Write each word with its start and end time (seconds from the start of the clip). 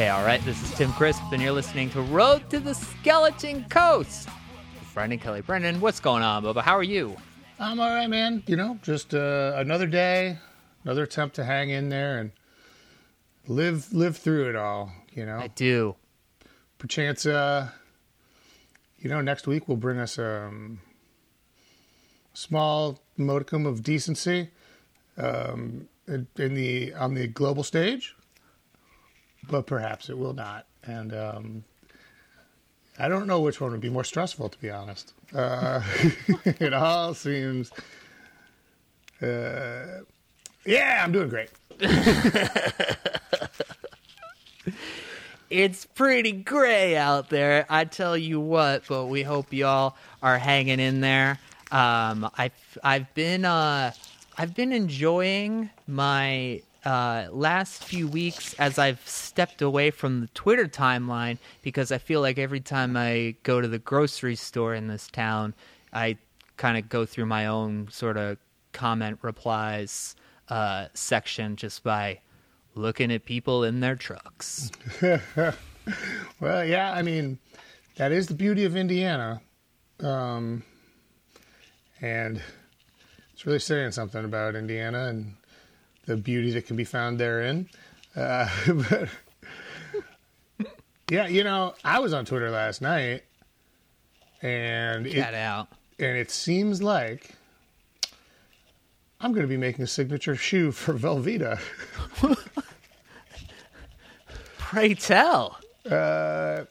Hey, 0.00 0.08
all 0.08 0.24
right, 0.24 0.42
this 0.46 0.62
is 0.62 0.70
Tim 0.78 0.90
Crisp, 0.94 1.20
and 1.30 1.42
you're 1.42 1.52
listening 1.52 1.90
to 1.90 2.00
Road 2.00 2.48
to 2.48 2.58
the 2.58 2.72
Skeleton 2.72 3.66
Coast. 3.68 4.30
Brendan 4.94 5.18
Kelly. 5.18 5.42
Brendan, 5.42 5.78
what's 5.78 6.00
going 6.00 6.22
on, 6.22 6.42
Bubba? 6.42 6.62
How 6.62 6.74
are 6.74 6.82
you? 6.82 7.14
I'm 7.58 7.78
all 7.78 7.90
right, 7.90 8.08
man. 8.08 8.42
You 8.46 8.56
know, 8.56 8.78
just 8.80 9.12
uh, 9.12 9.52
another 9.56 9.86
day, 9.86 10.38
another 10.84 11.02
attempt 11.02 11.36
to 11.36 11.44
hang 11.44 11.68
in 11.68 11.90
there 11.90 12.16
and 12.16 12.32
live 13.46 13.92
live 13.92 14.16
through 14.16 14.48
it 14.48 14.56
all. 14.56 14.90
You 15.12 15.26
know, 15.26 15.36
I 15.36 15.48
do. 15.48 15.96
perchance, 16.78 17.26
uh, 17.26 17.68
you 19.00 19.10
know, 19.10 19.20
next 19.20 19.46
week 19.46 19.68
will 19.68 19.76
bring 19.76 19.98
us 19.98 20.18
um, 20.18 20.80
a 22.32 22.38
small 22.38 23.02
modicum 23.18 23.66
of 23.66 23.82
decency 23.82 24.48
um, 25.18 25.88
in 26.08 26.54
the 26.54 26.94
on 26.94 27.12
the 27.12 27.26
global 27.26 27.62
stage, 27.62 28.14
but 29.48 29.66
perhaps 29.66 30.08
it 30.08 30.18
will 30.18 30.34
not. 30.34 30.66
And 30.84 31.14
um, 31.14 31.64
I 32.98 33.08
don't 33.08 33.26
know 33.26 33.40
which 33.40 33.60
one 33.60 33.72
would 33.72 33.80
be 33.80 33.90
more 33.90 34.04
stressful, 34.04 34.48
to 34.48 34.58
be 34.58 34.70
honest. 34.70 35.12
Uh, 35.34 35.82
it 36.44 36.72
all 36.72 37.14
seems. 37.14 37.70
Uh, 39.22 40.00
yeah, 40.64 41.02
I'm 41.02 41.12
doing 41.12 41.28
great. 41.28 41.50
It's 45.50 45.84
pretty 45.84 46.30
gray 46.30 46.96
out 46.96 47.28
there, 47.28 47.66
I 47.68 47.84
tell 47.84 48.16
you 48.16 48.38
what, 48.38 48.84
but 48.88 49.06
we 49.06 49.24
hope 49.24 49.52
y'all 49.52 49.96
are 50.22 50.38
hanging 50.38 50.78
in 50.78 51.00
there. 51.00 51.40
Um, 51.72 52.30
I've 52.38 52.78
I've 52.84 53.12
been 53.14 53.44
uh, 53.44 53.90
I've 54.38 54.54
been 54.54 54.70
enjoying 54.70 55.68
my 55.88 56.62
uh, 56.84 57.26
last 57.30 57.84
few 57.84 58.08
weeks 58.08 58.54
as 58.54 58.78
I've 58.78 59.06
stepped 59.06 59.62
away 59.62 59.90
from 59.90 60.20
the 60.20 60.26
Twitter 60.28 60.66
timeline 60.66 61.38
because 61.62 61.92
I 61.92 61.98
feel 61.98 62.20
like 62.20 62.38
every 62.38 62.60
time 62.60 62.96
I 62.96 63.36
go 63.42 63.60
to 63.60 63.68
the 63.68 63.78
grocery 63.78 64.36
store 64.36 64.74
in 64.74 64.88
this 64.88 65.08
town, 65.08 65.54
I 65.92 66.16
kind 66.56 66.78
of 66.78 66.88
go 66.88 67.06
through 67.06 67.26
my 67.26 67.46
own 67.46 67.88
sort 67.90 68.16
of 68.16 68.38
comment 68.72 69.18
replies 69.22 70.14
uh, 70.48 70.86
section 70.94 71.56
just 71.56 71.82
by 71.82 72.20
looking 72.74 73.12
at 73.12 73.24
people 73.24 73.64
in 73.64 73.80
their 73.80 73.96
trucks. 73.96 74.70
Well, 76.40 76.64
yeah, 76.64 76.92
I 76.92 77.02
mean, 77.02 77.38
that 77.96 78.12
is 78.12 78.26
the 78.26 78.34
beauty 78.34 78.64
of 78.64 78.76
Indiana. 78.76 79.40
Um, 80.00 80.62
and 82.00 82.40
it's 83.32 83.44
really 83.46 83.58
saying 83.58 83.92
something 83.92 84.24
about 84.24 84.54
Indiana 84.56 85.08
and 85.08 85.34
the 86.06 86.16
beauty 86.16 86.50
that 86.52 86.66
can 86.66 86.76
be 86.76 86.84
found 86.84 87.18
therein. 87.18 87.68
Uh, 88.16 88.48
but 88.88 89.08
yeah, 91.10 91.26
you 91.26 91.44
know, 91.44 91.74
I 91.84 91.98
was 92.00 92.12
on 92.12 92.24
Twitter 92.24 92.50
last 92.50 92.82
night 92.82 93.24
and 94.42 95.06
it, 95.06 95.34
out. 95.34 95.68
and 95.98 96.16
it 96.16 96.30
seems 96.30 96.82
like 96.82 97.34
I'm 99.20 99.32
going 99.32 99.42
to 99.42 99.48
be 99.48 99.56
making 99.56 99.84
a 99.84 99.86
signature 99.86 100.34
shoe 100.34 100.72
for 100.72 100.94
Velveeta. 100.94 101.60
Pray 104.58 104.94
tell. 104.94 105.58
Uh, 105.88 106.64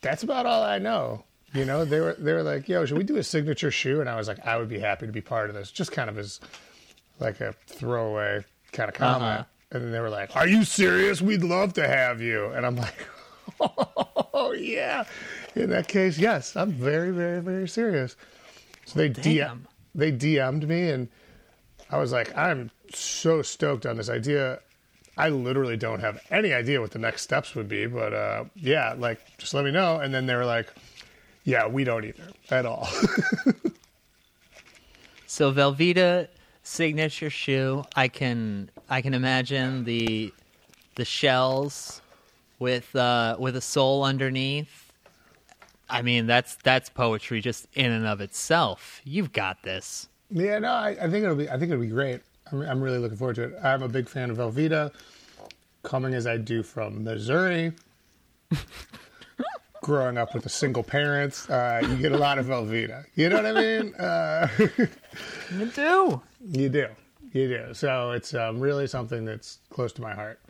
that's 0.00 0.22
about 0.22 0.46
all 0.46 0.62
I 0.62 0.78
know. 0.78 1.24
You 1.54 1.64
know, 1.64 1.84
they 1.84 2.00
were 2.00 2.14
they 2.18 2.32
were 2.32 2.42
like, 2.42 2.68
"Yo, 2.68 2.84
should 2.84 2.98
we 2.98 3.04
do 3.04 3.16
a 3.16 3.22
signature 3.22 3.70
shoe?" 3.70 4.00
And 4.00 4.08
I 4.08 4.16
was 4.16 4.28
like, 4.28 4.44
"I 4.46 4.56
would 4.58 4.68
be 4.68 4.78
happy 4.78 5.06
to 5.06 5.12
be 5.12 5.20
part 5.20 5.48
of 5.48 5.54
this." 5.54 5.70
Just 5.70 5.92
kind 5.92 6.10
of 6.10 6.18
as 6.18 6.40
like 7.20 7.40
a 7.40 7.52
throwaway 7.66 8.44
kind 8.72 8.88
of 8.88 8.94
comment. 8.94 9.22
Uh-huh. 9.22 9.44
And 9.70 9.84
then 9.84 9.92
they 9.92 10.00
were 10.00 10.10
like, 10.10 10.34
"Are 10.34 10.46
you 10.46 10.64
serious? 10.64 11.20
We'd 11.20 11.42
love 11.42 11.74
to 11.74 11.86
have 11.86 12.20
you." 12.22 12.46
And 12.46 12.64
I'm 12.64 12.76
like, 12.76 13.06
"Oh 13.60 14.54
yeah." 14.56 15.04
In 15.54 15.70
that 15.70 15.88
case, 15.88 16.18
yes, 16.18 16.56
I'm 16.56 16.72
very, 16.72 17.10
very, 17.10 17.40
very 17.42 17.68
serious. 17.68 18.16
So 18.86 18.98
they 18.98 19.10
DM, 19.10 19.60
they 19.94 20.12
DM'd 20.12 20.66
me, 20.66 20.90
and 20.90 21.08
I 21.90 21.98
was 21.98 22.12
like, 22.12 22.36
"I'm 22.36 22.70
so 22.94 23.42
stoked 23.42 23.84
on 23.84 23.96
this 23.96 24.08
idea." 24.08 24.60
I 25.18 25.30
literally 25.30 25.76
don't 25.76 25.98
have 25.98 26.20
any 26.30 26.52
idea 26.52 26.80
what 26.80 26.92
the 26.92 27.00
next 27.00 27.22
steps 27.22 27.56
would 27.56 27.68
be, 27.68 27.86
but 27.86 28.14
uh, 28.14 28.44
yeah, 28.54 28.94
like 28.96 29.20
just 29.36 29.52
let 29.52 29.64
me 29.64 29.72
know. 29.72 29.98
And 29.98 30.14
then 30.14 30.26
they 30.26 30.34
were 30.34 30.46
like, 30.46 30.72
"Yeah, 31.44 31.66
we 31.66 31.84
don't 31.84 32.04
either 32.04 32.28
at 32.50 32.64
all." 32.64 32.88
So 35.30 35.52
Velveeta 35.52 36.28
signature 36.68 37.30
shoe. 37.30 37.84
I 37.96 38.08
can 38.08 38.70
I 38.88 39.00
can 39.00 39.14
imagine 39.14 39.84
the 39.84 40.32
the 40.96 41.04
shells 41.04 42.02
with 42.58 42.94
uh, 42.94 43.36
with 43.38 43.56
a 43.56 43.60
sole 43.60 44.04
underneath. 44.04 44.92
I 45.88 46.02
mean 46.02 46.26
that's 46.26 46.56
that's 46.56 46.90
poetry 46.90 47.40
just 47.40 47.66
in 47.74 47.90
and 47.90 48.06
of 48.06 48.20
itself. 48.20 49.00
You've 49.04 49.32
got 49.32 49.62
this. 49.62 50.08
yeah, 50.30 50.58
no, 50.58 50.70
I, 50.70 50.90
I 50.90 51.10
think 51.10 51.24
it'll 51.24 51.36
be. 51.36 51.48
I 51.48 51.58
think 51.58 51.72
it'll 51.72 51.82
be 51.82 51.88
great. 51.88 52.20
I'm, 52.52 52.60
I'm 52.62 52.80
really 52.80 52.98
looking 52.98 53.16
forward 53.16 53.36
to 53.36 53.44
it. 53.44 53.54
I'm 53.62 53.82
a 53.82 53.88
big 53.88 54.08
fan 54.08 54.30
of 54.30 54.36
Velveeta, 54.36 54.92
coming 55.82 56.14
as 56.14 56.26
I 56.26 56.36
do 56.36 56.62
from 56.62 57.04
Missouri. 57.04 57.72
Growing 59.88 60.18
up 60.18 60.34
with 60.34 60.44
a 60.44 60.50
single 60.50 60.82
parent, 60.82 61.46
uh, 61.48 61.80
you 61.80 61.96
get 61.96 62.12
a 62.12 62.16
lot 62.18 62.38
of 62.38 62.44
Velveeta. 62.44 63.06
You 63.14 63.30
know 63.30 63.36
what 63.36 63.46
I 63.46 63.52
mean? 63.52 63.94
Uh, 63.94 64.46
You 65.58 65.64
do. 65.64 66.20
You 66.46 66.68
do. 66.68 66.88
You 67.32 67.48
do. 67.48 67.72
So 67.72 68.10
it's 68.10 68.34
um, 68.34 68.60
really 68.60 68.86
something 68.86 69.24
that's 69.24 69.60
close 69.70 69.94
to 69.94 70.02
my 70.02 70.12
heart 70.14 70.40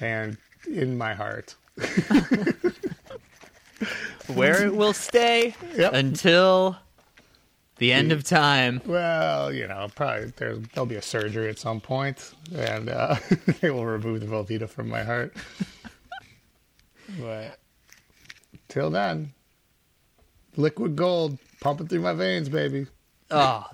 and 0.00 0.36
in 0.70 0.98
my 0.98 1.14
heart. 1.14 1.54
Where 4.34 4.62
it 4.66 4.76
will 4.76 4.92
stay 4.92 5.54
Yep. 5.74 5.94
until 5.94 6.76
the 7.78 7.94
end 7.94 8.12
of 8.12 8.24
time. 8.24 8.82
Well, 8.84 9.54
you 9.54 9.66
know, 9.68 9.88
probably 9.94 10.34
there's, 10.36 10.58
there'll 10.74 10.84
be 10.84 10.96
a 10.96 11.02
surgery 11.02 11.48
at 11.48 11.58
some 11.58 11.80
point 11.80 12.34
and 12.54 12.90
uh, 12.90 13.16
they 13.62 13.70
will 13.70 13.86
remove 13.86 14.20
the 14.20 14.26
Velveeta 14.26 14.68
from 14.68 14.90
my 14.90 15.02
heart. 15.02 15.34
but 17.18 17.58
till 18.68 18.90
then, 18.90 19.32
liquid 20.56 20.96
gold 20.96 21.38
pumping 21.60 21.88
through 21.88 22.00
my 22.00 22.12
veins, 22.12 22.48
baby. 22.48 22.86
Oh, 23.30 23.64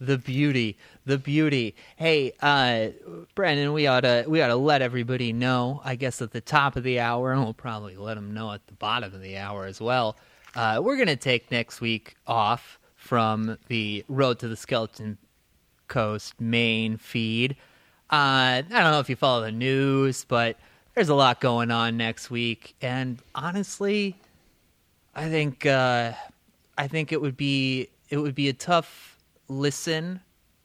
the 0.00 0.18
beauty, 0.18 0.76
the 1.06 1.18
beauty. 1.18 1.76
Hey, 1.96 2.32
uh, 2.40 2.88
Brendan, 3.34 3.72
we 3.72 3.86
ought 3.86 4.00
to 4.00 4.24
we 4.26 4.42
ought 4.42 4.48
to 4.48 4.56
let 4.56 4.82
everybody 4.82 5.32
know. 5.32 5.80
I 5.84 5.94
guess 5.94 6.20
at 6.20 6.32
the 6.32 6.40
top 6.40 6.76
of 6.76 6.82
the 6.82 7.00
hour, 7.00 7.32
and 7.32 7.42
we'll 7.42 7.54
probably 7.54 7.96
let 7.96 8.14
them 8.14 8.34
know 8.34 8.52
at 8.52 8.66
the 8.66 8.74
bottom 8.74 9.14
of 9.14 9.20
the 9.20 9.36
hour 9.36 9.66
as 9.66 9.80
well. 9.80 10.16
Uh, 10.54 10.80
we're 10.82 10.96
gonna 10.96 11.16
take 11.16 11.50
next 11.50 11.80
week 11.80 12.16
off 12.26 12.78
from 12.96 13.58
the 13.68 14.04
Road 14.08 14.38
to 14.40 14.48
the 14.48 14.56
Skeleton 14.56 15.18
Coast 15.88 16.40
main 16.40 16.96
feed. 16.96 17.56
Uh, 18.10 18.60
I 18.60 18.64
don't 18.68 18.90
know 18.90 19.00
if 19.00 19.08
you 19.08 19.16
follow 19.16 19.42
the 19.42 19.52
news, 19.52 20.24
but 20.24 20.58
there's 20.94 21.08
a 21.08 21.14
lot 21.14 21.40
going 21.40 21.70
on 21.70 21.96
next 21.96 22.30
week, 22.30 22.74
and 22.82 23.18
honestly, 23.34 24.16
I 25.14 25.28
think 25.28 25.66
uh, 25.66 26.12
I 26.78 26.88
think 26.88 27.12
it 27.12 27.20
would 27.20 27.36
be 27.36 27.88
it 28.08 28.16
would 28.18 28.34
be 28.34 28.48
a 28.48 28.52
tough 28.52 29.18
listen. 29.48 30.20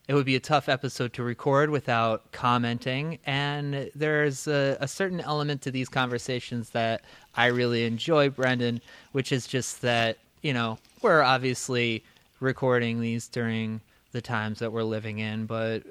It 0.07 0.13
would 0.13 0.25
be 0.25 0.37
a 0.37 0.39
tough 0.39 0.69
episode 0.69 1.11
to 1.13 1.23
record 1.23 1.69
without 1.69 2.31
commenting, 2.31 3.19
and 3.25 3.91
there's 3.93 4.47
a, 4.47 4.77
a 4.79 4.87
certain 4.87 5.19
element 5.19 5.61
to 5.63 5.71
these 5.71 5.89
conversations 5.89 6.69
that 6.69 7.01
I 7.35 7.47
really 7.47 7.83
enjoy, 7.83 8.29
Brendan, 8.29 8.79
which 9.11 9.33
is 9.33 9.47
just 9.47 9.81
that 9.81 10.17
you 10.41 10.53
know 10.53 10.77
we're 11.01 11.21
obviously 11.21 12.05
recording 12.39 13.01
these 13.01 13.27
during 13.27 13.81
the 14.13 14.21
times 14.21 14.59
that 14.59 14.71
we're 14.71 14.83
living 14.83 15.19
in, 15.19 15.45
but 15.45 15.83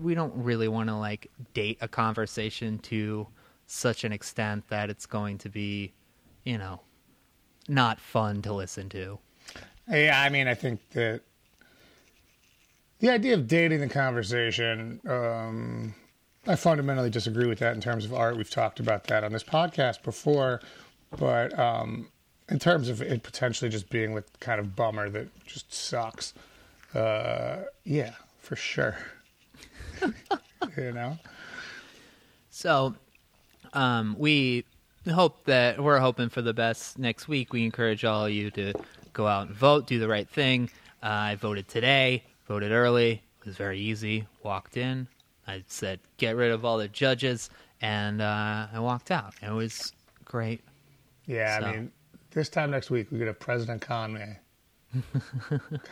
we 0.00 0.14
don't 0.14 0.34
really 0.34 0.66
want 0.66 0.88
to 0.88 0.96
like 0.96 1.30
date 1.54 1.78
a 1.80 1.86
conversation 1.86 2.78
to 2.80 3.28
such 3.66 4.02
an 4.02 4.12
extent 4.12 4.68
that 4.68 4.90
it's 4.90 5.06
going 5.06 5.38
to 5.38 5.48
be, 5.48 5.92
you 6.44 6.58
know, 6.58 6.80
not 7.68 8.00
fun 8.00 8.42
to 8.42 8.52
listen 8.52 8.88
to. 8.90 9.18
Yeah, 9.88 10.20
I 10.20 10.28
mean, 10.28 10.46
I 10.48 10.54
think 10.54 10.80
that 10.90 11.22
the 13.00 13.10
idea 13.10 13.34
of 13.34 13.48
dating 13.48 13.80
the 13.80 13.88
conversation, 13.88 15.00
um, 15.08 15.94
I 16.46 16.54
fundamentally 16.56 17.10
disagree 17.10 17.46
with 17.46 17.58
that 17.58 17.74
in 17.74 17.80
terms 17.80 18.04
of 18.04 18.14
art. 18.14 18.36
We've 18.36 18.48
talked 18.50 18.80
about 18.80 19.04
that 19.04 19.24
on 19.24 19.32
this 19.32 19.44
podcast 19.44 20.02
before, 20.02 20.60
but 21.18 21.56
um, 21.58 22.08
in 22.48 22.58
terms 22.58 22.88
of 22.88 23.02
it 23.02 23.22
potentially 23.22 23.70
just 23.70 23.90
being 23.90 24.14
like 24.14 24.24
kind 24.40 24.60
of 24.60 24.76
bummer 24.76 25.08
that 25.10 25.28
just 25.46 25.72
sucks, 25.72 26.32
uh, 26.94 27.62
yeah, 27.84 28.14
for 28.38 28.56
sure. 28.56 28.96
you 30.76 30.92
know, 30.92 31.18
So, 32.50 32.94
um, 33.72 34.14
we 34.18 34.64
hope 35.10 35.44
that 35.44 35.82
we're 35.82 35.98
hoping 35.98 36.28
for 36.28 36.42
the 36.42 36.54
best 36.54 36.98
next 36.98 37.28
week. 37.28 37.52
We 37.52 37.64
encourage 37.64 38.04
all 38.04 38.26
of 38.26 38.32
you 38.32 38.50
to 38.52 38.72
go 39.12 39.26
out 39.26 39.48
and 39.48 39.56
vote, 39.56 39.86
do 39.86 39.98
the 39.98 40.08
right 40.08 40.28
thing. 40.28 40.70
Uh, 41.02 41.06
I 41.06 41.34
voted 41.34 41.68
today, 41.68 42.24
voted 42.46 42.70
early. 42.70 43.22
It 43.40 43.46
was 43.46 43.56
very 43.56 43.80
easy. 43.80 44.26
Walked 44.42 44.76
in. 44.76 45.08
I 45.46 45.64
said, 45.66 45.98
get 46.18 46.36
rid 46.36 46.52
of 46.52 46.64
all 46.64 46.78
the 46.78 46.88
judges 46.88 47.50
and 47.80 48.22
uh, 48.22 48.68
I 48.72 48.78
walked 48.78 49.10
out. 49.10 49.34
It 49.42 49.50
was 49.50 49.92
great. 50.24 50.62
Yeah, 51.26 51.58
So. 51.58 51.66
I 51.66 51.72
mean, 51.72 51.92
this 52.30 52.48
time 52.48 52.70
next 52.70 52.90
week 52.90 53.10
we 53.10 53.18
could 53.18 53.26
have 53.26 53.40
President 53.40 53.82
Conway. 53.82 54.38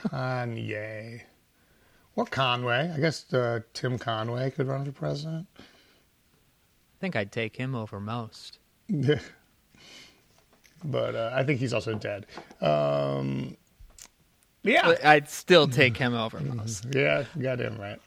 Kanye. 0.09 1.23
Or 2.15 2.25
Conway. 2.27 2.93
I 2.95 3.01
guess 3.01 3.33
uh, 3.35 3.61
Tim 3.73 3.99
Conway 3.99 4.51
could 4.51 4.69
run 4.69 4.85
for 4.85 4.93
president. 4.93 5.47
I 5.59 5.63
think 7.01 7.17
I'd 7.17 7.33
take 7.33 7.57
him 7.57 7.75
over 7.75 7.99
most. 7.99 8.60
but 10.85 11.15
uh, 11.15 11.31
I 11.33 11.45
think 11.45 11.61
he's 11.61 11.73
also 11.73 11.95
dead. 11.95 12.27
Um, 12.61 13.57
yeah. 14.63 14.95
I'd 15.05 15.29
still 15.29 15.69
take 15.69 15.97
him 15.97 16.15
over 16.15 16.41
most. 16.41 16.87
Yeah, 16.95 17.25
got 17.41 17.61
him 17.61 17.79
right. 17.79 18.01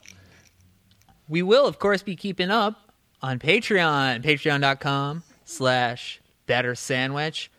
We 1.27 1.41
will, 1.41 1.65
of 1.65 1.79
course, 1.79 2.03
be 2.03 2.15
keeping 2.15 2.51
up 2.51 2.93
on 3.21 3.39
Patreon, 3.39 4.23
patreon.com 4.23 5.23
slash 5.45 6.21
better 6.45 6.75
sandwich. 6.75 7.49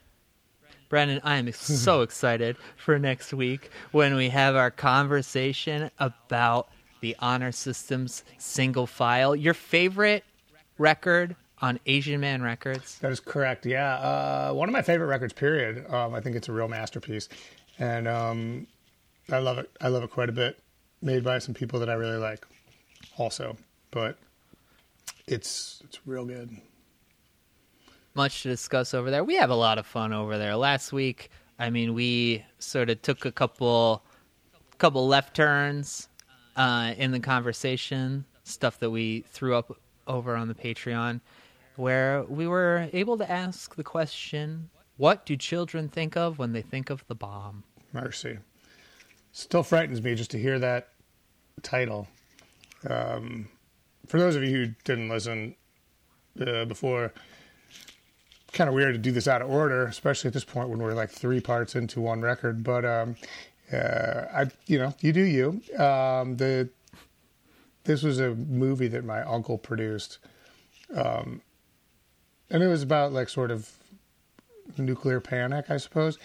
Brendan, 0.89 1.21
I 1.25 1.37
am 1.37 1.51
so 1.53 2.03
excited 2.03 2.57
for 2.77 2.99
next 2.99 3.33
week 3.33 3.71
when 3.91 4.15
we 4.15 4.29
have 4.29 4.55
our 4.55 4.71
conversation 4.71 5.91
about 5.99 6.69
the 7.01 7.17
honor 7.19 7.53
system's 7.53 8.23
single 8.39 8.87
file. 8.87 9.35
Your 9.35 9.55
favorite 9.55 10.25
record 10.79 11.37
on 11.65 11.81
Asian 11.87 12.21
Man 12.21 12.43
Records? 12.43 12.99
That 12.99 13.11
is 13.11 13.21
correct. 13.21 13.65
Yeah, 13.65 13.95
uh, 13.95 14.53
one 14.53 14.69
of 14.69 14.73
my 14.75 14.83
favorite 14.83 15.07
records. 15.07 15.33
Period. 15.33 15.91
Um, 15.91 16.15
I 16.15 16.21
think 16.21 16.37
it's 16.37 16.49
a 16.49 16.53
real 16.53 16.69
masterpiece, 16.69 17.29
and 17.79 18.07
um, 18.07 18.67
I 19.33 19.39
love 19.39 19.57
it. 19.59 19.71
I 19.81 19.89
love 19.89 20.03
it 20.03 20.11
quite 20.11 20.29
a 20.29 20.33
bit. 20.33 20.59
Made 21.01 21.25
by 21.25 21.39
some 21.39 21.55
people 21.55 21.81
that 21.81 21.89
I 21.89 21.95
really 21.95 22.19
like, 22.19 22.47
also. 23.17 23.57
But 23.91 24.19
it's 25.27 25.81
it's 25.85 26.01
real 26.07 26.27
good. 26.27 26.51
much 28.15 28.43
to 28.43 28.49
discuss 28.49 28.93
over 28.95 29.11
there. 29.11 29.25
We 29.25 29.37
have 29.37 29.51
a 29.51 29.55
lot 29.55 29.79
of 29.79 29.87
fun 29.87 30.13
over 30.13 30.37
there. 30.37 30.57
Last 30.57 30.93
week, 30.93 31.31
I 31.59 31.71
mean, 31.71 31.95
we 31.95 32.45
sort 32.59 32.91
of 32.91 33.01
took 33.03 33.25
a 33.25 33.33
couple 33.33 34.03
couple 34.77 35.07
left 35.07 35.35
turns 35.35 36.09
uh, 36.57 36.93
in 36.99 37.11
the 37.11 37.21
conversation, 37.21 38.25
stuff 38.43 38.79
that 38.81 38.91
we 38.91 39.25
threw 39.31 39.55
up 39.55 39.79
over 40.07 40.37
on 40.37 40.49
the 40.49 40.55
Patreon, 40.55 41.21
where 41.77 42.25
we 42.25 42.47
were 42.47 42.89
able 42.93 43.19
to 43.19 43.31
ask 43.31 43.75
the 43.75 43.85
question, 43.85 44.71
"What 44.97 45.27
do 45.27 45.37
children 45.37 45.89
think 45.89 46.17
of 46.17 46.39
when 46.39 46.53
they 46.53 46.63
think 46.63 46.91
of 46.91 47.05
the 47.07 47.15
bomb?" 47.15 47.65
Mercy. 47.93 48.39
Still 49.33 49.63
frightens 49.63 50.03
me 50.03 50.15
just 50.15 50.31
to 50.33 50.39
hear 50.39 50.59
that 50.59 50.89
title. 51.63 52.09
Um, 52.89 53.49
for 54.07 54.19
those 54.19 54.37
of 54.37 54.45
you 54.45 54.51
who 54.51 54.67
didn't 54.85 55.09
listen 55.09 55.57
uh, 56.41 56.65
before, 56.67 57.13
kind 58.53 58.69
of 58.69 58.75
weird 58.75 58.95
to 58.95 58.99
do 58.99 59.13
this 59.13 59.27
out 59.27 59.43
of 59.43 59.51
order, 59.51 59.87
especially 59.87 60.29
at 60.29 60.35
this 60.35 60.45
point 60.45 60.69
when 60.69 60.79
we're 60.79 60.95
like 60.95 61.11
three 61.11 61.41
parts 61.41 61.75
into 61.75 62.01
one 62.01 62.21
record. 62.21 62.63
But 62.63 62.85
um, 62.85 63.17
uh, 63.73 64.25
I, 64.33 64.47
you 64.67 64.79
know, 64.79 64.95
you 65.01 65.13
do 65.13 65.23
you. 65.23 65.61
Um, 65.83 66.37
the 66.37 66.69
this 67.85 68.03
was 68.03 68.19
a 68.19 68.35
movie 68.35 68.89
that 68.89 69.05
my 69.05 69.23
uncle 69.23 69.59
produced, 69.59 70.19
um, 70.95 71.43
and 72.55 72.63
it 72.63 72.69
was 72.69 72.85
about 72.85 73.13
like 73.13 73.29
sort 73.29 73.51
of 73.51 73.69
nuclear 74.79 75.21
panic, 75.21 75.67
I 75.71 75.77
suppose. 75.77 76.21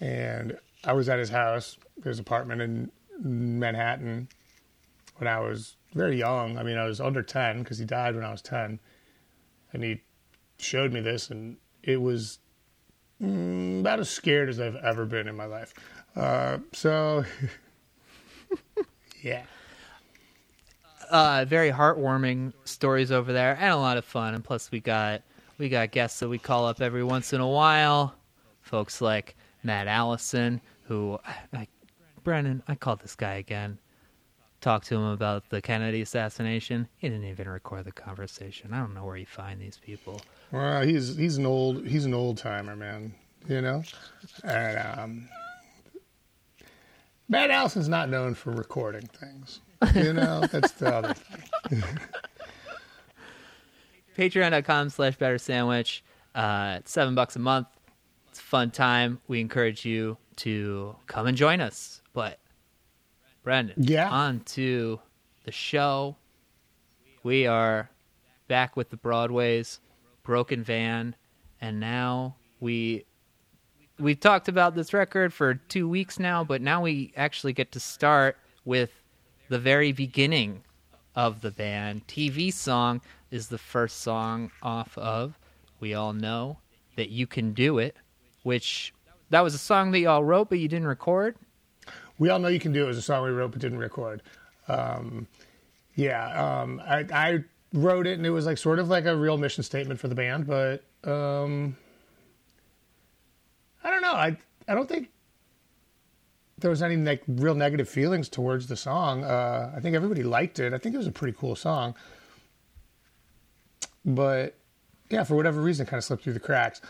And 0.00 0.56
I 0.82 0.94
was 0.94 1.10
at 1.10 1.18
his 1.18 1.28
house, 1.28 1.76
his 2.02 2.18
apartment 2.18 2.62
in 2.62 2.90
Manhattan, 3.20 4.28
when 5.18 5.28
I 5.28 5.40
was 5.40 5.76
very 5.92 6.16
young. 6.16 6.56
I 6.56 6.62
mean, 6.62 6.78
I 6.78 6.86
was 6.86 7.02
under 7.02 7.22
10 7.22 7.58
because 7.58 7.76
he 7.76 7.84
died 7.84 8.14
when 8.14 8.24
I 8.24 8.30
was 8.30 8.40
10. 8.40 8.80
And 9.74 9.84
he 9.84 10.00
showed 10.58 10.90
me 10.90 11.00
this, 11.00 11.28
and 11.28 11.58
it 11.82 12.00
was 12.00 12.38
mm, 13.22 13.80
about 13.80 14.00
as 14.00 14.08
scared 14.08 14.48
as 14.48 14.58
I've 14.58 14.76
ever 14.76 15.04
been 15.04 15.28
in 15.28 15.36
my 15.36 15.44
life. 15.44 15.74
Uh, 16.16 16.58
so, 16.72 17.26
yeah. 19.22 19.42
uh, 21.10 21.44
very 21.46 21.70
heartwarming 21.70 22.54
stories 22.64 23.12
over 23.12 23.34
there 23.34 23.54
and 23.60 23.70
a 23.70 23.76
lot 23.76 23.98
of 23.98 24.06
fun. 24.06 24.32
And 24.32 24.42
plus, 24.42 24.70
we 24.70 24.80
got 24.80 25.20
we 25.58 25.68
got 25.68 25.90
guests 25.90 26.20
that 26.20 26.28
we 26.28 26.38
call 26.38 26.66
up 26.66 26.80
every 26.80 27.04
once 27.04 27.32
in 27.32 27.40
a 27.40 27.48
while. 27.48 28.14
Folks 28.62 29.00
like 29.00 29.36
Matt 29.62 29.88
Allison, 29.88 30.60
who 30.82 31.18
I, 31.52 31.66
Brennan, 32.22 32.62
I 32.68 32.74
called 32.74 33.00
this 33.00 33.16
guy 33.16 33.34
again. 33.34 33.78
Talked 34.60 34.86
to 34.88 34.96
him 34.96 35.04
about 35.04 35.48
the 35.50 35.62
Kennedy 35.62 36.00
assassination. 36.02 36.88
He 36.96 37.08
didn't 37.08 37.28
even 37.28 37.48
record 37.48 37.84
the 37.84 37.92
conversation. 37.92 38.72
I 38.72 38.78
don't 38.78 38.94
know 38.94 39.04
where 39.04 39.16
you 39.16 39.26
find 39.26 39.60
these 39.60 39.78
people. 39.78 40.20
Well, 40.50 40.82
he's 40.82 41.16
he's 41.16 41.36
an 41.36 41.46
old 41.46 41.86
he's 41.86 42.04
an 42.04 42.14
old 42.14 42.38
timer, 42.38 42.74
man. 42.74 43.14
You 43.48 43.60
know, 43.60 43.82
and 44.42 44.98
um, 44.98 45.28
Matt 47.28 47.50
Allison's 47.50 47.88
not 47.88 48.08
known 48.08 48.34
for 48.34 48.50
recording 48.50 49.06
things. 49.06 49.60
You 49.94 50.12
know, 50.12 50.40
that's 50.50 50.72
the 50.72 50.92
other 50.92 51.14
thing. 51.14 51.82
Patreon.com 54.18 54.90
slash 54.90 55.16
better 55.16 55.38
sandwich. 55.38 56.02
Uh, 56.34 56.78
it's 56.80 56.90
seven 56.90 57.14
bucks 57.14 57.36
a 57.36 57.38
month. 57.38 57.68
It's 58.28 58.40
a 58.40 58.42
fun 58.42 58.72
time. 58.72 59.20
We 59.28 59.40
encourage 59.40 59.84
you 59.84 60.18
to 60.36 60.96
come 61.06 61.28
and 61.28 61.36
join 61.36 61.60
us. 61.60 62.02
But 62.12 62.40
Brendan, 63.44 63.76
Yeah. 63.78 64.10
on 64.10 64.40
to 64.40 64.98
the 65.44 65.52
show. 65.52 66.16
We 67.22 67.46
are 67.46 67.90
back 68.48 68.76
with 68.76 68.90
the 68.90 68.96
Broadways, 68.96 69.78
Broken 70.24 70.64
Van, 70.64 71.14
and 71.60 71.78
now 71.78 72.34
we 72.58 73.04
we've 74.00 74.18
talked 74.20 74.48
about 74.48 74.74
this 74.74 74.92
record 74.92 75.32
for 75.32 75.54
two 75.54 75.88
weeks 75.88 76.18
now, 76.18 76.42
but 76.44 76.60
now 76.60 76.82
we 76.82 77.12
actually 77.16 77.52
get 77.52 77.72
to 77.72 77.80
start 77.80 78.36
with 78.64 78.90
the 79.48 79.58
very 79.58 79.92
beginning 79.92 80.62
of 81.18 81.40
the 81.40 81.50
band. 81.50 82.06
TV 82.06 82.52
song 82.52 83.00
is 83.32 83.48
the 83.48 83.58
first 83.58 84.02
song 84.02 84.52
off 84.62 84.96
of 84.96 85.36
We 85.80 85.92
All 85.92 86.12
Know 86.12 86.58
That 86.94 87.10
You 87.10 87.26
Can 87.26 87.52
Do 87.54 87.78
It, 87.78 87.96
which 88.44 88.94
that 89.30 89.40
was 89.40 89.52
a 89.52 89.58
song 89.58 89.90
that 89.90 89.98
y'all 89.98 90.22
wrote 90.22 90.48
but 90.48 90.60
you 90.60 90.68
didn't 90.68 90.86
record. 90.86 91.34
We 92.20 92.28
all 92.30 92.38
know 92.38 92.46
you 92.46 92.60
can 92.60 92.72
do 92.72 92.84
it 92.84 92.86
was 92.86 92.98
a 92.98 93.02
song 93.02 93.24
we 93.24 93.30
wrote 93.30 93.50
but 93.50 93.60
didn't 93.60 93.80
record. 93.80 94.22
Um, 94.68 95.26
yeah, 95.96 96.60
um, 96.60 96.80
I, 96.86 97.04
I 97.12 97.44
wrote 97.72 98.06
it 98.06 98.16
and 98.16 98.24
it 98.24 98.30
was 98.30 98.46
like 98.46 98.56
sort 98.56 98.78
of 98.78 98.88
like 98.88 99.04
a 99.04 99.16
real 99.16 99.38
mission 99.38 99.64
statement 99.64 99.98
for 99.98 100.06
the 100.06 100.14
band, 100.14 100.46
but 100.46 100.84
um, 101.02 101.76
I 103.82 103.90
don't 103.90 104.02
know. 104.02 104.12
I 104.12 104.36
I 104.68 104.76
don't 104.76 104.88
think 104.88 105.10
there 106.58 106.70
was 106.70 106.82
any 106.82 106.96
like 106.96 107.22
real 107.26 107.54
negative 107.54 107.88
feelings 107.88 108.28
towards 108.28 108.66
the 108.66 108.76
song. 108.76 109.24
Uh, 109.24 109.72
I 109.76 109.80
think 109.80 109.94
everybody 109.94 110.22
liked 110.22 110.58
it. 110.58 110.72
I 110.72 110.78
think 110.78 110.94
it 110.94 110.98
was 110.98 111.06
a 111.06 111.12
pretty 111.12 111.36
cool 111.38 111.56
song, 111.56 111.94
but 114.04 114.54
yeah, 115.10 115.24
for 115.24 115.36
whatever 115.36 115.60
reason, 115.60 115.86
it 115.86 115.90
kind 115.90 115.98
of 115.98 116.04
slipped 116.04 116.24
through 116.24 116.34
the 116.34 116.40
cracks. 116.40 116.80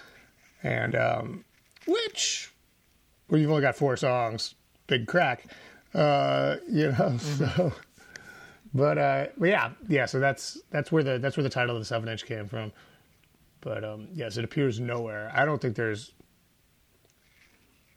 And 0.63 0.97
um, 0.97 1.45
which, 1.87 2.53
well, 3.29 3.41
you've 3.41 3.51
only 3.51 3.63
got 3.63 3.77
four 3.77 3.97
songs, 3.97 4.55
big 4.87 5.07
crack, 5.07 5.47
uh, 5.95 6.57
you 6.69 6.93
know. 6.93 7.19
So, 7.39 7.73
but 8.75 8.99
uh, 8.99 9.27
but 9.39 9.49
yeah, 9.49 9.71
yeah. 9.89 10.07
So 10.07 10.21
that's 10.21 10.59
that's 10.71 10.93
where 10.93 11.03
the 11.03 11.19
that's 11.19 11.37
where 11.37 11.45
the 11.45 11.51
title 11.51 11.77
of 11.77 11.81
the 11.81 11.87
seven 11.87 12.09
inch 12.09 12.27
came 12.27 12.47
from. 12.47 12.73
But 13.61 13.83
um, 13.85 14.09
yes, 14.13 14.37
it 14.37 14.45
appears 14.45 14.79
nowhere. 14.79 15.33
I 15.35 15.45
don't 15.45 15.61
think 15.61 15.75
there's. 15.77 16.13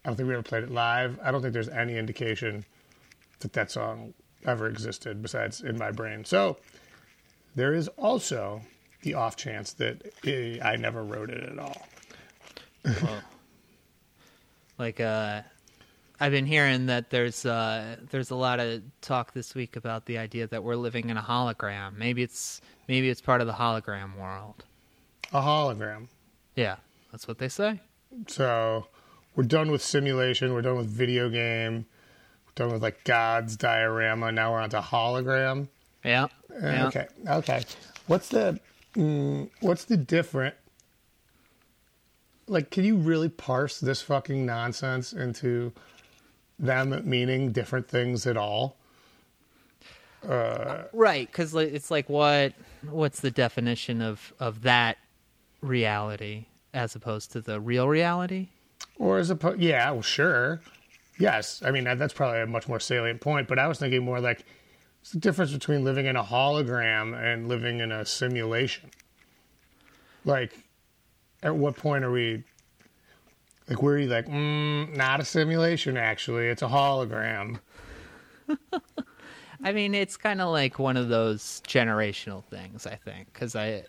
I 0.03 0.09
don't 0.09 0.15
think 0.15 0.27
we 0.27 0.33
ever 0.33 0.43
played 0.43 0.63
it 0.63 0.71
live. 0.71 1.19
I 1.23 1.31
don't 1.31 1.41
think 1.41 1.53
there's 1.53 1.69
any 1.69 1.97
indication 1.97 2.65
that 3.39 3.53
that 3.53 3.71
song 3.71 4.13
ever 4.45 4.67
existed 4.67 5.21
besides 5.21 5.61
in 5.61 5.77
my 5.77 5.91
brain. 5.91 6.25
So 6.25 6.57
there 7.55 7.73
is 7.73 7.87
also 7.89 8.61
the 9.03 9.13
off 9.13 9.35
chance 9.35 9.73
that 9.73 10.01
I 10.63 10.75
never 10.77 11.03
wrote 11.03 11.29
it 11.29 11.43
at 11.43 11.59
all. 11.59 11.87
Like 14.81 14.99
uh 14.99 15.43
I've 16.19 16.31
been 16.31 16.47
hearing 16.47 16.87
that 16.87 17.11
there's 17.11 17.45
uh 17.45 17.97
there's 18.09 18.31
a 18.31 18.35
lot 18.35 18.59
of 18.59 18.81
talk 19.01 19.31
this 19.31 19.53
week 19.53 19.75
about 19.75 20.07
the 20.07 20.17
idea 20.17 20.47
that 20.47 20.63
we're 20.63 20.75
living 20.75 21.11
in 21.11 21.17
a 21.17 21.21
hologram. 21.21 21.95
Maybe 21.97 22.23
it's 22.23 22.61
maybe 22.87 23.07
it's 23.07 23.21
part 23.21 23.41
of 23.41 23.47
the 23.47 23.53
hologram 23.53 24.17
world. 24.17 24.65
A 25.33 25.39
hologram. 25.39 26.07
Yeah, 26.55 26.77
that's 27.11 27.27
what 27.27 27.37
they 27.37 27.47
say. 27.47 27.79
So 28.25 28.87
we're 29.35 29.43
done 29.43 29.71
with 29.71 29.81
simulation. 29.81 30.53
We're 30.53 30.61
done 30.61 30.77
with 30.77 30.87
video 30.87 31.29
game. 31.29 31.85
We're 32.45 32.65
done 32.65 32.73
with 32.73 32.83
like 32.83 33.03
God's 33.03 33.55
diorama. 33.55 34.31
Now 34.31 34.51
we're 34.51 34.61
on 34.61 34.69
to 34.71 34.81
hologram. 34.81 35.67
Yeah. 36.03 36.27
Uh, 36.51 36.67
yeah. 36.67 36.87
Okay. 36.87 37.07
Okay. 37.27 37.63
What's 38.07 38.29
the 38.29 38.59
mm, 38.95 39.49
what's 39.61 39.85
the 39.85 39.97
different? 39.97 40.55
Like, 42.47 42.69
can 42.69 42.83
you 42.83 42.97
really 42.97 43.29
parse 43.29 43.79
this 43.79 44.01
fucking 44.01 44.45
nonsense 44.45 45.13
into 45.13 45.71
them 46.59 47.01
meaning 47.05 47.51
different 47.51 47.87
things 47.87 48.27
at 48.27 48.37
all? 48.37 48.77
right 50.93 51.27
because 51.27 51.55
it's 51.55 51.89
like 51.89 52.07
what 52.07 52.53
what's 52.89 53.21
the 53.21 53.31
definition 53.31 54.03
of 54.03 54.31
of 54.39 54.61
that 54.61 54.97
reality 55.61 56.45
as 56.75 56.95
opposed 56.95 57.31
to 57.31 57.41
the 57.41 57.59
real 57.59 57.87
reality 57.87 58.49
Or 58.97 59.17
as 59.17 59.31
a 59.31 59.55
yeah, 59.57 59.91
well, 59.91 60.01
sure, 60.01 60.61
yes. 61.19 61.61
I 61.65 61.71
mean 61.71 61.83
that's 61.83 62.13
probably 62.13 62.41
a 62.41 62.47
much 62.47 62.67
more 62.67 62.79
salient 62.79 63.21
point. 63.21 63.47
But 63.47 63.59
I 63.59 63.67
was 63.67 63.79
thinking 63.79 64.03
more 64.03 64.19
like 64.19 64.45
what's 64.99 65.11
the 65.11 65.19
difference 65.19 65.51
between 65.51 65.83
living 65.83 66.05
in 66.05 66.15
a 66.15 66.23
hologram 66.23 67.15
and 67.15 67.47
living 67.47 67.79
in 67.79 67.91
a 67.91 68.05
simulation? 68.05 68.89
Like, 70.23 70.53
at 71.41 71.55
what 71.55 71.75
point 71.75 72.03
are 72.03 72.11
we? 72.11 72.43
Like, 73.67 73.81
where 73.81 73.95
are 73.95 73.99
you 73.99 74.07
like, 74.07 74.27
mm, 74.27 74.95
not 74.95 75.19
a 75.19 75.25
simulation? 75.25 75.97
Actually, 75.97 76.47
it's 76.47 76.61
a 76.61 76.67
hologram. 76.67 77.59
I 79.63 79.71
mean, 79.71 79.93
it's 79.93 80.17
kind 80.17 80.41
of 80.41 80.49
like 80.49 80.77
one 80.79 80.97
of 80.97 81.09
those 81.09 81.61
generational 81.67 82.43
things. 82.45 82.85
I 82.85 82.95
think 82.95 83.31
because 83.33 83.55
I, 83.55 83.85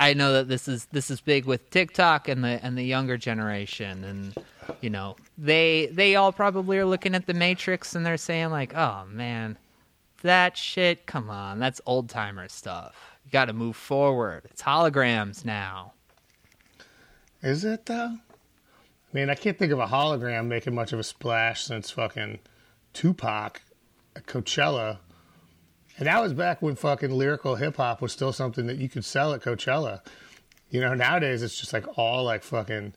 I 0.00 0.14
know 0.14 0.32
that 0.32 0.48
this 0.48 0.66
is 0.66 0.86
this 0.86 1.10
is 1.10 1.20
big 1.20 1.44
with 1.44 1.68
TikTok 1.68 2.26
and 2.26 2.42
the 2.42 2.58
and 2.64 2.76
the 2.76 2.82
younger 2.82 3.18
generation, 3.18 4.02
and 4.02 4.34
you 4.80 4.88
know 4.88 5.16
they 5.36 5.90
they 5.92 6.16
all 6.16 6.32
probably 6.32 6.78
are 6.78 6.86
looking 6.86 7.14
at 7.14 7.26
the 7.26 7.34
Matrix 7.34 7.94
and 7.94 8.04
they're 8.04 8.16
saying 8.16 8.48
like, 8.48 8.74
oh 8.74 9.04
man, 9.06 9.58
that 10.22 10.56
shit, 10.56 11.06
come 11.06 11.28
on, 11.28 11.58
that's 11.58 11.82
old 11.84 12.08
timer 12.08 12.48
stuff. 12.48 13.18
You 13.26 13.30
got 13.30 13.44
to 13.44 13.52
move 13.52 13.76
forward. 13.76 14.46
It's 14.46 14.62
holograms 14.62 15.44
now. 15.44 15.92
Is 17.42 17.66
it 17.66 17.84
though? 17.84 18.16
I 18.16 19.12
mean, 19.12 19.28
I 19.28 19.34
can't 19.34 19.58
think 19.58 19.70
of 19.70 19.80
a 19.80 19.86
hologram 19.86 20.46
making 20.46 20.74
much 20.74 20.94
of 20.94 20.98
a 20.98 21.04
splash 21.04 21.64
since 21.64 21.90
fucking 21.90 22.38
Tupac 22.94 23.60
at 24.16 24.24
Coachella. 24.26 24.98
And 25.98 26.06
that 26.06 26.20
was 26.20 26.32
back 26.32 26.62
when 26.62 26.76
fucking 26.76 27.10
lyrical 27.10 27.56
hip 27.56 27.76
hop 27.76 28.00
was 28.00 28.12
still 28.12 28.32
something 28.32 28.66
that 28.66 28.78
you 28.78 28.88
could 28.88 29.04
sell 29.04 29.34
at 29.34 29.42
Coachella. 29.42 30.00
You 30.70 30.80
know, 30.80 30.94
nowadays 30.94 31.42
it's 31.42 31.58
just 31.58 31.72
like 31.72 31.98
all 31.98 32.24
like 32.24 32.42
fucking 32.42 32.94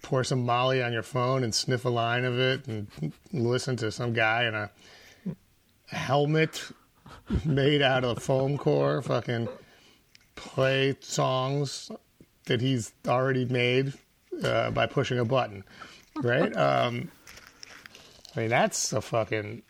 pour 0.00 0.24
some 0.24 0.44
Molly 0.44 0.82
on 0.82 0.92
your 0.92 1.02
phone 1.02 1.44
and 1.44 1.54
sniff 1.54 1.84
a 1.84 1.88
line 1.88 2.24
of 2.24 2.38
it 2.38 2.66
and 2.66 2.88
listen 3.32 3.76
to 3.76 3.92
some 3.92 4.12
guy 4.12 4.46
in 4.46 4.54
a 4.54 4.70
helmet 5.86 6.70
made 7.44 7.82
out 7.82 8.04
of 8.04 8.22
foam 8.22 8.56
core 8.58 9.02
fucking 9.02 9.48
play 10.34 10.96
songs 11.00 11.90
that 12.46 12.60
he's 12.60 12.92
already 13.06 13.44
made 13.44 13.92
uh, 14.42 14.70
by 14.70 14.86
pushing 14.86 15.18
a 15.18 15.24
button, 15.24 15.64
right? 16.16 16.54
Um, 16.56 17.10
I 18.34 18.40
mean, 18.40 18.48
that's 18.48 18.92
a 18.92 19.00
fucking 19.00 19.62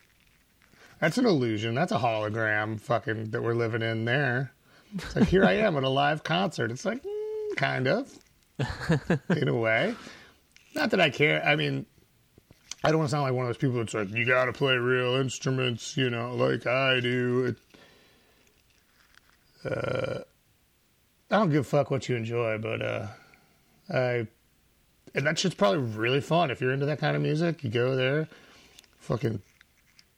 that's 1.03 1.17
an 1.17 1.25
illusion. 1.25 1.75
That's 1.75 1.91
a 1.91 1.97
hologram, 1.97 2.79
fucking 2.79 3.31
that 3.31 3.43
we're 3.43 3.55
living 3.55 3.81
in 3.81 4.05
there. 4.05 4.53
It's 4.95 5.13
like 5.17 5.27
here 5.27 5.43
I 5.43 5.51
am 5.55 5.75
at 5.75 5.83
a 5.83 5.89
live 5.89 6.23
concert. 6.23 6.71
It's 6.71 6.85
like 6.85 7.03
mm, 7.03 7.55
kind 7.57 7.89
of, 7.89 8.17
in 9.35 9.49
a 9.49 9.53
way. 9.53 9.95
Not 10.73 10.91
that 10.91 11.01
I 11.01 11.09
care. 11.09 11.43
I 11.45 11.57
mean, 11.57 11.85
I 12.85 12.89
don't 12.89 12.99
want 12.99 13.09
to 13.09 13.11
sound 13.11 13.23
like 13.23 13.33
one 13.33 13.43
of 13.43 13.49
those 13.49 13.57
people 13.57 13.79
that's 13.79 13.93
like, 13.93 14.11
you 14.11 14.25
got 14.25 14.45
to 14.45 14.53
play 14.53 14.75
real 14.75 15.15
instruments, 15.15 15.97
you 15.97 16.09
know, 16.09 16.35
like 16.35 16.65
I 16.65 17.01
do. 17.01 17.53
It, 19.65 19.69
uh, 19.69 20.19
I 21.31 21.37
don't 21.37 21.49
give 21.49 21.61
a 21.61 21.65
fuck 21.65 21.91
what 21.91 22.07
you 22.07 22.15
enjoy, 22.15 22.59
but 22.59 22.81
uh, 22.81 23.07
I, 23.93 24.27
and 25.13 25.27
that 25.27 25.37
shit's 25.37 25.55
probably 25.55 25.79
really 25.79 26.21
fun 26.21 26.49
if 26.49 26.61
you're 26.61 26.71
into 26.71 26.85
that 26.85 26.99
kind 26.99 27.17
of 27.17 27.21
music. 27.21 27.61
You 27.61 27.71
go 27.71 27.93
there, 27.97 28.29
fucking 28.99 29.41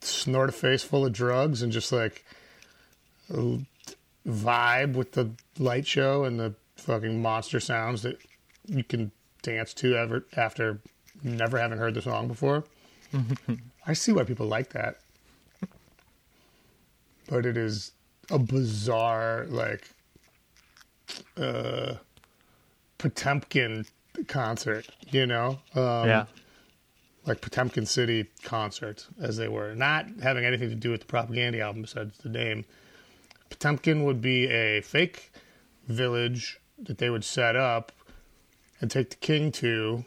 snort 0.06 0.50
a 0.50 0.52
face 0.52 0.84
full 0.84 1.06
of 1.06 1.14
drugs, 1.14 1.62
and 1.62 1.72
just 1.72 1.92
like 1.92 2.24
vibe 4.28 4.94
with 4.94 5.14
the 5.14 5.32
light 5.58 5.88
show 5.88 6.24
and 6.24 6.40
the 6.40 6.54
fucking 6.78 7.22
monster 7.22 7.60
sounds 7.60 8.02
that 8.04 8.18
you 8.68 8.84
can 8.84 9.12
dance 9.42 9.74
to 9.74 9.96
ever 9.96 10.26
after 10.36 10.80
never 11.24 11.58
having 11.58 11.78
heard 11.78 11.94
the 11.94 12.02
song 12.02 12.28
before. 12.28 12.64
I 13.88 13.94
see 13.94 14.12
why 14.12 14.24
people 14.24 14.48
like 14.48 14.70
that. 14.74 15.00
But 17.28 17.46
it 17.46 17.58
is 17.58 17.92
a 18.30 18.38
bizarre, 18.38 19.46
like, 19.50 19.90
uh, 21.38 21.96
Potemkin 22.98 23.86
concert, 24.28 24.88
you 25.10 25.26
know? 25.26 25.60
Um, 25.74 26.08
yeah. 26.08 26.26
Like 27.26 27.42
Potemkin 27.42 27.86
City 27.88 28.28
concert, 28.44 29.08
as 29.20 29.38
they 29.38 29.48
were. 29.48 29.74
Not 29.74 30.06
having 30.22 30.46
anything 30.46 30.70
to 30.70 30.76
do 30.76 30.92
with 30.92 31.02
the 31.02 31.08
propaganda 31.08 31.62
album 31.62 31.82
besides 31.84 32.18
the 32.20 32.30
name. 32.30 32.66
Potemkin 33.50 34.04
would 34.04 34.22
be 34.22 34.48
a 34.48 34.82
fake 34.82 35.32
village 35.88 36.60
that 36.78 36.98
they 36.98 37.10
would 37.10 37.24
set 37.24 37.56
up 37.56 37.92
and 38.80 38.92
take 38.92 39.10
the 39.10 39.16
king 39.16 39.52
to 39.54 40.06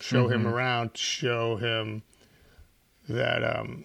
show 0.00 0.28
him 0.28 0.46
around, 0.46 0.96
show 0.96 1.56
him 1.56 2.02
that 3.08 3.44
um, 3.44 3.84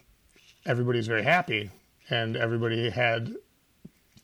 everybody's 0.66 1.08
very 1.08 1.24
happy 1.24 1.70
and 2.10 2.36
everybody 2.36 2.90
had, 2.90 3.34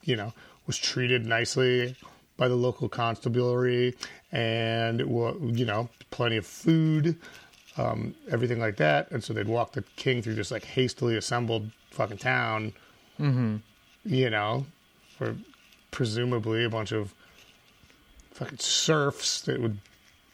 you 0.03 0.15
know, 0.15 0.33
was 0.65 0.77
treated 0.77 1.25
nicely 1.25 1.95
by 2.37 2.47
the 2.47 2.55
local 2.55 2.89
constabulary 2.89 3.95
and, 4.31 4.99
you 4.99 5.65
know, 5.65 5.89
plenty 6.11 6.37
of 6.37 6.45
food, 6.45 7.17
um, 7.77 8.15
everything 8.31 8.59
like 8.59 8.77
that. 8.77 9.09
And 9.11 9.23
so 9.23 9.33
they'd 9.33 9.47
walk 9.47 9.73
the 9.73 9.83
king 9.95 10.21
through 10.21 10.35
this 10.35 10.51
like 10.51 10.63
hastily 10.65 11.17
assembled 11.17 11.71
fucking 11.91 12.17
town, 12.17 12.73
Mm-hmm. 13.19 13.57
you 14.05 14.29
know, 14.29 14.65
for 15.17 15.35
presumably 15.91 16.65
a 16.65 16.69
bunch 16.69 16.91
of 16.91 17.13
fucking 18.31 18.57
serfs 18.57 19.41
that 19.43 19.61
would 19.61 19.77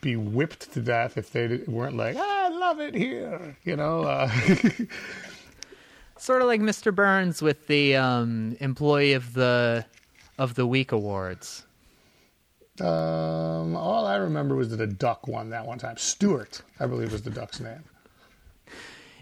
be 0.02 0.16
whipped 0.16 0.72
to 0.74 0.82
death 0.82 1.16
if 1.18 1.32
they 1.32 1.60
weren't 1.68 1.96
like, 1.96 2.16
"Ah, 2.18 2.46
I 2.46 2.50
love 2.50 2.80
it 2.80 2.96
here, 2.96 3.56
you 3.64 3.76
know. 3.76 4.02
Uh, 4.02 4.32
Sort 6.18 6.42
of 6.42 6.48
like 6.48 6.62
Mr. 6.62 6.94
Burns 6.94 7.42
with 7.42 7.66
the 7.68 7.96
um, 7.96 8.56
employee 8.60 9.14
of 9.14 9.34
the 9.34 9.86
of 10.38 10.54
the 10.56 10.66
week 10.68 10.92
awards. 10.92 11.66
Um, 12.80 13.76
all 13.76 14.06
I 14.06 14.16
remember 14.16 14.56
was 14.56 14.70
that 14.70 14.82
a 14.82 14.88
duck 14.88 15.28
won 15.28 15.50
that 15.50 15.66
one 15.66 15.78
time. 15.78 15.98
Stuart, 15.98 16.62
I 16.80 16.86
believe, 16.86 17.12
was 17.12 17.22
the 17.22 17.30
duck's 17.30 17.60
name. 17.60 17.84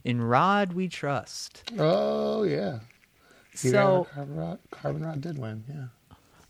In 0.03 0.22
Rod 0.22 0.74
we 0.74 0.88
trust. 0.88 1.72
Oh 1.77 2.44
yeah. 2.44 2.79
Yeah, 3.62 3.72
So 3.72 4.08
Carbon 4.13 4.36
Rod, 4.36 4.60
Carbon 4.72 5.06
Rod 5.06 5.22
did 5.22 5.38
win. 5.38 5.63
Yeah. 5.68 5.88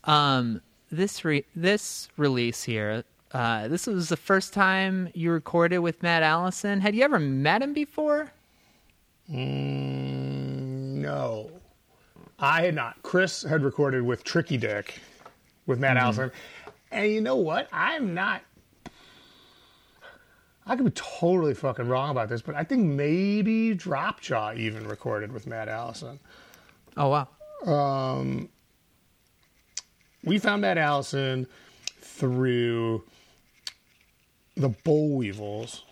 um 0.04 0.60
this 0.92 1.24
re- 1.24 1.46
this 1.56 2.08
release 2.16 2.62
here 2.64 3.04
uh, 3.32 3.68
this 3.68 3.86
was 3.86 4.08
the 4.08 4.16
first 4.16 4.52
time 4.52 5.08
you 5.14 5.30
recorded 5.30 5.78
with 5.78 6.02
Matt 6.02 6.24
Allison. 6.24 6.80
Had 6.80 6.96
you 6.96 7.04
ever 7.04 7.20
met 7.20 7.62
him 7.62 7.72
before? 7.72 8.32
Mm, 9.32 10.96
no, 10.96 11.50
I 12.40 12.62
had 12.62 12.74
not. 12.74 13.00
Chris 13.02 13.42
had 13.44 13.62
recorded 13.62 14.02
with 14.02 14.24
Tricky 14.24 14.56
Dick, 14.56 14.98
with 15.66 15.78
Matt 15.78 15.96
Allison, 15.96 16.32
and 16.90 17.10
you 17.10 17.20
know 17.20 17.36
what? 17.36 17.68
I'm 17.72 18.14
not. 18.14 18.42
I 20.66 20.76
could 20.76 20.84
be 20.84 20.92
totally 20.92 21.54
fucking 21.54 21.88
wrong 21.88 22.10
about 22.10 22.28
this, 22.28 22.42
but 22.42 22.54
I 22.54 22.64
think 22.64 22.84
maybe 22.84 23.74
Dropjaw 23.74 24.56
even 24.56 24.86
recorded 24.86 25.32
with 25.32 25.46
Matt 25.46 25.68
Allison. 25.68 26.20
Oh 26.96 27.08
wow. 27.08 27.28
Um, 27.66 28.48
we 30.22 30.38
found 30.38 30.62
Matt 30.62 30.78
Allison 30.78 31.46
through 32.00 33.02
the 34.56 34.70
Bollweevils, 34.70 35.82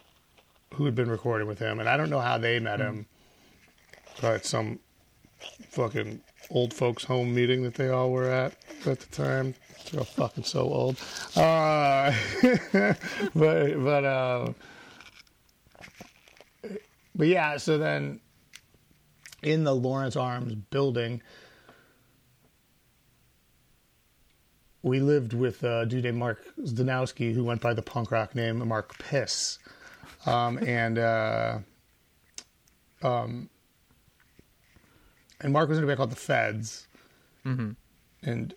who 0.75 0.85
had 0.85 0.95
been 0.95 1.11
recording 1.11 1.49
with 1.49 1.59
him, 1.59 1.81
and 1.81 1.89
I 1.89 1.97
don't 1.97 2.11
know 2.11 2.21
how 2.21 2.39
they 2.39 2.61
met 2.61 2.81
him, 2.81 3.07
but 4.21 4.45
some 4.45 4.79
fucking 5.71 6.21
old 6.51 6.75
folks' 6.75 7.05
home 7.05 7.35
meeting 7.35 7.63
that 7.63 7.75
they 7.75 7.89
all 7.89 8.11
were 8.11 8.29
at 8.29 8.55
at 8.87 9.01
the 9.01 9.07
time. 9.07 9.55
All 9.97 10.05
fucking 10.05 10.45
so 10.45 10.61
old. 10.61 10.97
Uh, 11.37 12.13
but 13.35 13.85
but 13.85 14.05
uh, 14.05 14.53
but 17.15 17.27
yeah. 17.27 17.57
So 17.57 17.79
then, 17.79 18.21
in 19.43 19.65
the 19.65 19.75
Lawrence 19.75 20.17
Arms 20.17 20.55
building. 20.55 21.23
we 24.83 25.01
lived 25.01 25.35
with 25.35 25.63
a 25.65 25.85
dude 25.87 26.05
named 26.05 26.17
Mark 26.17 26.45
Zdanowski 26.61 27.35
who 27.35 27.45
went 27.45 27.61
by 27.61 27.75
the 27.75 27.83
punk 27.83 28.11
rock 28.11 28.35
name 28.35 28.67
Mark 28.67 28.97
Piss. 28.99 29.59
Um, 30.25 30.59
and 30.59 30.99
uh, 30.99 31.59
um, 33.03 33.49
and 35.41 35.53
Mark 35.53 35.69
was 35.69 35.79
in 35.79 35.85
a 35.85 35.87
band 35.87 35.99
called 35.99 36.11
The 36.11 36.17
Feds. 36.17 36.89
And 38.23 38.55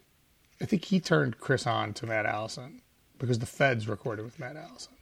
I 0.62 0.65
think 0.65 0.86
he 0.86 1.00
turned 1.00 1.39
Chris 1.39 1.65
on 1.65 1.94
to 1.96 2.06
Matt 2.06 2.25
Allison 2.25 2.82
because 3.18 3.39
The 3.39 3.46
Feds 3.46 3.88
recorded 3.88 4.24
with 4.25 4.39
Matt 4.39 4.56
Allison. 4.56 4.94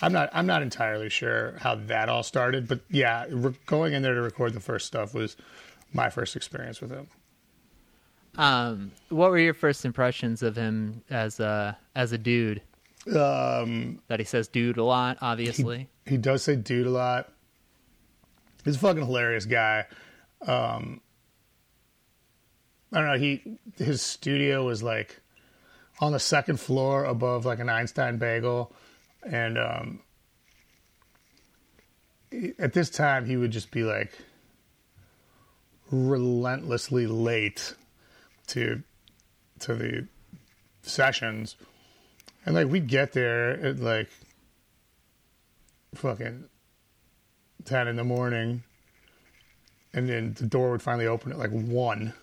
I'm 0.00 0.12
not 0.12 0.30
I'm 0.32 0.46
not 0.46 0.62
entirely 0.62 1.08
sure 1.10 1.56
how 1.60 1.74
that 1.74 2.08
all 2.08 2.22
started, 2.22 2.66
but 2.66 2.80
yeah, 2.90 3.26
re- 3.30 3.54
going 3.66 3.92
in 3.92 4.02
there 4.02 4.14
to 4.14 4.22
record 4.22 4.54
the 4.54 4.60
first 4.60 4.86
stuff 4.86 5.14
was 5.14 5.36
my 5.92 6.08
first 6.10 6.34
experience 6.34 6.80
with 6.80 6.90
him. 6.90 7.08
Um, 8.38 8.92
what 9.10 9.30
were 9.30 9.38
your 9.38 9.52
first 9.54 9.84
impressions 9.84 10.42
of 10.42 10.56
him 10.56 11.02
as 11.10 11.38
a 11.40 11.76
as 11.94 12.12
a 12.12 12.18
dude? 12.18 12.62
Um, 13.14 14.00
That 14.08 14.18
he 14.20 14.24
says 14.24 14.48
dude 14.48 14.78
a 14.78 14.84
lot, 14.84 15.18
obviously. 15.20 15.88
he 16.06 16.16
does 16.16 16.42
say 16.42 16.56
dude 16.56 16.86
a 16.86 16.90
lot. 16.90 17.30
He's 18.64 18.76
a 18.76 18.78
fucking 18.78 19.04
hilarious 19.04 19.44
guy. 19.44 19.86
Um, 20.46 21.00
I 22.92 23.00
don't 23.00 23.06
know. 23.06 23.18
He 23.18 23.58
his 23.78 24.02
studio 24.02 24.66
was 24.66 24.82
like 24.82 25.20
on 26.00 26.12
the 26.12 26.20
second 26.20 26.60
floor 26.60 27.04
above 27.04 27.46
like 27.46 27.58
an 27.58 27.68
Einstein 27.68 28.18
Bagel, 28.18 28.72
and 29.22 29.56
um, 29.56 30.00
at 32.58 32.72
this 32.72 32.90
time 32.90 33.24
he 33.24 33.36
would 33.36 33.50
just 33.50 33.70
be 33.70 33.82
like 33.82 34.12
relentlessly 35.90 37.06
late 37.06 37.74
to 38.48 38.82
to 39.60 39.74
the 39.74 40.06
sessions, 40.82 41.56
and 42.44 42.54
like 42.54 42.68
we'd 42.68 42.88
get 42.88 43.12
there 43.12 43.52
at 43.64 43.78
like 43.78 44.10
fucking 45.94 46.44
10 47.64 47.86
in 47.86 47.96
the 47.96 48.04
morning 48.04 48.62
and 49.92 50.08
then 50.08 50.34
the 50.38 50.46
door 50.46 50.70
would 50.70 50.82
finally 50.82 51.06
open 51.06 51.32
at 51.32 51.38
like 51.38 51.50
1 51.50 52.14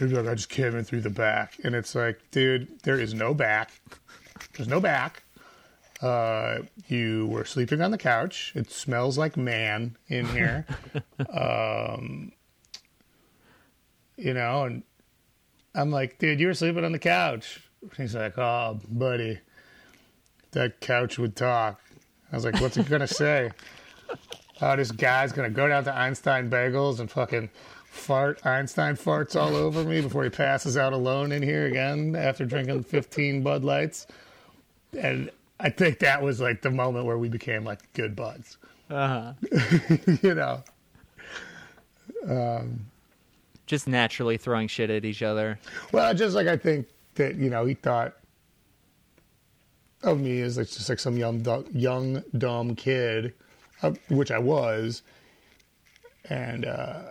he'd 0.00 0.10
be 0.10 0.16
like 0.16 0.26
i 0.26 0.34
just 0.34 0.48
came 0.48 0.74
in 0.76 0.84
through 0.84 1.02
the 1.02 1.10
back. 1.10 1.58
And 1.62 1.74
it's 1.74 1.94
like 1.94 2.20
dude 2.30 2.80
there 2.82 2.98
is 2.98 3.14
no 3.14 3.34
back. 3.34 3.70
There's 4.56 4.68
no 4.68 4.80
back. 4.80 5.22
Uh, 6.02 6.60
you 6.88 7.26
were 7.26 7.44
sleeping 7.44 7.82
on 7.82 7.90
the 7.90 7.98
couch. 7.98 8.52
It 8.56 8.70
smells 8.70 9.18
like 9.18 9.36
man 9.36 9.96
in 10.08 10.26
here. 10.26 10.66
Um, 11.32 12.32
you 14.16 14.34
know 14.34 14.64
and 14.64 14.82
i'm 15.74 15.90
like 15.90 16.18
dude 16.18 16.40
you 16.40 16.46
were 16.46 16.54
sleeping 16.54 16.84
on 16.84 16.92
the 16.92 16.98
couch. 16.98 17.60
He's 17.96 18.14
like 18.14 18.36
oh 18.38 18.80
buddy 18.88 19.38
that 20.52 20.80
couch 20.80 21.18
would 21.18 21.36
talk. 21.36 21.80
I 22.32 22.36
was 22.36 22.44
like, 22.44 22.60
what's 22.60 22.76
it 22.76 22.88
gonna 22.88 23.06
say? 23.06 23.50
Oh, 24.62 24.76
this 24.76 24.90
guy's 24.90 25.32
gonna 25.32 25.48
go 25.48 25.68
down 25.68 25.84
to 25.84 25.96
Einstein 25.96 26.50
Bagels 26.50 27.00
and 27.00 27.10
fucking 27.10 27.48
fart 27.90 28.44
Einstein 28.46 28.94
farts 28.96 29.34
all 29.34 29.56
over 29.56 29.82
me 29.82 30.00
before 30.00 30.22
he 30.24 30.30
passes 30.30 30.76
out 30.76 30.92
alone 30.92 31.32
in 31.32 31.42
here 31.42 31.66
again 31.66 32.14
after 32.16 32.44
drinking 32.44 32.84
15 32.84 33.42
Bud 33.42 33.64
Lights. 33.64 34.06
And 34.96 35.30
I 35.58 35.70
think 35.70 35.98
that 35.98 36.22
was 36.22 36.40
like 36.40 36.62
the 36.62 36.70
moment 36.70 37.04
where 37.04 37.18
we 37.18 37.28
became 37.28 37.64
like 37.64 37.80
good 37.92 38.14
buds. 38.16 38.56
Uh-huh. 38.88 39.32
you 40.22 40.34
know, 40.34 40.62
Um, 42.28 42.86
Just 43.66 43.86
naturally 43.88 44.36
throwing 44.36 44.68
shit 44.68 44.88
at 44.90 45.04
each 45.04 45.22
other. 45.22 45.58
well, 45.92 46.14
just 46.14 46.34
like 46.34 46.46
I 46.46 46.56
think 46.56 46.86
that 47.16 47.34
you 47.36 47.50
know 47.50 47.66
he 47.66 47.74
thought 47.74 48.14
of 50.02 50.18
me 50.20 50.40
as 50.42 50.56
like 50.56 50.68
just 50.68 50.88
like 50.88 50.98
some 51.00 51.16
young 51.16 51.44
young 51.72 52.22
dumb 52.38 52.74
kid, 52.76 53.34
uh, 53.82 53.92
which 54.08 54.30
I 54.30 54.38
was, 54.38 55.02
and 56.28 56.64
uh, 56.64 57.02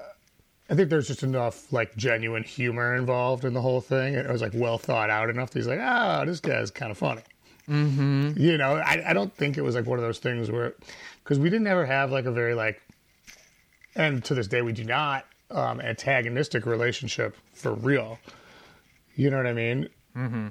I 0.70 0.76
think 0.76 0.90
there's 0.90 1.08
just 1.08 1.24
enough 1.24 1.72
like 1.74 1.96
genuine 1.96 2.44
humor 2.44 2.96
involved 2.96 3.44
in 3.44 3.54
the 3.54 3.62
whole 3.62 3.82
thing. 3.82 4.14
It 4.14 4.30
was 4.30 4.42
like 4.42 4.52
well 4.54 4.78
thought 4.78 5.10
out 5.10 5.30
enough. 5.30 5.52
That 5.52 5.60
he's 5.60 5.68
like, 5.68 5.80
ah, 5.82 6.24
this 6.26 6.40
guy's 6.40 6.70
kind 6.70 6.92
of 6.92 6.98
funny. 6.98 7.24
Mm-hmm. 7.68 8.32
You 8.38 8.58
know, 8.58 8.76
I, 8.76 9.04
I 9.08 9.14
don't 9.14 9.34
think 9.36 9.58
it 9.58 9.62
was 9.62 9.76
like 9.76 9.86
one 9.86 10.00
of 10.00 10.04
those 10.04 10.20
things 10.20 10.50
where, 10.52 10.74
because 11.24 11.40
we 11.40 11.50
didn't 11.50 11.68
ever 11.68 11.86
have 11.86 12.12
like 12.12 12.26
a 12.26 12.32
very 12.32 12.54
like, 12.54 12.82
and 13.96 14.24
to 14.26 14.36
this 14.36 14.48
day 14.48 14.62
we 14.62 14.74
do 14.74 14.84
not 14.84 15.26
um, 15.52 15.82
antagonistic 15.82 16.66
relationship 16.66 17.36
for 17.54 17.74
real. 17.74 18.20
You 19.16 19.30
know 19.30 19.38
what 19.38 19.48
I 19.48 19.54
mean? 19.54 19.90
Mm-hmm. 20.16 20.48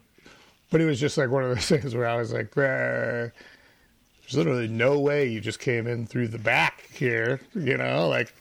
But 0.71 0.81
it 0.81 0.85
was 0.85 1.01
just 1.01 1.16
like 1.16 1.31
one 1.31 1.45
of 1.45 1.51
those 1.51 1.66
things 1.69 1.95
where 1.95 2.07
I 2.09 2.16
was 2.16 2.33
like, 2.33 2.57
"Eh, 2.57 3.29
there's 4.29 4.37
literally 4.37 4.69
no 4.69 4.99
way 4.99 5.27
you 5.27 5.40
just 5.40 5.59
came 5.61 5.87
in 5.87 6.07
through 6.07 6.29
the 6.29 6.38
back 6.38 6.88
here, 6.92 7.40
you 7.55 7.77
know? 7.77 8.09
Like, 8.09 8.33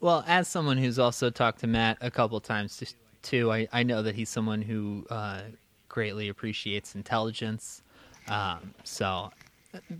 Well, 0.00 0.24
as 0.26 0.46
someone 0.48 0.78
who's 0.78 0.98
also 0.98 1.30
talked 1.30 1.60
to 1.60 1.66
Matt 1.66 1.98
a 2.00 2.10
couple 2.10 2.40
times 2.40 2.94
too, 3.22 3.50
I, 3.50 3.68
I 3.72 3.82
know 3.82 4.02
that 4.02 4.14
he's 4.14 4.28
someone 4.28 4.62
who 4.62 5.06
uh, 5.10 5.40
greatly 5.88 6.28
appreciates 6.28 6.94
intelligence. 6.94 7.82
Um, 8.28 8.74
so 8.84 9.30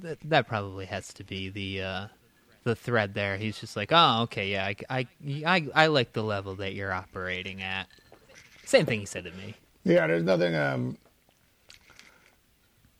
th- 0.02 0.18
that 0.24 0.46
probably 0.46 0.86
has 0.86 1.12
to 1.14 1.24
be 1.24 1.48
the 1.48 1.82
uh, 1.82 2.06
the 2.64 2.76
thread 2.76 3.14
there. 3.14 3.36
He's 3.36 3.58
just 3.58 3.76
like, 3.76 3.90
oh, 3.92 4.22
okay, 4.22 4.50
yeah, 4.50 4.66
I, 4.66 4.76
I, 4.90 5.06
I, 5.46 5.68
I 5.74 5.86
like 5.86 6.12
the 6.12 6.22
level 6.22 6.54
that 6.56 6.74
you're 6.74 6.92
operating 6.92 7.62
at. 7.62 7.88
Same 8.64 8.86
thing 8.86 9.00
he 9.00 9.06
said 9.06 9.24
to 9.24 9.32
me. 9.32 9.54
yeah, 9.84 10.06
there's 10.06 10.22
nothing, 10.22 10.54
um, 10.54 10.98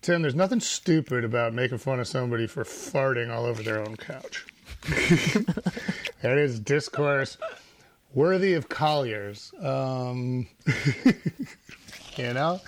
Tim, 0.01 0.23
there's 0.23 0.35
nothing 0.35 0.61
stupid 0.61 1.25
about 1.25 1.53
making 1.53 1.79
fun 1.79 2.01
of 2.01 2.09
somebody 2.09 2.47
for 2.47 2.65
farting 2.65 3.31
all 3.31 3.45
over 3.45 3.63
their 3.63 3.81
own 3.81 3.97
couch. 3.97 4.47
that 6.23 6.39
is 6.39 6.59
discourse 6.61 7.37
worthy 8.15 8.55
of 8.55 8.69
Collier's. 8.69 9.53
Um, 9.61 10.49
you 12.17 12.33
know? 12.33 12.61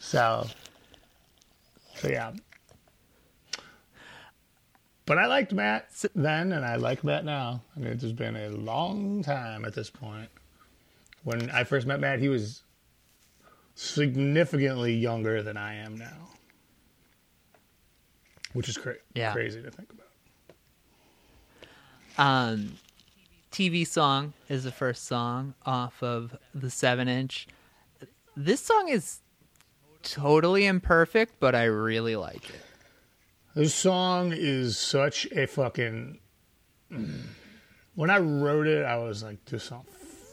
So, 0.00 0.46
so 1.96 2.08
yeah. 2.08 2.32
But 5.06 5.18
I 5.18 5.26
liked 5.26 5.52
Matt 5.52 5.88
then, 6.14 6.52
and 6.52 6.64
I 6.64 6.76
like 6.76 7.04
Matt 7.04 7.24
now. 7.26 7.62
I 7.76 7.80
mean, 7.80 7.92
it's 7.92 8.04
been 8.04 8.36
a 8.36 8.48
long 8.48 9.22
time 9.22 9.64
at 9.64 9.74
this 9.74 9.90
point. 9.90 10.30
When 11.24 11.50
I 11.50 11.64
first 11.64 11.86
met 11.86 12.00
Matt, 12.00 12.20
he 12.20 12.28
was 12.28 12.62
significantly 13.74 14.94
younger 14.94 15.42
than 15.42 15.56
I 15.56 15.74
am 15.74 15.96
now, 15.96 16.28
which 18.54 18.68
is 18.68 18.78
cra- 18.78 18.96
Yeah. 19.14 19.32
crazy 19.32 19.60
to 19.62 19.70
think 19.70 19.90
about. 19.92 20.03
Um, 22.16 22.74
TV 23.50 23.86
song 23.86 24.32
is 24.48 24.64
the 24.64 24.72
first 24.72 25.06
song 25.06 25.54
off 25.64 26.02
of 26.02 26.36
the 26.54 26.70
seven 26.70 27.08
inch. 27.08 27.46
This 28.36 28.60
song 28.60 28.88
is 28.88 29.20
totally 30.02 30.66
imperfect, 30.66 31.34
but 31.40 31.54
I 31.54 31.64
really 31.64 32.16
like 32.16 32.50
it. 32.50 32.60
This 33.54 33.74
song 33.74 34.32
is 34.34 34.76
such 34.76 35.26
a 35.32 35.46
fucking. 35.46 36.18
When 37.94 38.10
I 38.10 38.18
wrote 38.18 38.66
it, 38.66 38.84
I 38.84 38.96
was 38.96 39.22
like, 39.22 39.44
"This 39.44 39.64
song 39.64 39.86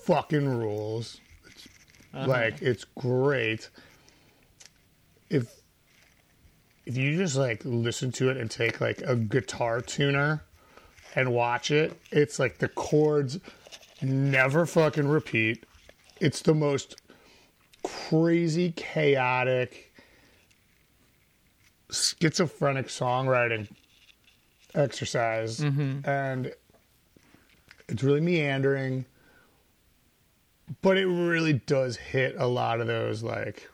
fucking 0.05 0.47
rules." 0.47 1.19
It's, 1.45 2.27
Like, 2.27 2.61
it's 2.61 2.83
great. 2.83 3.69
If 5.29 5.61
if 6.85 6.97
you 6.97 7.15
just 7.15 7.35
like 7.35 7.61
listen 7.63 8.11
to 8.13 8.29
it 8.29 8.37
and 8.37 8.49
take 8.49 8.81
like 8.81 9.01
a 9.01 9.15
guitar 9.15 9.81
tuner 9.81 10.43
and 11.15 11.33
watch 11.33 11.71
it, 11.71 11.99
it's 12.11 12.39
like 12.39 12.57
the 12.59 12.67
chords 12.67 13.39
never 14.01 14.65
fucking 14.65 15.07
repeat. 15.07 15.65
It's 16.19 16.41
the 16.41 16.53
most 16.53 17.01
crazy, 17.83 18.71
chaotic 18.71 19.91
schizophrenic 21.91 22.87
songwriting 22.87 23.67
exercise 24.73 25.59
mm-hmm. 25.59 26.09
and 26.09 26.53
it's 27.89 28.01
really 28.01 28.21
meandering 28.21 29.05
but 30.81 30.97
it 30.97 31.05
really 31.05 31.53
does 31.53 31.97
hit 31.97 32.35
a 32.37 32.47
lot 32.47 32.79
of 32.79 32.87
those 32.87 33.21
like 33.21 33.69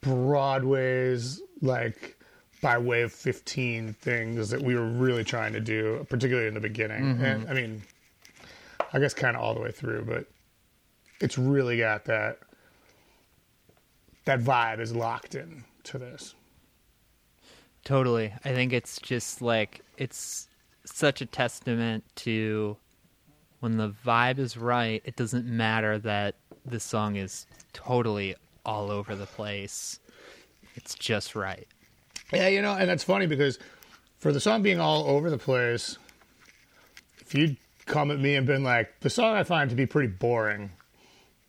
broadways 0.00 1.42
like 1.60 2.15
by 2.62 2.78
way 2.78 3.02
of 3.02 3.12
15 3.12 3.92
things 3.94 4.50
that 4.50 4.62
we 4.62 4.74
were 4.74 4.86
really 4.86 5.24
trying 5.24 5.52
to 5.52 5.60
do 5.60 6.06
particularly 6.08 6.48
in 6.48 6.54
the 6.54 6.60
beginning 6.60 7.02
mm-hmm. 7.02 7.24
and 7.24 7.48
i 7.48 7.54
mean 7.54 7.82
i 8.92 8.98
guess 8.98 9.14
kind 9.14 9.36
of 9.36 9.42
all 9.42 9.54
the 9.54 9.60
way 9.60 9.70
through 9.70 10.04
but 10.04 10.26
it's 11.20 11.38
really 11.38 11.78
got 11.78 12.04
that 12.04 12.38
that 14.26 14.40
vibe 14.40 14.80
is 14.80 14.94
locked 14.94 15.34
in 15.34 15.64
to 15.84 15.98
this. 15.98 16.34
Totally. 17.84 18.32
I 18.44 18.52
think 18.52 18.72
it's 18.72 19.00
just 19.00 19.40
like 19.40 19.80
it's 19.96 20.48
such 20.84 21.20
a 21.20 21.26
testament 21.26 22.04
to 22.16 22.76
when 23.60 23.78
the 23.78 23.94
vibe 24.04 24.38
is 24.38 24.56
right, 24.56 25.00
it 25.04 25.16
doesn't 25.16 25.46
matter 25.46 25.98
that 26.00 26.34
the 26.64 26.78
song 26.78 27.16
is 27.16 27.46
totally 27.72 28.34
all 28.64 28.90
over 28.90 29.14
the 29.14 29.26
place. 29.26 30.00
It's 30.74 30.94
just 30.94 31.34
right. 31.34 31.66
Yeah, 32.32 32.48
you 32.48 32.62
know, 32.62 32.72
and 32.74 32.88
that's 32.88 33.04
funny 33.04 33.26
because 33.26 33.58
for 34.18 34.32
the 34.32 34.40
song 34.40 34.62
being 34.62 34.80
all 34.80 35.04
over 35.06 35.30
the 35.30 35.38
place, 35.38 35.98
if 37.20 37.34
you'd 37.34 37.56
come 37.86 38.10
at 38.10 38.18
me 38.18 38.34
and 38.34 38.46
been 38.46 38.64
like, 38.64 38.98
the 39.00 39.10
song 39.10 39.36
I 39.36 39.44
find 39.44 39.70
to 39.70 39.76
be 39.76 39.86
pretty 39.86 40.08
boring, 40.08 40.70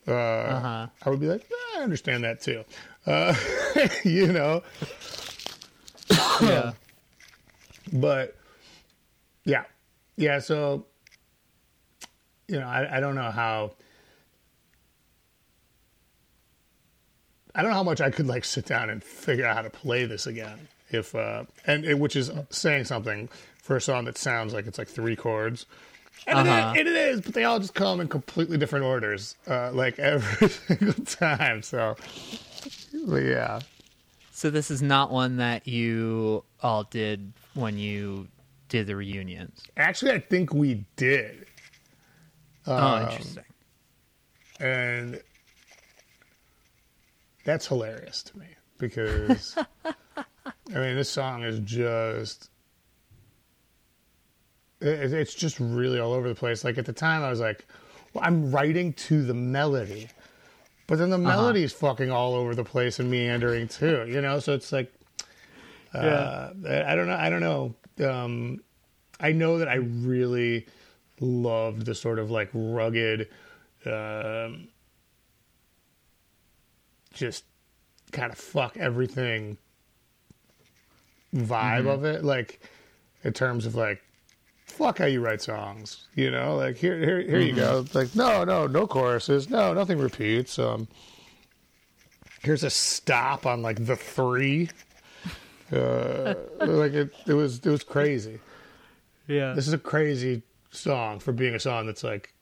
uh, 0.08 0.12
Uh-huh. 0.14 0.88
I 1.04 1.10
would 1.10 1.20
be 1.20 1.28
like, 1.28 1.42
"Eh, 1.50 1.80
I 1.80 1.84
understand 1.84 2.24
that 2.24 2.42
too. 2.42 2.64
Uh, 3.06 3.34
you 4.04 4.32
know, 4.32 4.64
Yeah. 6.42 6.74
but 7.94 8.36
Yeah, 9.46 9.64
yeah. 10.16 10.40
So, 10.40 10.86
you 12.48 12.60
know, 12.60 12.68
I, 12.68 12.98
I 12.98 13.00
don't 13.00 13.16
know 13.16 13.32
how. 13.32 13.72
I 17.58 17.62
don't 17.64 17.72
know 17.72 17.78
how 17.78 17.84
much 17.84 18.00
I 18.00 18.10
could 18.12 18.28
like 18.28 18.46
sit 18.46 18.66
down 18.68 18.90
and 18.90 19.04
figure 19.04 19.46
out 19.46 19.56
how 19.58 19.62
to 19.64 19.70
play 19.70 20.06
this 20.06 20.28
again. 20.28 20.68
If 20.92 21.14
uh, 21.16 21.44
and 21.66 21.84
it, 21.84 22.00
which 22.00 22.16
is 22.16 22.32
saying 22.52 22.86
something 22.86 23.28
for 23.62 23.76
a 23.76 23.82
song 23.82 24.06
that 24.06 24.18
sounds 24.18 24.54
like 24.54 24.68
it's 24.68 24.78
like 24.78 24.88
three 24.88 25.16
chords, 25.18 25.66
and 26.26 26.48
Uh-huh. 26.48 26.74
it, 26.78 26.88
is, 26.88 26.94
it 26.94 26.96
is, 26.96 27.22
but 27.22 27.34
they 27.34 27.44
all 27.44 27.60
just 27.60 27.74
come 27.74 28.00
in 28.00 28.08
completely 28.08 28.58
different 28.58 28.86
orders, 28.86 29.36
uh, 29.48 29.72
like 29.74 30.00
every 30.00 30.48
single 30.48 30.94
time. 31.04 31.62
So, 31.64 31.98
yeah, 32.94 33.60
So 34.32 34.50
this 34.50 34.72
is 34.72 34.82
not 34.82 35.12
one 35.12 35.38
that 35.38 35.68
you 35.68 36.44
all 36.62 36.84
did 36.86 37.34
when 37.56 37.78
you 37.78 38.28
did 38.70 38.88
the 38.88 38.96
reunions. 38.96 39.64
actually, 39.76 40.12
I 40.12 40.20
think 40.20 40.54
we 40.54 40.86
did. 40.96 41.48
oh, 42.68 42.74
Um, 42.96 43.04
interesting. 43.04 43.44
and 44.60 45.22
that's 47.48 47.66
hilarious 47.66 48.22
to 48.24 48.38
me 48.38 48.46
because 48.78 49.56
I 49.86 49.94
mean 50.74 50.96
this 50.98 51.10
song 51.10 51.44
is 51.44 51.60
just 51.60 52.50
it, 54.82 55.14
it's 55.14 55.34
just 55.34 55.58
really 55.60 55.98
all 55.98 56.12
over 56.12 56.28
the 56.28 56.36
place. 56.36 56.66
Like 56.66 56.78
at 56.78 56.86
the 56.86 56.94
time, 56.94 57.24
I 57.24 57.30
was 57.30 57.40
like, 57.40 57.66
well, 58.14 58.24
I'm 58.28 58.52
writing 58.52 58.92
to 58.94 59.24
the 59.24 59.34
melody, 59.34 60.10
but 60.88 61.00
then 61.00 61.10
the 61.10 61.18
melody 61.18 61.64
is 61.64 61.72
fucking 61.72 62.12
all 62.12 62.36
over 62.36 62.54
the 62.54 62.66
place 62.66 63.00
and 63.00 63.10
meandering 63.10 63.70
too. 63.70 64.06
You 64.08 64.22
know, 64.22 64.40
so 64.40 64.54
it's 64.54 64.74
like, 64.74 64.94
uh, 65.94 66.50
I 66.70 66.96
don't 66.96 67.08
know. 67.08 67.18
I 67.18 67.30
don't 67.30 67.40
know. 67.42 67.76
Um, 68.06 68.60
I 69.22 69.32
know 69.32 69.58
that 69.60 69.70
I 69.70 69.76
really 69.76 70.68
loved 71.22 71.86
the 71.86 71.96
sort 71.96 72.20
of 72.20 72.30
like 72.30 72.50
rugged, 72.54 73.30
um, 73.86 74.68
just 77.18 77.44
kind 78.12 78.32
of 78.32 78.38
fuck 78.38 78.78
everything 78.78 79.58
vibe 81.36 81.88
of 81.88 82.06
it. 82.06 82.24
Like 82.24 82.62
in 83.24 83.34
terms 83.34 83.66
of 83.66 83.76
like 83.76 84.02
fuck 84.66 85.00
how 85.00 85.06
you 85.06 85.22
write 85.22 85.42
songs. 85.42 86.08
You 86.16 86.32
know, 86.32 86.56
like 86.56 86.78
here 86.78 86.98
here 87.00 87.22
here 87.22 87.40
you 87.40 87.54
go. 87.54 87.80
It's 87.80 87.96
like 87.96 88.16
no 88.16 88.44
no 88.44 88.68
no 88.68 88.88
choruses, 88.88 89.50
no 89.50 89.74
nothing 89.74 89.98
repeats. 89.98 90.60
Um, 90.60 90.88
here's 92.44 92.64
a 92.64 92.70
stop 92.70 93.46
on 93.46 93.62
like 93.62 93.86
the 93.86 93.96
three. 93.96 94.70
Uh, 95.72 96.36
like 96.60 96.94
it, 96.94 97.14
it 97.26 97.34
was 97.34 97.60
it 97.60 97.70
was 97.70 97.84
crazy. 97.84 98.40
Yeah. 99.28 99.54
This 99.54 99.68
is 99.68 99.74
a 99.74 99.78
crazy 99.78 100.44
song 100.72 101.20
for 101.20 101.32
being 101.32 101.56
a 101.56 101.60
song 101.60 101.88
that's 101.88 102.04
like 102.04 102.34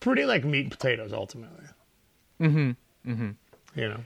pretty 0.00 0.24
like 0.24 0.44
meat 0.44 0.62
and 0.62 0.70
potatoes 0.70 1.12
ultimately. 1.12 1.64
Mm-hmm. 2.40 3.10
Mm-hmm. 3.10 3.30
You 3.80 3.88
know. 3.88 4.00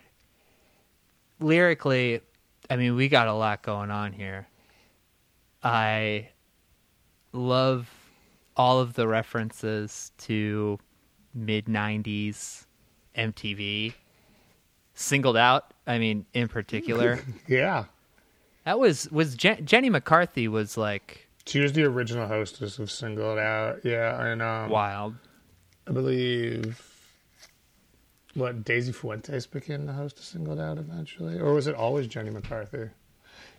Lyrically, 1.40 2.20
I 2.70 2.76
mean, 2.76 2.94
we 2.96 3.08
got 3.08 3.28
a 3.28 3.32
lot 3.34 3.62
going 3.62 3.90
on 3.90 4.12
here. 4.12 4.46
I 5.62 6.28
love 7.32 7.88
all 8.56 8.80
of 8.80 8.94
the 8.94 9.08
references 9.08 10.12
to 10.18 10.78
mid 11.34 11.66
90s 11.66 12.66
MTV. 13.16 13.94
Singled 14.96 15.36
out, 15.36 15.74
I 15.88 15.98
mean, 15.98 16.24
in 16.34 16.46
particular. 16.48 17.18
Yeah. 17.48 17.86
that 18.64 18.78
was 18.78 19.10
was 19.10 19.34
Jen- 19.34 19.66
Jenny 19.66 19.90
McCarthy 19.90 20.46
was 20.46 20.76
like 20.76 21.26
She 21.46 21.58
was 21.58 21.72
the 21.72 21.82
original 21.82 22.28
hostess 22.28 22.78
of 22.78 22.90
Singled 22.92 23.38
Out. 23.38 23.80
Yeah, 23.84 24.24
and 24.24 24.40
um, 24.40 24.70
wild. 24.70 25.16
I 25.88 25.92
believe 25.92 26.80
what 28.34 28.64
Daisy 28.64 28.92
Fuentes 28.92 29.46
became 29.46 29.86
the 29.86 29.92
host 29.92 30.18
of 30.18 30.24
Singled 30.24 30.58
Out 30.60 30.78
eventually, 30.78 31.38
or 31.38 31.52
was 31.54 31.66
it 31.66 31.74
always 31.74 32.06
Jenny 32.06 32.30
McCarthy? 32.30 32.90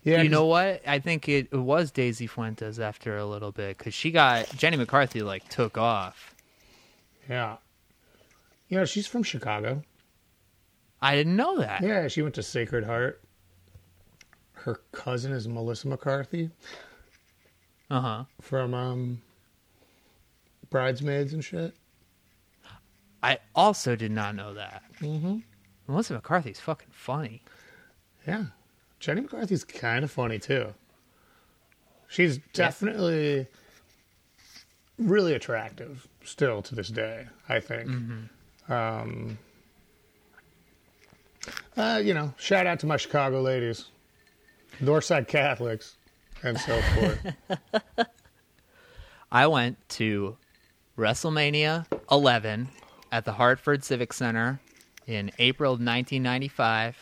Yeah, 0.03 0.21
you 0.21 0.29
know 0.29 0.45
what? 0.45 0.81
I 0.87 0.99
think 0.99 1.27
it, 1.27 1.47
it 1.51 1.57
was 1.57 1.89
Daisy 1.91 2.27
Fuentes 2.27 2.79
after 2.79 3.17
a 3.17 3.25
little 3.25 3.51
bit 3.51 3.77
because 3.77 3.93
she 3.93 4.11
got 4.11 4.49
Jenny 4.55 4.77
McCarthy 4.77 5.21
like 5.23 5.47
took 5.49 5.77
off. 5.77 6.35
Yeah, 7.29 7.57
you 8.69 8.77
know 8.77 8.85
she's 8.85 9.07
from 9.07 9.23
Chicago. 9.23 9.81
I 11.01 11.15
didn't 11.15 11.35
know 11.35 11.57
that. 11.59 11.81
Yeah, 11.81 12.07
she 12.07 12.21
went 12.21 12.35
to 12.35 12.43
Sacred 12.43 12.83
Heart. 12.85 13.21
Her 14.53 14.79
cousin 14.91 15.31
is 15.31 15.47
Melissa 15.47 15.87
McCarthy 15.87 16.49
Uh 17.89 18.01
huh. 18.01 18.23
from 18.41 18.73
um, 18.73 19.21
Bridesmaids 20.69 21.33
and 21.33 21.43
shit. 21.43 21.75
I 23.25 23.39
also 23.55 23.95
did 23.95 24.11
not 24.11 24.35
know 24.35 24.53
that. 24.53 24.83
Mm-hmm. 25.01 25.37
Melissa 25.87 26.13
McCarthy's 26.13 26.59
fucking 26.59 26.89
funny. 26.91 27.41
Yeah, 28.27 28.45
Jenny 28.99 29.21
McCarthy's 29.21 29.63
kind 29.63 30.03
of 30.03 30.11
funny 30.11 30.37
too. 30.37 30.75
She's 32.07 32.37
definitely 32.53 33.47
really 34.99 35.33
attractive 35.33 36.07
still 36.23 36.61
to 36.61 36.75
this 36.75 36.89
day. 36.89 37.25
I 37.49 37.59
think. 37.59 37.89
Um, 38.69 39.39
uh, 41.75 42.01
you 42.03 42.13
know, 42.13 42.31
shout 42.37 42.67
out 42.67 42.79
to 42.81 42.85
my 42.85 42.97
Chicago 42.97 43.41
ladies, 43.41 43.85
Northside 44.83 45.27
Catholics, 45.27 45.95
and 46.43 46.59
so 46.59 46.79
forth. 46.79 48.07
I 49.31 49.47
went 49.47 49.77
to 49.89 50.37
WrestleMania 50.95 51.87
11 52.11 52.69
at 53.15 53.23
the 53.23 53.31
Hartford 53.31 53.81
Civic 53.81 54.11
Center 54.11 54.59
in 55.07 55.31
April 55.39 55.71
1995. 55.71 56.97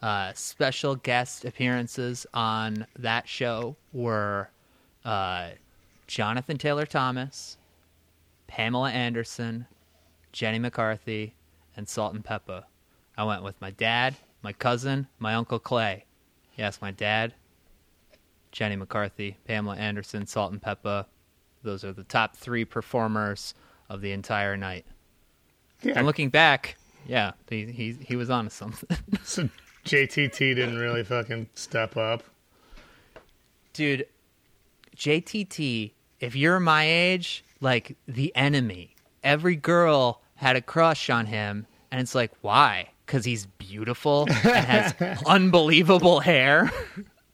Uh, 0.00 0.32
special 0.32 0.96
guest 0.96 1.44
appearances 1.44 2.26
on 2.32 2.86
that 2.98 3.28
show 3.28 3.76
were 3.92 4.48
uh, 5.04 5.50
Jonathan 6.06 6.56
Taylor 6.56 6.86
Thomas, 6.86 7.58
Pamela 8.46 8.90
Anderson, 8.90 9.66
Jenny 10.32 10.58
McCarthy, 10.58 11.34
and 11.76 11.86
Salt 11.86 12.14
and 12.14 12.24
Pepa. 12.24 12.64
I 13.18 13.24
went 13.24 13.42
with 13.42 13.60
my 13.60 13.70
dad, 13.70 14.16
my 14.40 14.54
cousin, 14.54 15.06
my 15.18 15.34
uncle 15.34 15.58
Clay. 15.58 16.06
Yes, 16.56 16.80
my 16.80 16.92
dad, 16.92 17.34
Jenny 18.52 18.76
McCarthy, 18.76 19.36
Pamela 19.46 19.76
Anderson, 19.76 20.26
Salt 20.26 20.50
and 20.50 20.62
Pepa. 20.62 21.04
Those 21.62 21.84
are 21.84 21.92
the 21.92 22.04
top 22.04 22.36
three 22.36 22.64
performers 22.64 23.52
of 23.90 24.00
the 24.00 24.12
entire 24.12 24.56
night. 24.56 24.86
Yeah, 25.82 25.94
And 25.96 26.06
looking 26.06 26.28
back, 26.30 26.76
yeah, 27.06 27.32
he 27.48 27.66
he, 27.66 27.92
he 27.92 28.16
was 28.16 28.30
onto 28.30 28.50
something. 28.50 28.88
so 29.24 29.48
JTT 29.84 30.38
didn't 30.38 30.78
really 30.78 31.04
fucking 31.04 31.48
step 31.54 31.96
up. 31.96 32.22
Dude, 33.72 34.06
JTT, 34.96 35.92
if 36.20 36.34
you're 36.34 36.58
my 36.60 36.84
age, 36.84 37.44
like 37.60 37.96
the 38.06 38.34
enemy. 38.34 38.94
Every 39.22 39.56
girl 39.56 40.20
had 40.36 40.56
a 40.56 40.60
crush 40.60 41.10
on 41.10 41.26
him, 41.26 41.66
and 41.90 42.00
it's 42.00 42.14
like, 42.14 42.32
why? 42.40 42.88
Because 43.04 43.24
he's 43.24 43.46
beautiful 43.46 44.26
and 44.28 44.36
has 44.66 45.22
unbelievable 45.26 46.20
hair. 46.20 46.70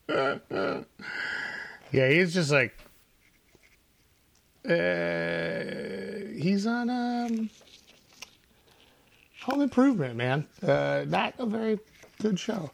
Yeah, 1.93 2.09
he's 2.09 2.35
just 2.35 2.51
like 2.51 2.77
uh, 4.69 6.35
he's 6.37 6.67
on 6.67 6.91
um 6.91 7.51
Home 9.45 9.61
Improvement, 9.61 10.17
man. 10.17 10.47
Uh, 10.67 11.05
not 11.07 11.35
a 11.39 11.45
very 11.45 11.79
good 12.21 12.39
show. 12.41 12.71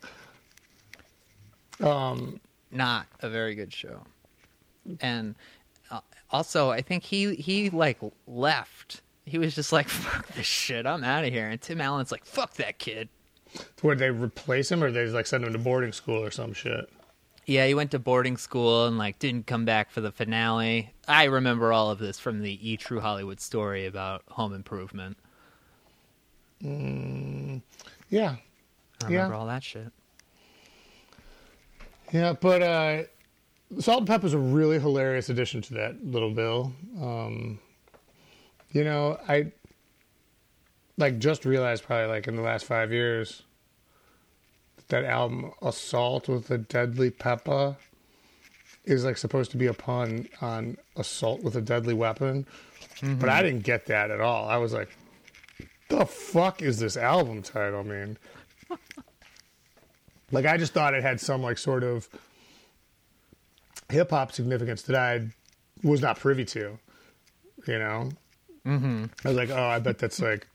Um, 1.81 2.41
Not 2.71 3.07
a 3.21 3.29
very 3.29 3.55
good 3.57 3.73
show. 3.73 4.03
And 5.01 5.35
uh, 5.91 6.01
also, 6.31 6.71
I 6.71 6.81
think 6.83 7.03
he 7.03 7.35
he 7.35 7.71
like 7.71 7.99
left. 8.27 9.03
He 9.25 9.39
was 9.39 9.55
just 9.55 9.73
like, 9.73 9.89
"Fuck 9.89 10.29
this 10.29 10.47
shit, 10.47 10.87
I'm 10.87 11.03
out 11.03 11.25
of 11.25 11.33
here." 11.33 11.49
And 11.49 11.61
Tim 11.61 11.81
Allen's 11.81 12.13
like, 12.13 12.25
"Fuck 12.25 12.55
that 12.55 12.79
kid." 12.79 13.09
would 13.83 13.99
they 13.99 14.11
replace 14.11 14.71
him 14.71 14.81
or 14.85 14.93
they 14.93 15.07
like 15.07 15.27
send 15.27 15.43
him 15.43 15.53
to 15.53 15.59
boarding 15.59 15.91
school 15.93 16.23
or 16.23 16.31
some 16.31 16.53
shit? 16.53 16.89
Yeah, 17.47 17.67
he 17.67 17.75
went 17.75 17.91
to 17.91 17.99
boarding 17.99 18.37
school 18.37 18.87
and 18.87 18.97
like 18.97 19.19
didn't 19.19 19.49
come 19.49 19.65
back 19.65 19.91
for 19.91 20.01
the 20.01 20.13
finale. 20.13 20.95
I 21.09 21.25
remember 21.25 21.73
all 21.73 21.91
of 21.91 21.99
this 21.99 22.21
from 22.21 22.43
the 22.43 22.71
E 22.71 22.77
True 22.77 23.01
Hollywood 23.01 23.41
story 23.41 23.87
about 23.87 24.23
Home 24.29 24.55
Improvement. 24.55 25.19
Yeah, 26.63 26.71
I 28.11 28.19
Yeah. 28.19 28.37
remember 29.09 29.35
all 29.35 29.47
that 29.47 29.63
shit. 29.63 29.89
yeah, 32.13 32.33
but 32.35 32.63
uh, 32.63 33.03
Salt 33.79 34.01
and 34.01 34.07
Pepa's 34.09 34.35
a 34.35 34.39
really 34.39 34.79
hilarious 34.81 35.29
addition 35.31 35.63
to 35.63 35.75
that 35.75 36.05
little 36.05 36.33
bill. 36.33 36.73
Um, 37.01 37.61
you 38.73 38.85
know, 38.85 39.19
I 39.29 39.53
like 40.97 41.19
just 41.19 41.45
realized 41.45 41.85
probably 41.85 42.07
like 42.09 42.27
in 42.29 42.37
the 42.37 42.43
last 42.43 42.65
five 42.67 42.93
years 42.93 43.43
that 44.89 45.05
album 45.05 45.53
Assault 45.63 46.29
with 46.29 46.51
a 46.51 46.59
Deadly 46.59 47.11
Pepper 47.11 47.77
is 48.85 49.05
like 49.05 49.17
supposed 49.17 49.51
to 49.53 49.57
be 49.57 49.67
a 49.67 49.75
pun 49.75 50.27
on 50.41 50.77
assault 50.97 51.43
with 51.45 51.55
a 51.55 51.61
deadly 51.61 51.95
weapon, 51.95 52.45
but 53.03 53.29
I 53.29 53.41
didn't 53.43 53.63
get 53.63 53.87
that 53.87 54.11
at 54.11 54.21
all. 54.21 54.49
I 54.49 54.57
was 54.57 54.73
like, 54.73 54.89
"The 55.91 56.07
fuck 56.07 56.63
is 56.63 56.79
this 56.79 56.97
album 56.97 57.43
title 57.43 57.85
mean?" 57.85 58.17
like 60.33 60.47
I 60.47 60.57
just 60.57 60.73
thought 60.73 60.95
it 60.95 61.03
had 61.03 61.21
some 61.21 61.43
like 61.43 61.59
sort 61.59 61.85
of 61.85 62.09
hip 63.91 64.11
hop 64.11 64.33
significance 64.33 64.83
that 64.83 64.97
I 64.97 65.29
was 65.87 66.01
not 66.01 66.19
privy 66.19 66.45
to. 66.47 66.79
You 67.67 67.79
know, 67.79 68.11
mm-hmm. 68.67 69.05
I 69.25 69.29
was 69.29 69.37
like, 69.37 69.51
"Oh, 69.51 69.67
I 69.67 69.79
bet 69.79 69.99
that's 69.99 70.21
like 70.21 70.47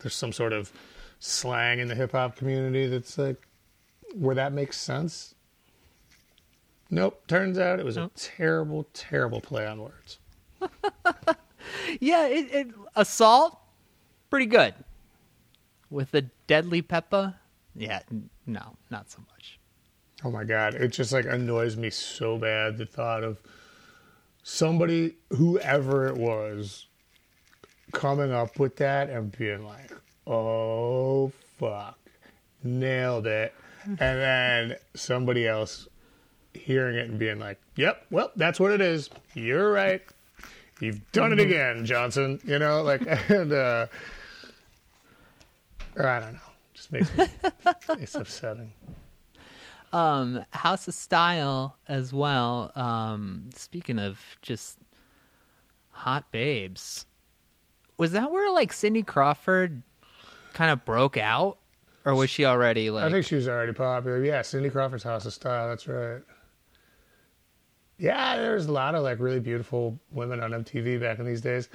there's 0.00 0.14
some 0.14 0.32
sort 0.32 0.52
of 0.52 0.72
slang 1.20 1.78
in 1.78 1.88
the 1.88 1.94
hip 1.94 2.12
hop 2.12 2.36
community 2.36 2.88
that's 2.88 3.16
like 3.16 3.46
where 4.14 4.34
that 4.34 4.52
makes 4.52 4.76
sense." 4.76 5.34
Nope. 6.92 7.24
Turns 7.28 7.56
out 7.56 7.78
it 7.78 7.84
was 7.84 7.96
Nope. 7.96 8.10
a 8.16 8.18
terrible, 8.18 8.88
terrible 8.92 9.40
play 9.40 9.66
on 9.66 9.80
words. 9.80 10.18
Yeah, 12.00 12.26
it, 12.26 12.48
it 12.52 12.68
assault 12.96 13.58
pretty 14.30 14.46
good. 14.46 14.74
With 15.90 16.12
the 16.12 16.22
deadly 16.46 16.82
pepper, 16.82 17.34
yeah, 17.74 18.00
n- 18.10 18.30
no, 18.46 18.76
not 18.90 19.10
so 19.10 19.18
much. 19.30 19.58
Oh 20.24 20.30
my 20.30 20.44
god, 20.44 20.74
it 20.74 20.88
just 20.88 21.12
like 21.12 21.24
annoys 21.24 21.76
me 21.76 21.90
so 21.90 22.38
bad 22.38 22.78
the 22.78 22.86
thought 22.86 23.24
of 23.24 23.38
somebody, 24.42 25.14
whoever 25.30 26.06
it 26.06 26.16
was, 26.16 26.86
coming 27.92 28.32
up 28.32 28.58
with 28.58 28.76
that 28.76 29.10
and 29.10 29.36
being 29.36 29.64
like, 29.64 29.90
"Oh 30.26 31.32
fuck, 31.58 31.98
nailed 32.62 33.26
it," 33.26 33.54
and 33.84 33.98
then 33.98 34.76
somebody 34.94 35.46
else 35.48 35.88
hearing 36.54 36.96
it 36.96 37.08
and 37.08 37.18
being 37.18 37.38
like, 37.38 37.58
"Yep, 37.76 38.06
well, 38.10 38.30
that's 38.36 38.60
what 38.60 38.72
it 38.72 38.80
is. 38.80 39.10
You're 39.34 39.72
right. 39.72 40.02
You've 40.80 41.10
done 41.12 41.32
it 41.32 41.40
again, 41.40 41.84
Johnson." 41.84 42.40
You 42.44 42.58
know, 42.58 42.82
like, 42.82 43.02
and 43.30 43.52
uh, 43.52 43.86
or 45.96 46.06
I 46.06 46.20
don't 46.20 46.34
know, 46.34 46.40
just 46.74 46.92
makes 46.92 47.16
me 47.16 47.26
it's 48.00 48.14
upsetting. 48.14 48.72
Um, 49.92 50.44
House 50.50 50.86
of 50.86 50.94
Style 50.94 51.76
as 51.88 52.12
well. 52.12 52.70
Um, 52.76 53.50
speaking 53.54 53.98
of 53.98 54.20
just 54.40 54.78
hot 55.90 56.30
babes, 56.30 57.06
was 57.98 58.12
that 58.12 58.30
where 58.30 58.52
like 58.52 58.72
Cindy 58.72 59.02
Crawford 59.02 59.82
kind 60.52 60.70
of 60.70 60.84
broke 60.84 61.16
out, 61.16 61.58
or 62.04 62.14
was 62.14 62.30
she 62.30 62.44
already 62.44 62.90
like? 62.90 63.04
I 63.04 63.10
think 63.10 63.26
she 63.26 63.34
was 63.34 63.48
already 63.48 63.72
popular. 63.72 64.22
Yeah, 64.24 64.42
Cindy 64.42 64.70
Crawford's 64.70 65.02
House 65.02 65.26
of 65.26 65.32
Style. 65.32 65.68
That's 65.68 65.88
right. 65.88 66.22
Yeah, 67.98 68.36
there's 68.38 68.66
a 68.66 68.72
lot 68.72 68.94
of 68.94 69.02
like 69.02 69.20
really 69.20 69.40
beautiful 69.40 69.98
women 70.10 70.40
on 70.40 70.52
MTV 70.52 71.00
back 71.00 71.18
in 71.18 71.26
these 71.26 71.42
days. 71.42 71.68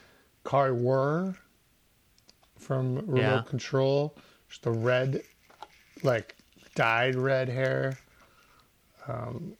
Kari 0.43 0.71
Wuhrer 0.71 1.35
from 2.65 2.95
Remote 3.05 3.17
Yeah. 3.19 3.41
Control, 3.47 4.15
just 4.49 4.63
the 4.63 4.71
red, 4.71 5.21
like 6.03 6.35
dyed 6.73 7.15
red 7.15 7.47
hair. 7.47 7.99
Um, 9.07 9.55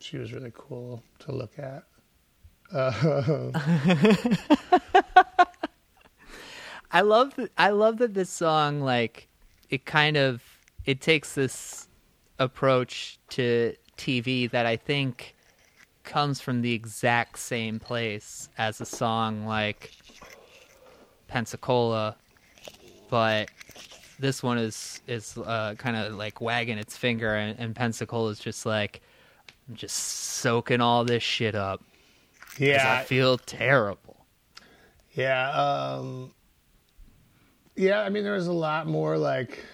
she 0.00 0.16
was 0.16 0.32
really 0.32 0.52
cool 0.54 1.02
to 1.20 1.32
look 1.32 1.58
at. 1.58 1.84
I 6.92 7.02
love 7.02 7.34
th- 7.36 7.50
I 7.58 7.70
love 7.70 7.98
that 7.98 8.14
this 8.14 8.30
song 8.30 8.80
like 8.80 9.28
it 9.68 9.84
kind 9.84 10.16
of 10.16 10.42
it 10.84 11.00
takes 11.00 11.34
this 11.34 11.88
approach 12.38 13.18
to 13.30 13.74
TV 13.96 14.50
that 14.50 14.66
I 14.66 14.76
think 14.76 15.34
comes 16.04 16.40
from 16.40 16.62
the 16.62 16.72
exact 16.72 17.38
same 17.38 17.78
place 17.78 18.48
as 18.56 18.80
a 18.80 18.86
song 18.86 19.46
like 19.46 19.92
Pensacola, 21.28 22.16
but 23.10 23.50
this 24.18 24.42
one 24.42 24.58
is 24.58 25.00
is 25.06 25.36
uh, 25.36 25.74
kind 25.76 25.96
of 25.96 26.14
like 26.14 26.40
wagging 26.40 26.78
its 26.78 26.96
finger, 26.96 27.34
and, 27.34 27.58
and 27.58 27.74
Pensacola 27.74 28.30
is 28.30 28.38
just 28.38 28.64
like 28.64 29.02
I'm 29.68 29.74
just 29.74 29.96
soaking 29.96 30.80
all 30.80 31.04
this 31.04 31.22
shit 31.22 31.54
up. 31.54 31.82
Yeah, 32.58 33.00
I 33.00 33.04
feel 33.04 33.38
terrible. 33.38 34.24
Yeah, 35.12 35.50
um 35.50 36.32
Yeah, 37.76 38.00
I 38.00 38.08
mean 38.08 38.24
there 38.24 38.34
was 38.34 38.46
a 38.46 38.52
lot 38.52 38.86
more 38.86 39.18
like 39.18 39.64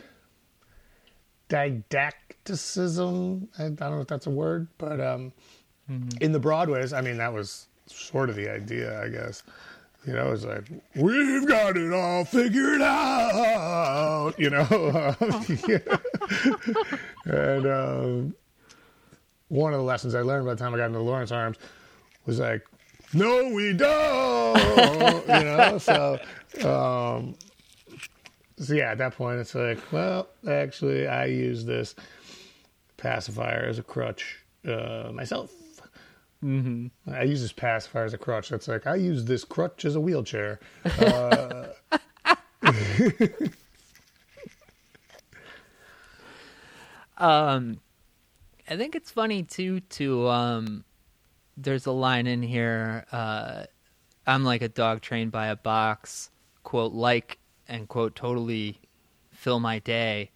didacticism. 1.48 3.48
I, 3.58 3.64
I 3.64 3.68
don't 3.68 3.80
know 3.80 4.00
if 4.00 4.06
that's 4.06 4.26
a 4.26 4.30
word, 4.30 4.68
but 4.78 5.00
um 5.00 5.32
in 6.20 6.32
the 6.32 6.40
Broadways, 6.40 6.92
I 6.92 7.00
mean 7.00 7.16
that 7.18 7.32
was 7.32 7.68
sort 7.86 8.28
of 8.28 8.36
the 8.36 8.50
idea, 8.50 9.02
I 9.02 9.08
guess. 9.08 9.42
You 10.06 10.12
know, 10.12 10.32
it's 10.32 10.44
like 10.44 10.64
we've 10.94 11.46
got 11.46 11.76
it 11.76 11.92
all 11.92 12.24
figured 12.24 12.80
out, 12.80 14.34
you 14.38 14.50
know. 14.50 14.66
and 17.24 17.66
um 17.66 18.34
one 19.48 19.72
of 19.72 19.78
the 19.78 19.84
lessons 19.84 20.14
I 20.14 20.22
learned 20.22 20.46
by 20.46 20.54
the 20.54 20.58
time 20.58 20.74
I 20.74 20.78
got 20.78 20.86
into 20.86 21.00
Lawrence 21.00 21.32
Arms 21.32 21.56
was 22.24 22.38
like, 22.38 22.66
no, 23.12 23.48
we 23.48 23.72
don't, 23.72 24.58
you 25.28 25.44
know. 25.44 25.78
So, 25.78 26.18
um, 26.64 27.36
so 28.58 28.74
yeah, 28.74 28.90
at 28.90 28.98
that 28.98 29.14
point, 29.14 29.38
it's 29.38 29.54
like, 29.54 29.78
well, 29.92 30.28
actually, 30.48 31.06
I 31.06 31.26
use 31.26 31.64
this 31.64 31.94
pacifier 32.96 33.66
as 33.68 33.78
a 33.78 33.82
crutch 33.82 34.44
uh, 34.66 35.10
myself. 35.12 35.52
Mm-hmm. 36.44 37.12
I 37.12 37.22
use 37.22 37.40
this 37.42 37.52
pacifier 37.52 38.04
as 38.04 38.14
a 38.14 38.18
crutch. 38.18 38.50
That's 38.50 38.68
like 38.68 38.86
I 38.86 38.96
use 38.96 39.24
this 39.24 39.44
crutch 39.44 39.84
as 39.84 39.96
a 39.96 40.00
wheelchair. 40.00 40.60
Uh, 40.84 41.66
Um, 47.18 47.80
I 48.68 48.76
think 48.76 48.94
it's 48.94 49.10
funny 49.10 49.42
too. 49.42 49.80
To 49.80 50.28
um, 50.28 50.84
there's 51.56 51.86
a 51.86 51.92
line 51.92 52.26
in 52.26 52.42
here. 52.42 53.06
Uh, 53.12 53.64
I'm 54.26 54.44
like 54.44 54.62
a 54.62 54.68
dog 54.68 55.00
trained 55.00 55.32
by 55.32 55.48
a 55.48 55.56
box. 55.56 56.30
Quote 56.62 56.92
like 56.92 57.38
and 57.68 57.88
quote 57.88 58.14
totally 58.14 58.80
fill 59.30 59.60
my 59.60 59.78
day. 59.78 60.30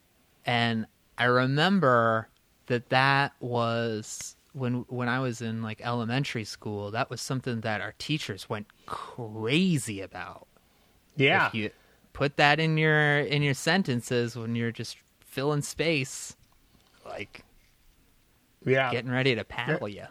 And 0.47 0.87
I 1.19 1.25
remember 1.25 2.29
that 2.67 2.89
that 2.91 3.33
was 3.41 4.37
when 4.53 4.85
when 4.89 5.09
I 5.09 5.21
was 5.21 5.41
in 5.41 5.63
like 5.63 5.81
elementary 5.83 6.45
school. 6.45 6.91
That 6.91 7.11
was 7.11 7.21
something 7.21 7.61
that 7.61 7.81
our 7.81 7.95
teachers 7.99 8.49
went 8.49 8.67
crazy 8.87 10.01
about. 10.01 10.47
yeah, 11.17 11.47
If 11.49 11.55
you 11.55 11.71
put 12.13 12.37
that 12.37 12.61
in 12.61 12.77
your 12.77 13.21
in 13.21 13.43
your 13.43 13.55
sentences 13.55 14.37
when 14.37 14.55
you're 14.55 14.73
just 14.73 14.97
filling 15.21 15.63
space, 15.63 16.37
like 17.07 17.45
yeah. 18.65 18.91
getting 18.91 19.11
ready 19.11 19.35
to 19.35 19.45
paddle 19.45 19.89
you. 19.89 20.07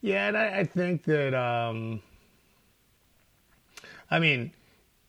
Yeah, 0.00 0.28
and 0.28 0.36
I, 0.36 0.58
I 0.60 0.64
think 0.64 1.04
that 1.04 1.34
um 1.34 2.02
I 4.10 4.18
mean, 4.18 4.52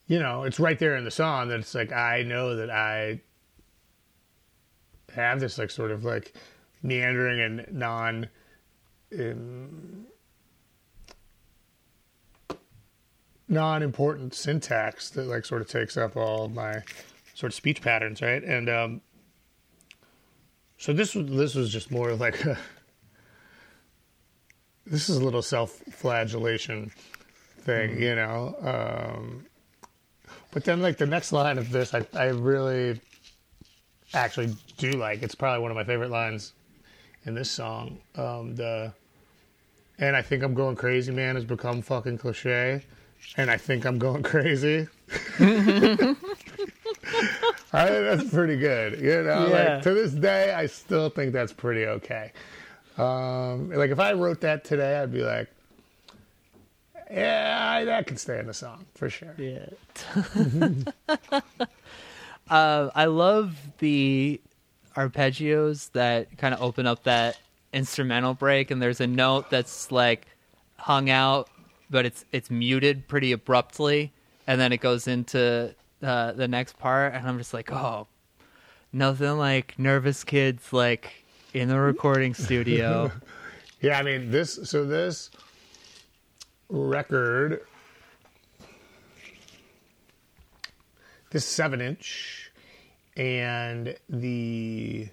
you 0.06 0.18
know, 0.18 0.42
it's 0.44 0.60
right 0.60 0.78
there 0.78 0.96
in 0.96 1.04
the 1.04 1.10
song 1.10 1.48
that 1.48 1.60
it's 1.60 1.74
like 1.74 1.92
I 1.92 2.22
know 2.22 2.56
that 2.56 2.70
I 2.70 3.20
have 5.14 5.40
this 5.40 5.58
like 5.58 5.70
sort 5.70 5.90
of 5.90 6.04
like 6.04 6.34
meandering 6.82 7.40
and 7.40 7.66
non 7.72 8.28
um, 9.18 10.06
non-important 13.48 14.32
syntax 14.32 15.10
that 15.10 15.26
like 15.26 15.44
sort 15.44 15.60
of 15.60 15.68
takes 15.68 15.96
up 15.96 16.16
all 16.16 16.48
my 16.48 16.82
sort 17.34 17.50
of 17.50 17.54
speech 17.54 17.82
patterns, 17.82 18.22
right? 18.22 18.42
And 18.42 18.68
um 18.68 19.00
so 20.78 20.92
this 20.92 21.14
was 21.14 21.26
this 21.26 21.54
was 21.54 21.72
just 21.72 21.90
more 21.90 22.14
like 22.14 22.44
a 22.44 22.58
this 24.86 25.08
is 25.08 25.16
a 25.16 25.24
little 25.24 25.42
self-flagellation 25.42 26.90
thing, 27.60 28.02
you 28.02 28.14
know. 28.14 28.56
Um, 28.60 29.46
but 30.50 30.64
then, 30.64 30.82
like 30.82 30.96
the 30.96 31.06
next 31.06 31.32
line 31.32 31.58
of 31.58 31.70
this, 31.70 31.94
I, 31.94 32.04
I 32.12 32.26
really 32.26 33.00
actually 34.12 34.54
do 34.78 34.92
like. 34.92 35.22
It's 35.22 35.34
probably 35.34 35.62
one 35.62 35.70
of 35.70 35.76
my 35.76 35.84
favorite 35.84 36.10
lines 36.10 36.54
in 37.24 37.34
this 37.34 37.50
song. 37.50 37.98
Um, 38.16 38.56
the 38.56 38.92
and 39.98 40.16
I 40.16 40.22
think 40.22 40.42
I'm 40.42 40.54
going 40.54 40.76
crazy, 40.76 41.12
man, 41.12 41.34
has 41.34 41.44
become 41.44 41.82
fucking 41.82 42.18
cliche, 42.18 42.82
and 43.36 43.50
I 43.50 43.56
think 43.56 43.84
I'm 43.84 43.98
going 43.98 44.22
crazy. 44.32 44.88
I 47.72 47.86
think 47.86 48.04
that's 48.04 48.30
pretty 48.30 48.56
good, 48.56 49.00
you 49.00 49.22
know. 49.22 49.48
Yeah. 49.48 49.74
Like 49.74 49.82
to 49.82 49.94
this 49.94 50.12
day, 50.12 50.52
I 50.52 50.66
still 50.66 51.10
think 51.10 51.32
that's 51.32 51.52
pretty 51.52 51.86
okay. 51.86 52.32
Um, 52.98 53.70
like 53.70 53.90
if 53.90 54.00
I 54.00 54.12
wrote 54.12 54.40
that 54.40 54.64
today, 54.64 54.98
I'd 54.98 55.12
be 55.12 55.22
like, 55.22 55.48
yeah, 57.10 57.84
that 57.84 58.06
could 58.06 58.18
stay 58.18 58.38
in 58.38 58.46
the 58.46 58.54
song 58.54 58.86
for 58.94 59.10
sure. 59.10 59.34
Yeah. 59.36 59.66
uh, 62.50 62.90
I 62.94 63.04
love 63.06 63.56
the 63.78 64.40
arpeggios 64.96 65.90
that 65.92 66.36
kind 66.38 66.54
of 66.54 66.62
open 66.62 66.86
up 66.86 67.04
that 67.04 67.38
instrumental 67.72 68.34
break 68.34 68.70
and 68.70 68.82
there's 68.82 69.00
a 69.00 69.06
note 69.06 69.48
that's 69.50 69.92
like 69.92 70.26
hung 70.76 71.08
out 71.08 71.48
but 71.88 72.04
it's 72.04 72.24
it's 72.32 72.50
muted 72.50 73.06
pretty 73.06 73.30
abruptly 73.30 74.12
and 74.46 74.60
then 74.60 74.72
it 74.72 74.80
goes 74.80 75.06
into 75.06 75.72
uh, 76.02 76.32
the 76.32 76.48
next 76.48 76.78
part 76.78 77.14
and 77.14 77.28
i'm 77.28 77.38
just 77.38 77.54
like 77.54 77.70
oh 77.70 78.08
nothing 78.92 79.38
like 79.38 79.78
nervous 79.78 80.24
kids 80.24 80.72
like 80.72 81.24
in 81.54 81.68
the 81.68 81.78
recording 81.78 82.34
studio 82.34 83.12
Yeah, 83.80 83.98
I 83.98 84.02
mean 84.02 84.30
this. 84.30 84.58
So 84.64 84.84
this 84.84 85.30
record, 86.68 87.62
this 91.30 91.46
seven 91.46 91.80
inch, 91.80 92.49
and 93.16 93.96
the 94.08 95.08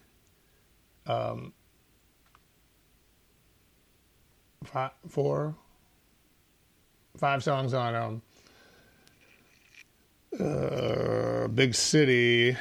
um 1.05 1.53
five, 4.63 4.91
four, 5.07 5.55
five 7.17 7.43
songs 7.43 7.73
on 7.73 7.95
um 7.95 8.21
uh, 10.39 11.47
Big 11.47 11.73
City 11.73 12.55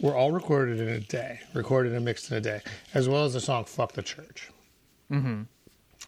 were 0.00 0.14
all 0.14 0.30
recorded 0.30 0.78
in 0.80 0.88
a 0.88 1.00
day, 1.00 1.40
recorded 1.54 1.92
and 1.94 2.04
mixed 2.04 2.30
in 2.30 2.36
a 2.36 2.40
day, 2.40 2.60
as 2.92 3.08
well 3.08 3.24
as 3.24 3.32
the 3.32 3.40
song 3.40 3.64
"Fuck 3.64 3.92
the 3.92 4.02
Church," 4.02 4.50
mm-hmm. 5.10 5.42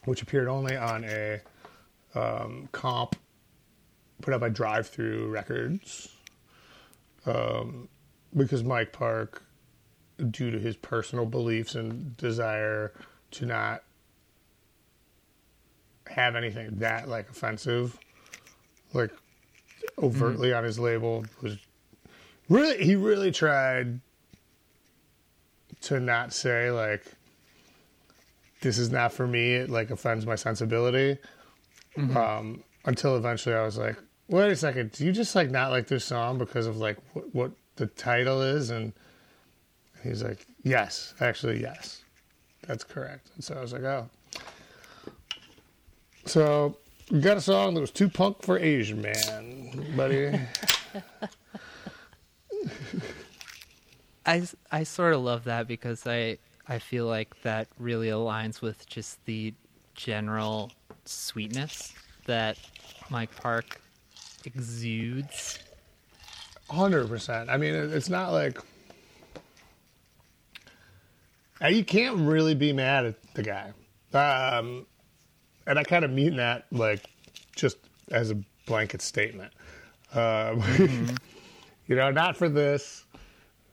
which 0.05 0.23
appeared 0.23 0.49
only 0.49 0.77
on 0.77 1.05
a 1.05 1.41
um, 2.15 2.69
comp 2.73 3.17
put 4.23 4.35
out 4.35 4.41
by 4.41 4.49
Drive 4.49 4.89
Through 4.89 5.29
Records, 5.29 6.16
um, 7.27 7.89
because 8.37 8.65
Mike 8.65 8.93
Park, 8.93 9.43
due 10.31 10.51
to 10.51 10.59
his 10.59 10.77
personal 10.77 11.27
beliefs 11.27 11.75
and 11.75 12.17
desire 12.17 12.93
to 13.33 13.47
not 13.47 13.83
have 16.07 16.37
anything 16.37 16.71
that 16.77 17.09
like 17.09 17.29
offensive, 17.29 17.99
like 18.93 19.11
overtly 19.99 20.53
on 20.53 20.65
his 20.65 20.79
label, 20.79 21.25
was 21.43 21.57
really 22.49 22.83
he 22.83 22.97
really 22.97 23.31
tried 23.31 24.01
to 25.83 26.01
not 26.01 26.33
say 26.33 26.71
like 26.71 27.05
this 28.63 28.79
is 28.79 28.91
not 28.91 29.13
for 29.13 29.27
me. 29.27 29.55
It 29.55 29.71
like 29.71 29.91
offends 29.91 30.25
my 30.25 30.37
sensibility. 30.37 31.19
Um 32.15 32.63
until 32.87 33.17
eventually 33.17 33.55
i 33.55 33.65
was 33.65 33.77
like 33.77 33.97
wait 34.29 34.51
a 34.51 34.57
second. 34.57 34.93
Do 34.93 35.05
you 35.05 35.13
just 35.13 35.35
like 35.35 35.51
not 35.51 35.71
like 35.71 35.87
this 35.87 36.05
song 36.05 36.39
because 36.39 36.67
of 36.67 36.77
like 36.77 36.99
what, 37.13 37.35
what 37.35 37.53
the 37.77 37.87
title 37.87 38.43
is? 38.43 38.71
And 38.71 38.93
he's 40.03 40.23
like 40.23 40.47
yes 40.63 41.15
actually 41.21 41.61
yes. 41.61 42.03
That's 42.67 42.85
correct. 42.85 43.31
And 43.35 43.45
so 43.45 43.55
i 43.55 43.61
was 43.61 43.73
like 43.73 43.83
oh. 43.83 44.09
So 46.25 46.77
we 47.11 47.21
got 47.21 47.37
a 47.37 47.41
song 47.41 47.75
that 47.75 47.81
was 47.81 47.93
too 47.93 48.09
punk 48.09 48.43
for 48.43 48.59
asian 48.59 49.01
man 49.01 49.95
buddy. 49.97 50.41
I, 54.27 54.43
I 54.73 54.83
sort 54.83 55.15
of 55.15 55.21
love 55.21 55.45
that 55.45 55.69
because 55.69 56.05
I 56.05 56.39
I 56.69 56.81
feel 56.81 57.07
like 57.07 57.43
that 57.43 57.69
really 57.79 58.09
aligns 58.09 58.61
with 58.61 58.87
just 58.89 59.25
the 59.25 59.55
general 59.95 60.73
sweetness 61.05 61.95
that 62.27 62.59
Mike 63.09 63.35
Park 63.37 63.81
exudes. 64.47 65.59
Hundred 66.71 67.09
percent. 67.09 67.51
I 67.51 67.57
mean, 67.59 67.75
it's 67.75 68.09
not 68.09 68.33
like 68.33 68.59
you 71.69 71.85
can't 71.85 72.17
really 72.19 72.55
be 72.55 72.73
mad 72.73 73.05
at 73.07 73.35
the 73.35 73.43
guy, 73.43 73.73
um, 74.13 74.87
and 75.67 75.79
I 75.79 75.85
kind 75.85 76.05
of 76.05 76.11
mean 76.11 76.37
that 76.37 76.67
like 76.73 77.09
just 77.55 77.77
as 78.11 78.31
a 78.31 78.39
blanket 78.67 79.03
statement. 79.03 79.53
Um, 80.13 80.63
you 81.87 81.95
know, 81.95 82.11
not 82.11 82.37
for 82.37 82.49
this, 82.49 83.05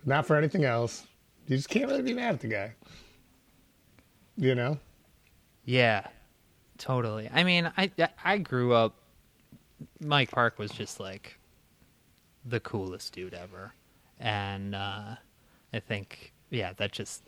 not 0.05 0.25
for 0.25 0.36
anything 0.36 0.65
else. 0.65 1.07
You 1.47 1.57
just 1.57 1.69
can't 1.69 1.89
really 1.89 2.03
be 2.03 2.13
mad 2.13 2.36
at 2.36 2.39
the 2.41 2.47
guy. 2.47 2.73
You 4.38 4.55
know. 4.55 4.77
Yeah, 5.65 6.07
totally. 6.77 7.29
I 7.33 7.43
mean, 7.43 7.71
I 7.77 7.91
I 8.23 8.38
grew 8.38 8.73
up. 8.73 8.95
Mike 10.00 10.32
Park 10.32 10.60
was 10.60 10.72
just 10.72 11.00
like 11.00 11.39
the 12.46 12.60
coolest 12.60 13.13
dude 13.13 13.34
ever, 13.34 13.74
and 14.19 14.76
uh, 14.76 15.15
I 15.74 15.80
think 15.80 16.34
yeah, 16.50 16.74
that 16.74 16.91
just 16.91 17.24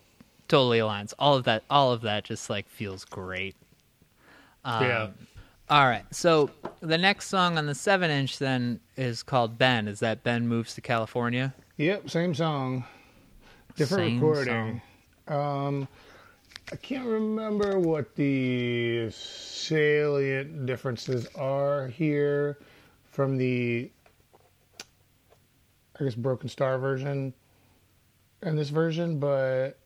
totally 0.47 0.79
aligns. 0.79 1.13
All 1.17 1.35
of 1.35 1.43
that, 1.45 1.63
all 1.69 1.91
of 1.91 2.01
that, 2.01 2.23
just 2.23 2.49
like 2.49 2.69
feels 2.69 3.05
great. 3.05 3.55
Um, 4.63 4.83
Yeah. 4.83 5.07
All 5.67 5.87
right. 5.87 6.05
So 6.11 6.51
the 6.81 6.97
next 6.97 7.27
song 7.27 7.57
on 7.57 7.65
the 7.65 7.73
seven 7.73 8.11
inch 8.11 8.37
then 8.37 8.79
is 8.97 9.23
called 9.23 9.57
Ben. 9.57 9.87
Is 9.87 9.99
that 9.99 10.23
Ben 10.23 10.47
moves 10.47 10.75
to 10.75 10.81
California? 10.81 11.55
Yep, 11.77 12.09
same 12.09 12.35
song, 12.35 12.85
different 13.75 14.11
Same 14.11 14.21
recording. 14.21 14.81
Um, 15.27 15.87
I 16.71 16.75
can't 16.77 17.05
remember 17.05 17.79
what 17.79 18.15
the 18.15 19.11
salient 19.11 20.65
differences 20.65 21.27
are 21.35 21.87
here 21.87 22.57
from 23.11 23.37
the, 23.37 23.91
I 25.99 26.03
guess, 26.03 26.15
Broken 26.15 26.49
Star 26.49 26.79
version 26.79 27.33
and 28.41 28.57
this 28.57 28.69
version, 28.69 29.19
but 29.19 29.79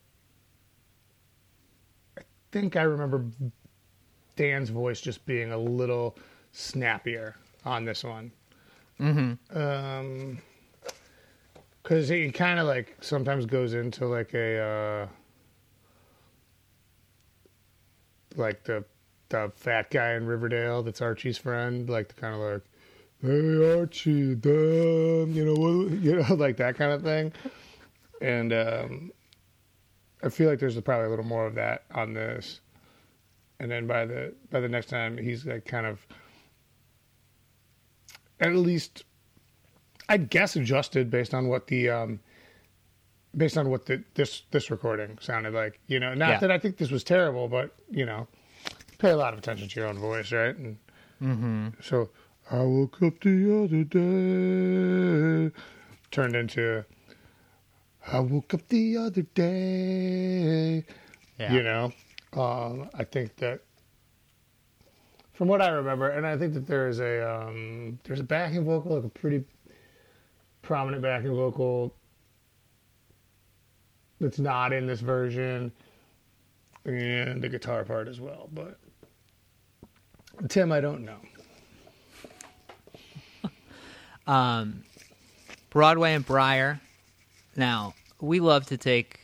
I 2.18 2.22
think 2.50 2.76
I 2.76 2.82
remember 2.82 3.26
Dan's 4.36 4.70
voice 4.70 5.02
just 5.02 5.26
being 5.26 5.52
a 5.52 5.58
little 5.58 6.16
snappier 6.52 7.36
on 7.66 7.84
this 7.84 8.04
one. 8.04 8.32
Mm-hmm. 8.98 9.56
Um, 9.56 10.38
because 11.82 12.08
he 12.08 12.30
kind 12.30 12.58
of 12.58 12.66
like 12.66 12.96
sometimes 13.00 13.44
goes 13.44 13.74
into 13.74 14.06
like 14.06 14.32
a 14.34 14.58
uh 14.58 15.06
like 18.36 18.64
the 18.64 18.84
the 19.28 19.50
fat 19.54 19.90
guy 19.90 20.14
in 20.14 20.26
Riverdale 20.26 20.82
that's 20.82 21.00
Archie's 21.00 21.38
friend, 21.38 21.88
like 21.88 22.08
the 22.08 22.14
kind 22.14 22.34
of 22.34 22.40
like, 22.40 22.62
hey 23.22 23.78
Archie, 23.78 24.34
damn, 24.34 25.32
you 25.32 25.44
know 25.44 25.54
what, 25.54 25.90
you 26.02 26.16
know, 26.16 26.34
like 26.34 26.56
that 26.56 26.76
kind 26.76 26.92
of 26.92 27.02
thing. 27.02 27.32
And 28.20 28.52
um, 28.52 29.12
I 30.22 30.28
feel 30.28 30.50
like 30.50 30.58
there's 30.58 30.78
probably 30.80 31.06
a 31.06 31.10
little 31.10 31.24
more 31.24 31.46
of 31.46 31.54
that 31.54 31.84
on 31.94 32.12
this. 32.12 32.60
And 33.58 33.70
then 33.70 33.86
by 33.86 34.06
the 34.06 34.34
by 34.50 34.60
the 34.60 34.68
next 34.68 34.86
time, 34.86 35.16
he's 35.18 35.44
like 35.46 35.64
kind 35.66 35.86
of 35.86 36.06
at 38.40 38.54
least 38.54 39.04
I 40.08 40.16
guess 40.16 40.56
adjusted 40.56 41.10
based 41.10 41.34
on 41.34 41.48
what 41.48 41.66
the 41.66 41.90
um 41.90 42.20
based 43.36 43.56
on 43.56 43.70
what 43.70 43.86
the 43.86 44.02
this 44.14 44.42
this 44.50 44.70
recording 44.70 45.18
sounded 45.20 45.54
like. 45.54 45.78
You 45.86 46.00
know, 46.00 46.14
not 46.14 46.28
Yeah. 46.28 46.38
that 46.40 46.50
I 46.50 46.58
think 46.58 46.76
this 46.78 46.90
was 46.90 47.04
terrible, 47.04 47.48
but 47.48 47.74
you 47.90 48.04
know, 48.06 48.26
pay 48.98 49.10
a 49.10 49.16
lot 49.16 49.32
of 49.32 49.38
attention 49.38 49.68
to 49.68 49.80
your 49.80 49.88
own 49.88 49.98
voice, 49.98 50.32
right? 50.32 50.56
And 50.56 50.78
Mm-hmm. 51.22 51.68
so 51.82 52.08
I 52.50 52.60
woke 52.62 53.02
up 53.02 53.20
the 53.20 53.62
other 53.64 53.84
day 53.84 55.54
turned 56.10 56.34
into 56.34 56.84
I 58.10 58.20
woke 58.20 58.54
up 58.54 58.66
the 58.68 58.96
other 58.96 59.22
day. 59.22 60.84
Yeah. 61.38 61.52
You 61.52 61.62
know, 61.62 61.92
um, 62.32 62.88
I 62.94 63.04
think 63.04 63.36
that 63.36 63.60
from 65.34 65.48
what 65.48 65.60
I 65.62 65.68
remember, 65.68 66.08
and 66.08 66.26
I 66.26 66.36
think 66.38 66.54
that 66.54 66.66
there 66.66 66.88
is 66.88 67.00
a 67.00 67.30
um, 67.30 67.98
there's 68.04 68.20
a 68.20 68.24
backing 68.24 68.64
vocal, 68.64 68.96
like 68.96 69.04
a 69.04 69.08
pretty 69.08 69.44
prominent 70.62 71.02
backing 71.02 71.34
vocal 71.34 71.94
that's 74.20 74.38
not 74.38 74.72
in 74.72 74.86
this 74.86 75.00
version, 75.00 75.72
and 76.84 77.42
the 77.42 77.48
guitar 77.48 77.84
part 77.84 78.08
as 78.08 78.20
well. 78.20 78.48
But 78.52 78.78
Tim, 80.48 80.72
I 80.72 80.80
don't 80.80 81.04
know. 81.04 81.16
Um, 84.26 84.84
Broadway 85.70 86.14
and 86.14 86.24
Briar. 86.24 86.80
Now, 87.56 87.94
we 88.20 88.38
love 88.38 88.66
to 88.66 88.76
take 88.76 89.18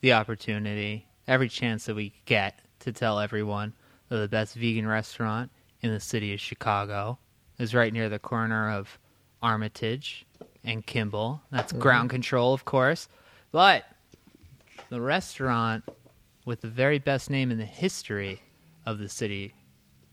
the 0.00 0.14
opportunity, 0.14 1.06
every 1.28 1.48
chance 1.50 1.84
that 1.86 1.94
we 1.94 2.14
get, 2.24 2.58
to 2.80 2.92
tell 2.92 3.18
everyone 3.18 3.74
that 4.08 4.16
the 4.16 4.28
best 4.28 4.54
vegan 4.54 4.86
restaurant 4.86 5.50
in 5.82 5.92
the 5.92 6.00
city 6.00 6.32
of 6.32 6.40
Chicago 6.40 7.18
is 7.58 7.74
right 7.74 7.92
near 7.92 8.08
the 8.08 8.18
corner 8.18 8.70
of 8.70 8.98
Armitage 9.42 10.24
and 10.64 10.86
Kimball. 10.86 11.42
That's 11.50 11.72
ground 11.72 12.08
control, 12.08 12.54
of 12.54 12.64
course. 12.64 13.08
But 13.52 13.84
the 14.90 15.00
restaurant 15.00 15.84
with 16.44 16.60
the 16.60 16.68
very 16.68 16.98
best 16.98 17.30
name 17.30 17.50
in 17.50 17.58
the 17.58 17.64
history 17.64 18.42
of 18.84 18.98
the 18.98 19.08
city 19.08 19.54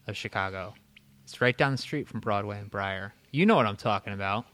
of 0.05 0.15
Chicago. 0.15 0.73
It's 1.23 1.41
right 1.41 1.57
down 1.57 1.73
the 1.73 1.77
street 1.77 2.07
from 2.07 2.19
Broadway 2.21 2.59
and 2.59 2.69
Briar. 2.69 3.13
You 3.31 3.45
know 3.45 3.55
what 3.55 3.65
I'm 3.65 3.75
talking 3.75 4.13
about. 4.13 4.45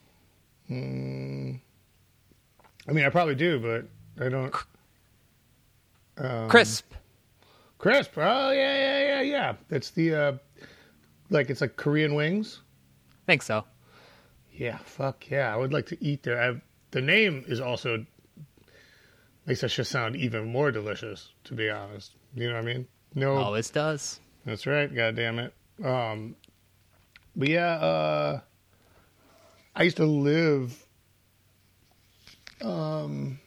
I 0.69 0.73
mean, 0.73 1.61
I 2.87 3.09
probably 3.09 3.35
do, 3.35 3.59
but 3.59 4.25
I 4.25 4.29
don't. 4.29 4.53
Crisp. 6.49 6.93
Crisp. 7.77 8.13
Oh 8.17 8.51
yeah, 8.51 8.77
yeah, 8.77 8.99
yeah, 9.01 9.21
yeah. 9.21 9.53
That's 9.67 9.91
the 9.91 10.15
uh, 10.15 10.33
like 11.29 11.49
it's 11.49 11.61
like 11.61 11.75
Korean 11.75 12.15
wings. 12.15 12.61
I 13.11 13.25
Think 13.25 13.41
so. 13.41 13.65
Yeah, 14.53 14.77
fuck 14.77 15.29
yeah. 15.29 15.53
I 15.53 15.57
would 15.57 15.73
like 15.73 15.85
to 15.87 16.03
eat 16.03 16.23
there. 16.23 16.41
I, 16.41 16.61
the 16.91 17.01
name 17.01 17.43
is 17.47 17.59
also 17.59 18.05
makes 19.45 19.61
that 19.61 19.69
shit 19.69 19.87
sound 19.87 20.15
even 20.15 20.45
more 20.45 20.71
delicious. 20.71 21.29
To 21.45 21.53
be 21.53 21.69
honest, 21.69 22.15
you 22.35 22.47
know 22.47 22.55
what 22.55 22.63
I 22.63 22.65
mean? 22.65 22.87
No, 23.15 23.35
Always 23.35 23.69
does. 23.69 24.19
That's 24.45 24.65
right. 24.65 24.93
God 24.93 25.15
damn 25.15 25.39
it. 25.39 25.53
Um, 25.83 26.35
but 27.35 27.47
yeah, 27.47 27.73
uh, 27.75 28.39
I 29.75 29.83
used 29.83 29.97
to 29.97 30.05
live. 30.05 30.85
Um, 32.61 33.39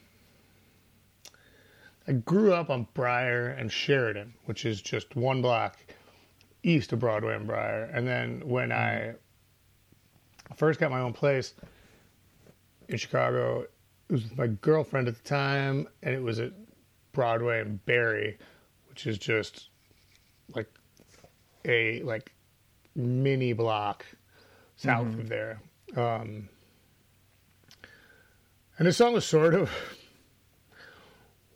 I 2.08 2.12
grew 2.12 2.52
up 2.52 2.70
on 2.70 2.86
Briar 2.94 3.48
and 3.48 3.70
Sheridan, 3.70 4.34
which 4.44 4.64
is 4.64 4.80
just 4.80 5.16
one 5.16 5.42
block 5.42 5.78
east 6.62 6.92
of 6.92 7.00
Broadway 7.00 7.34
and 7.34 7.46
Briar. 7.46 7.84
And 7.84 8.06
then 8.06 8.42
when 8.44 8.72
I 8.72 9.14
first 10.56 10.78
got 10.78 10.90
my 10.90 11.00
own 11.00 11.12
place 11.12 11.54
in 12.88 12.96
Chicago, 12.96 13.66
it 14.08 14.12
was 14.12 14.22
with 14.24 14.38
my 14.38 14.46
girlfriend 14.46 15.08
at 15.08 15.16
the 15.16 15.28
time, 15.28 15.88
and 16.02 16.14
it 16.14 16.22
was 16.22 16.38
at 16.38 16.52
Broadway 17.12 17.60
and 17.60 17.84
Barry, 17.86 18.38
which 18.88 19.06
is 19.06 19.18
just 19.18 19.68
like 20.54 20.68
a 21.64 22.02
like 22.02 22.32
mini 22.94 23.52
block 23.52 24.04
south 24.76 25.06
of 25.08 25.28
there. 25.28 25.60
Um, 25.96 26.48
and 28.78 28.86
the 28.86 28.92
song 28.92 29.12
was 29.14 29.24
sort 29.24 29.54
of 29.54 29.70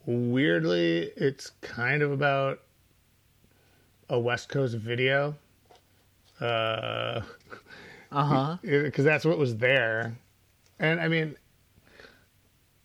weirdly, 0.05 1.11
it's 1.15 1.51
kind 1.61 2.01
of 2.01 2.11
about 2.11 2.59
a 4.09 4.19
West 4.19 4.49
Coast 4.49 4.75
video. 4.75 5.35
Uh, 6.39 7.21
Uh 8.13 8.25
huh. 8.25 8.57
because 8.61 9.05
that's 9.05 9.23
what 9.23 9.37
was 9.37 9.55
there. 9.55 10.17
And 10.79 10.99
I 10.99 11.07
mean, 11.07 11.37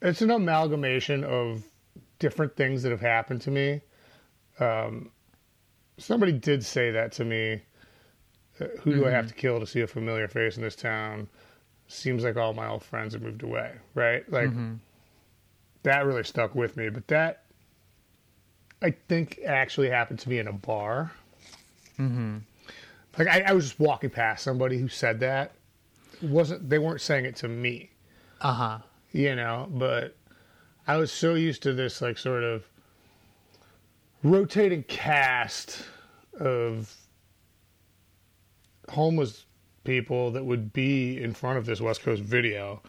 it's 0.03 0.22
an 0.22 0.30
amalgamation 0.30 1.24
of 1.24 1.62
different 2.18 2.57
things 2.57 2.82
that 2.82 2.90
have 2.90 3.01
happened 3.01 3.40
to 3.42 3.51
me. 3.51 3.80
Um, 4.59 5.11
somebody 5.99 6.32
did 6.32 6.64
say 6.64 6.90
that 6.92 7.12
to 7.12 7.24
me. 7.24 7.62
uh, 8.61 8.66
Who 8.82 8.94
do 8.94 9.07
I 9.07 9.11
have 9.11 9.28
to 9.28 9.34
kill 9.34 9.61
to 9.61 9.66
see 9.66 9.80
a 9.80 9.86
familiar 9.86 10.28
face 10.28 10.57
in 10.57 10.62
this 10.62 10.76
town? 10.76 11.28
Seems 11.88 12.24
like 12.24 12.36
all 12.36 12.53
my 12.55 12.66
old 12.68 12.82
friends 12.82 13.12
have 13.14 13.22
moved 13.22 13.42
away, 13.42 13.72
right? 13.94 14.30
Like 14.30 14.51
that 15.84 16.05
really 16.05 16.24
stuck 16.24 16.55
with 16.55 16.76
me. 16.76 16.88
But 16.88 17.07
that, 17.09 17.44
I 18.82 18.90
think, 19.09 19.38
actually 19.47 19.88
happened 19.90 20.18
to 20.20 20.28
me 20.28 20.38
in 20.38 20.49
a 20.49 20.53
bar. 20.53 21.12
Mm-hmm. 21.99 22.38
Like 23.18 23.28
I, 23.28 23.42
I 23.47 23.53
was 23.53 23.66
just 23.68 23.78
walking 23.80 24.11
past 24.11 24.42
somebody 24.42 24.78
who 24.78 24.88
said 24.88 25.20
that. 25.20 25.53
It 26.22 26.28
wasn't 26.28 26.68
they 26.68 26.78
weren't 26.78 27.01
saying 27.01 27.24
it 27.24 27.36
to 27.36 27.49
me, 27.49 27.90
Uh 28.40 28.53
huh. 28.53 28.78
You 29.16 29.34
know? 29.34 29.66
But 29.70 30.16
I 30.86 30.96
was 30.98 31.10
so 31.10 31.34
used 31.34 31.62
to 31.64 31.72
this 31.72 32.00
like 32.02 32.18
sort 32.18 32.44
of 32.44 32.64
rotating 34.22 34.82
cast 34.84 35.84
of 36.38 36.94
homeless 38.88 39.46
people 39.84 40.30
that 40.32 40.44
would 40.44 40.72
be 40.72 41.20
in 41.22 41.32
front 41.32 41.58
of 41.58 41.66
this 41.66 41.80
West 41.80 42.02
Coast 42.02 42.22
video 42.22 42.82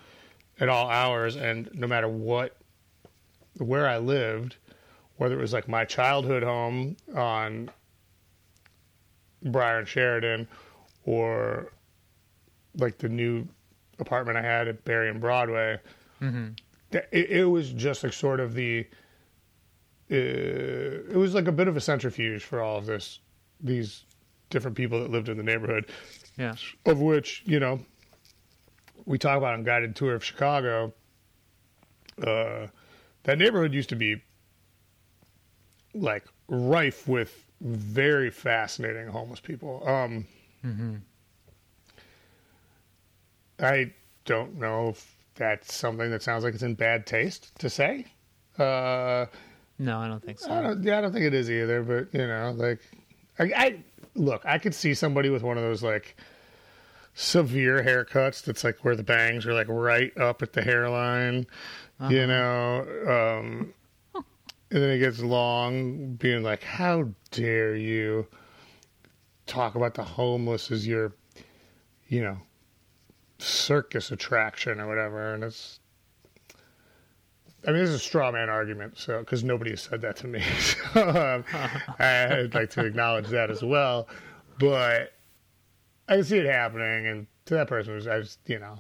at 0.60 0.70
all 0.70 0.90
hours, 0.90 1.36
and 1.36 1.70
no 1.74 1.88
matter 1.88 2.08
what, 2.08 2.58
where 3.58 3.88
I 3.88 3.98
lived, 3.98 4.58
whether 5.18 5.38
it 5.38 5.42
was 5.42 5.54
like 5.54 5.68
my 5.68 5.86
childhood 5.86 6.44
home 6.44 6.98
on 7.16 7.70
Briar 9.44 9.80
and 9.80 9.88
Sheridan, 9.88 10.48
or 11.06 11.72
like 12.76 12.98
the 12.98 13.10
new 13.10 13.48
apartment 14.00 14.38
I 14.38 14.42
had 14.42 14.68
at 14.68 14.84
Barry 14.84 15.10
and 15.10 15.22
Broadway, 15.22 15.80
that- 16.20 17.08
it, 17.12 17.30
it 17.30 17.46
was 17.46 17.72
just 17.74 18.04
like 18.04 18.14
sort 18.14 18.40
of 18.40 18.54
the. 18.54 18.86
Uh, 20.10 20.16
it 21.12 21.16
was 21.18 21.34
like 21.36 21.48
a 21.48 21.52
bit 21.52 21.68
of 21.68 21.76
a 21.76 21.82
centrifuge 21.82 22.44
for 22.44 22.62
all 22.62 22.78
of 22.78 22.86
this, 22.86 23.20
these 23.60 24.04
different 24.50 24.78
people 24.78 25.02
that 25.02 25.12
lived 25.12 25.28
in 25.28 25.36
the 25.36 25.44
neighborhood 25.44 25.86
Yeah. 26.38 26.56
of 26.86 27.02
which 27.02 27.44
you 27.46 27.60
know 27.60 27.82
we 29.06 29.18
talk 29.18 29.38
about 29.38 29.54
on 29.56 29.64
guided 29.66 29.98
tour 29.98 30.16
of 30.16 30.24
chicago 30.24 30.94
uh, 32.26 32.68
that 33.24 33.38
neighborhood 33.38 33.74
used 33.74 33.90
to 33.90 33.98
be 33.98 34.22
like 35.94 36.24
rife 36.48 37.06
with 37.06 37.44
very 37.60 38.30
fascinating 38.32 39.08
homeless 39.08 39.42
people 39.42 39.86
um, 39.86 40.26
i 43.60 43.92
don't 44.26 44.58
know 44.58 44.90
if 44.90 45.17
that's 45.38 45.74
something 45.74 46.12
that 46.12 46.22
sounds 46.22 46.44
like 46.44 46.54
it's 46.54 46.64
in 46.64 46.76
bad 46.76 47.06
taste 47.06 47.58
to 47.60 47.70
say 47.70 48.06
uh, 48.60 49.26
No, 49.80 50.00
I 50.00 50.08
don't 50.08 50.24
think 50.24 50.40
so. 50.40 50.52
I 50.52 50.62
don't, 50.62 50.84
yeah, 50.84 50.98
I 50.98 51.02
don't 51.02 51.14
think 51.14 51.26
it 51.26 51.34
is 51.34 51.50
either. 51.50 51.84
But 51.84 52.18
you 52.20 52.28
know, 52.28 52.54
like, 52.56 52.80
I, 53.40 53.44
I 53.56 53.84
look, 54.16 54.46
I 54.46 54.58
could 54.58 54.74
see 54.76 54.94
somebody 54.94 55.30
with 55.30 55.44
one 55.44 55.58
of 55.58 55.64
those 55.64 55.84
like 55.84 56.18
severe 57.14 57.84
haircuts 57.84 58.44
that's 58.44 58.64
like 58.64 58.84
where 58.84 58.96
the 58.96 59.04
bangs 59.04 59.46
are 59.46 59.54
like 59.54 59.68
right 59.70 60.16
up 60.18 60.42
at 60.42 60.54
the 60.54 60.62
hairline, 60.62 61.46
you 62.10 62.28
know, 62.28 62.82
um, 63.08 63.74
and 64.16 64.82
then 64.84 64.90
it 64.90 65.00
gets 65.00 65.20
long, 65.22 66.14
being 66.16 66.44
like, 66.44 66.62
"How 66.64 67.10
dare 67.32 67.76
you 67.76 68.28
talk 69.46 69.76
about 69.76 69.94
the 69.94 70.04
homeless 70.04 70.72
as 70.72 70.86
your, 70.86 71.14
you 72.08 72.22
know, 72.22 72.38
circus 73.40 74.12
attraction 74.12 74.80
or 74.80 74.88
whatever?" 74.88 75.34
And 75.34 75.44
it's 75.44 75.80
I 77.68 77.72
mean, 77.72 77.82
this 77.82 77.90
is 77.90 77.96
a 77.96 78.00
straw 78.00 78.32
man 78.32 78.50
argument, 78.50 78.98
so 78.98 79.20
because 79.20 79.44
nobody 79.44 79.72
has 79.72 79.82
said 79.82 80.00
that 80.02 80.16
to 80.18 80.28
me, 80.28 80.42
so 80.94 81.10
um, 81.10 81.44
I'd 82.00 82.54
like 82.54 82.70
to 82.72 82.86
acknowledge 82.86 83.28
that 83.28 83.52
as 83.52 83.62
well. 83.62 84.08
But 84.58 85.14
I 86.08 86.16
can 86.16 86.24
see 86.24 86.38
it 86.38 86.46
happening, 86.46 87.08
and 87.08 87.28
to 87.46 87.56
that 87.56 87.68
person, 87.68 87.94
who's 87.94 88.08
I 88.08 88.22
just 88.22 88.40
you 88.46 88.60
know, 88.60 88.80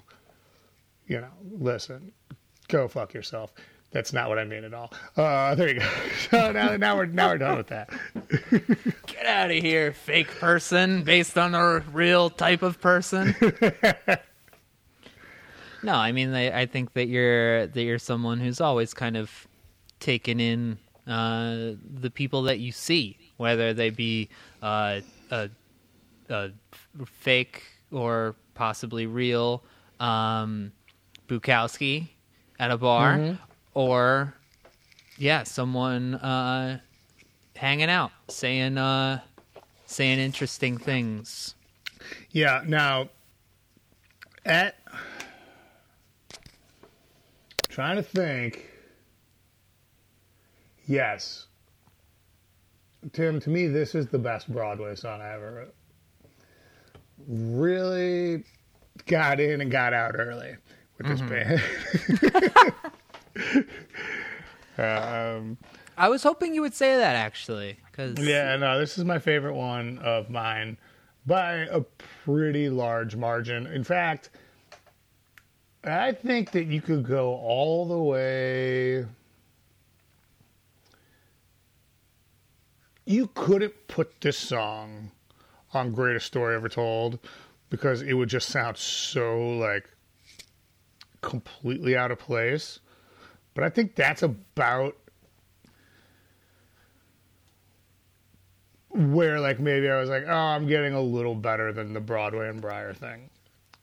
you 1.05 1.19
know, 1.19 1.31
listen, 1.59 2.13
go 2.69 2.87
fuck 2.87 3.13
yourself. 3.13 3.53
That's 3.91 4.13
not 4.13 4.29
what 4.29 4.37
I 4.37 4.43
mean 4.43 4.63
at 4.63 4.73
all. 4.73 4.93
Uh, 5.15 5.55
there 5.55 5.69
you 5.69 5.79
go. 5.79 5.89
So 6.29 6.51
now, 6.51 6.75
now 6.77 6.95
we're 6.95 7.05
now 7.07 7.29
we're 7.29 7.37
done 7.37 7.57
with 7.57 7.67
that. 7.67 7.89
Get 9.07 9.25
out 9.25 9.49
of 9.49 9.57
here, 9.57 9.91
fake 9.91 10.29
person, 10.39 11.03
based 11.03 11.37
on 11.37 11.55
a 11.55 11.79
real 11.91 12.29
type 12.29 12.61
of 12.61 12.79
person. 12.79 13.35
No, 15.84 15.93
I 15.93 16.11
mean, 16.11 16.34
I, 16.34 16.61
I 16.61 16.65
think 16.65 16.93
that 16.93 17.07
you're 17.07 17.67
that 17.67 17.82
you're 17.82 17.99
someone 17.99 18.39
who's 18.39 18.61
always 18.61 18.93
kind 18.93 19.17
of 19.17 19.47
taken 19.99 20.39
in 20.39 20.78
uh, 21.07 21.73
the 21.99 22.11
people 22.13 22.43
that 22.43 22.59
you 22.59 22.71
see, 22.71 23.17
whether 23.38 23.73
they 23.73 23.89
be 23.89 24.30
uh, 24.61 25.01
a, 25.32 25.49
a 26.30 26.51
f- 26.73 26.88
fake 27.05 27.63
or 27.91 28.36
possibly 28.53 29.05
real 29.05 29.63
um, 29.99 30.71
Bukowski 31.28 32.09
at 32.59 32.71
a 32.71 32.78
bar, 32.78 33.38
or 33.73 34.34
yeah, 35.17 35.43
someone 35.43 36.15
uh, 36.15 36.80
hanging 37.55 37.89
out, 37.89 38.11
saying 38.30 38.78
uh, 38.78 39.21
saying 39.86 40.19
interesting 40.19 40.78
things. 40.78 41.55
Yeah. 42.32 42.63
Now, 42.65 43.09
at 44.45 44.75
trying 47.78 47.95
to 47.95 48.01
think. 48.01 48.65
Yes, 50.88 51.45
Tim. 53.13 53.39
To 53.41 53.51
me, 53.51 53.67
this 53.67 53.93
is 53.93 54.07
the 54.07 54.17
best 54.17 54.51
Broadway 54.51 54.95
song 54.95 55.21
I 55.21 55.34
ever 55.36 55.53
wrote. 55.53 55.75
Really 57.28 58.43
got 59.05 59.39
in 59.39 59.61
and 59.61 59.69
got 59.69 59.93
out 59.93 60.15
early 60.17 60.55
with 60.97 61.07
this 61.07 61.21
band. 61.21 61.61
um, 64.80 65.59
I 65.99 66.09
was 66.09 66.23
hoping 66.23 66.55
you 66.55 66.61
would 66.61 66.73
say 66.73 66.97
that 66.97 67.15
actually, 67.15 67.78
because 67.91 68.17
yeah, 68.17 68.55
no, 68.55 68.80
this 68.80 68.97
is 68.97 69.05
my 69.05 69.19
favorite 69.19 69.53
one 69.53 69.99
of 69.99 70.32
mine 70.32 70.80
by 71.28 71.67
a 71.69 71.82
pretty 72.25 72.71
large 72.71 73.15
margin. 73.15 73.67
In 73.67 73.84
fact, 73.84 74.32
I 75.88 76.11
think 76.11 76.51
that 76.51 76.65
you 76.65 76.81
could 76.81 77.05
go 77.05 77.35
all 77.35 77.85
the 77.85 77.97
way. 77.97 79.05
You 83.05 83.29
couldn't 83.33 83.73
put 83.88 84.19
this 84.19 84.38
song 84.38 85.11
on 85.73 85.93
Greatest 85.93 86.25
Story 86.25 86.55
Ever 86.55 86.67
Told 86.67 87.19
because 87.69 88.01
it 88.01 88.13
would 88.13 88.29
just 88.29 88.49
sound 88.49 88.77
so 88.77 89.39
like 89.57 89.89
completely 91.21 91.95
out 91.95 92.11
of 92.11 92.19
place. 92.19 92.79
But 93.53 93.63
I 93.63 93.69
think 93.69 93.95
that's 93.95 94.23
about 94.23 94.95
where 98.89 99.39
like 99.39 99.59
maybe 99.59 99.89
I 99.89 99.99
was 99.99 100.09
like, 100.09 100.25
oh, 100.27 100.33
I'm 100.33 100.67
getting 100.67 100.93
a 100.93 101.01
little 101.01 101.35
better 101.35 101.71
than 101.71 101.93
the 101.93 102.01
Broadway 102.01 102.49
and 102.49 102.61
Briar 102.61 102.93
thing. 102.93 103.29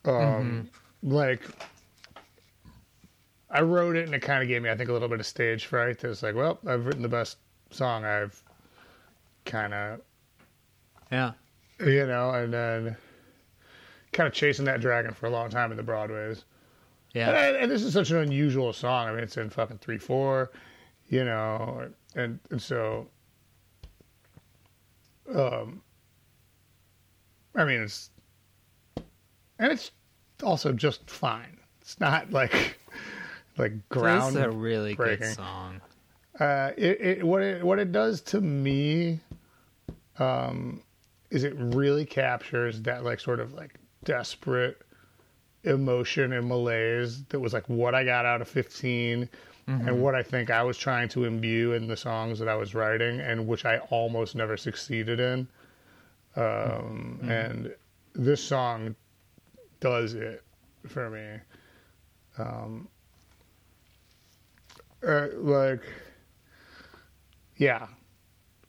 Um, 0.05 0.69
like 1.03 1.43
I 3.55 3.61
wrote 3.63 3.95
it 3.97 4.05
and 4.05 4.15
it 4.15 4.21
kind 4.21 4.43
of 4.43 4.49
gave 4.49 4.63
me, 4.63 4.69
I 4.69 4.77
think, 4.77 4.91
a 4.91 4.93
little 4.93 5.09
bit 5.09 5.21
of 5.21 5.27
stage 5.27 5.67
fright. 5.67 6.03
It 6.03 6.09
was 6.09 6.23
like, 6.25 6.35
well, 6.35 6.59
I've 6.67 6.85
written 6.87 7.03
the 7.03 7.09
best 7.09 7.39
song 7.71 8.05
I've 8.05 8.43
kind 9.45 9.73
of, 9.73 10.01
Yeah. 11.13 11.33
you 11.79 12.07
know, 12.07 12.31
and 12.31 12.53
then 12.53 12.97
kind 14.13 14.27
of 14.27 14.33
chasing 14.33 14.65
that 14.65 14.81
dragon 14.81 15.15
for 15.15 15.27
a 15.27 15.31
long 15.31 15.51
time 15.51 15.71
in 15.71 15.77
the 15.77 15.83
Broadways. 15.85 16.45
Yeah. 17.13 17.31
And, 17.31 17.57
and 17.57 17.71
this 17.71 17.83
is 17.85 17.93
such 17.93 18.11
an 18.11 18.17
unusual 18.17 18.73
song. 18.73 19.07
I 19.09 19.13
mean, 19.13 19.23
it's 19.23 19.37
in 19.37 19.49
fucking 19.49 19.79
three 19.79 19.99
four, 19.99 20.51
you 21.09 21.25
know, 21.25 21.89
and 22.17 22.41
and 22.51 22.61
so, 22.61 23.07
um, 25.33 25.81
I 27.55 27.65
mean, 27.65 27.83
it's 27.83 28.11
and 29.61 29.71
it's 29.71 29.93
also 30.43 30.73
just 30.73 31.09
fine. 31.09 31.57
It's 31.81 32.01
not 32.01 32.33
like 32.33 32.79
like 33.57 33.73
this 33.73 33.83
ground. 33.89 34.37
is 34.37 34.43
a 34.43 34.51
really 34.51 34.95
good 34.95 35.25
song. 35.25 35.81
Uh, 36.39 36.71
it, 36.77 37.01
it 37.01 37.25
what 37.25 37.43
it 37.43 37.63
what 37.63 37.79
it 37.79 37.93
does 37.93 38.21
to 38.21 38.41
me, 38.41 39.21
um, 40.19 40.83
is 41.31 41.45
it 41.45 41.55
really 41.57 42.05
captures 42.05 42.83
that 42.83 43.05
like 43.05 43.21
sort 43.21 43.41
of 43.41 43.55
like 43.55 43.79
desperate 44.05 44.81
emotion 45.63 46.33
and 46.33 46.47
malaise 46.49 47.25
that 47.25 47.41
was 47.41 47.53
like 47.53 47.69
what 47.69 47.95
I 47.95 48.05
got 48.05 48.27
out 48.27 48.43
of 48.43 48.49
15 48.49 49.29
and 49.67 50.03
what 50.03 50.15
I 50.15 50.23
think 50.23 50.51
I 50.51 50.63
was 50.63 50.77
trying 50.77 51.09
to 51.11 51.25
imbue 51.25 51.73
in 51.73 51.87
the 51.89 51.97
songs 51.97 52.39
that 52.39 52.49
I 52.49 52.55
was 52.55 52.75
writing 52.75 53.21
and 53.21 53.47
which 53.47 53.65
I 53.65 53.79
almost 53.89 54.35
never 54.35 54.59
succeeded 54.59 55.21
in. 55.21 55.49
Um, 56.37 57.19
And 57.23 57.75
this 58.15 58.45
song 58.45 58.95
does 59.81 60.13
it 60.13 60.43
for 60.87 61.09
me. 61.09 61.41
Um, 62.37 62.89
uh, 65.07 65.29
like, 65.37 65.83
yeah, 67.57 67.87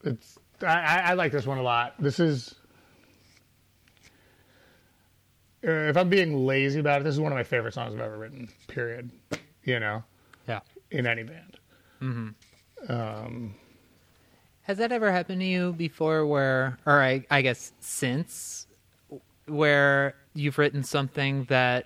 it's 0.03 0.37
I, 0.61 1.01
I, 1.05 1.13
like 1.13 1.31
this 1.31 1.45
one 1.45 1.57
a 1.57 1.63
lot. 1.63 1.95
This 1.99 2.19
is 2.19 2.55
uh, 5.65 5.71
if 5.71 5.97
I'm 5.97 6.09
being 6.09 6.45
lazy 6.45 6.79
about 6.79 7.01
it, 7.01 7.03
this 7.03 7.13
is 7.13 7.19
one 7.19 7.31
of 7.31 7.35
my 7.35 7.43
favorite 7.43 7.73
songs 7.73 7.93
I've 7.93 7.99
ever 8.01 8.17
written. 8.17 8.49
Period. 8.67 9.09
You 9.63 9.79
know, 9.79 10.03
Yeah. 10.47 10.59
in 10.91 11.07
any 11.07 11.23
band. 11.23 11.57
Has 14.61 14.77
that 14.77 14.91
ever 14.91 15.11
happened 15.11 15.41
to 15.41 15.45
you 15.47 15.73
before 15.73 16.25
where, 16.25 16.77
or 16.85 17.01
I, 17.01 17.25
I 17.29 17.41
guess 17.41 17.71
since, 17.79 18.67
where 19.47 20.15
you've 20.33 20.57
written 20.57 20.83
something 20.83 21.45
that 21.45 21.85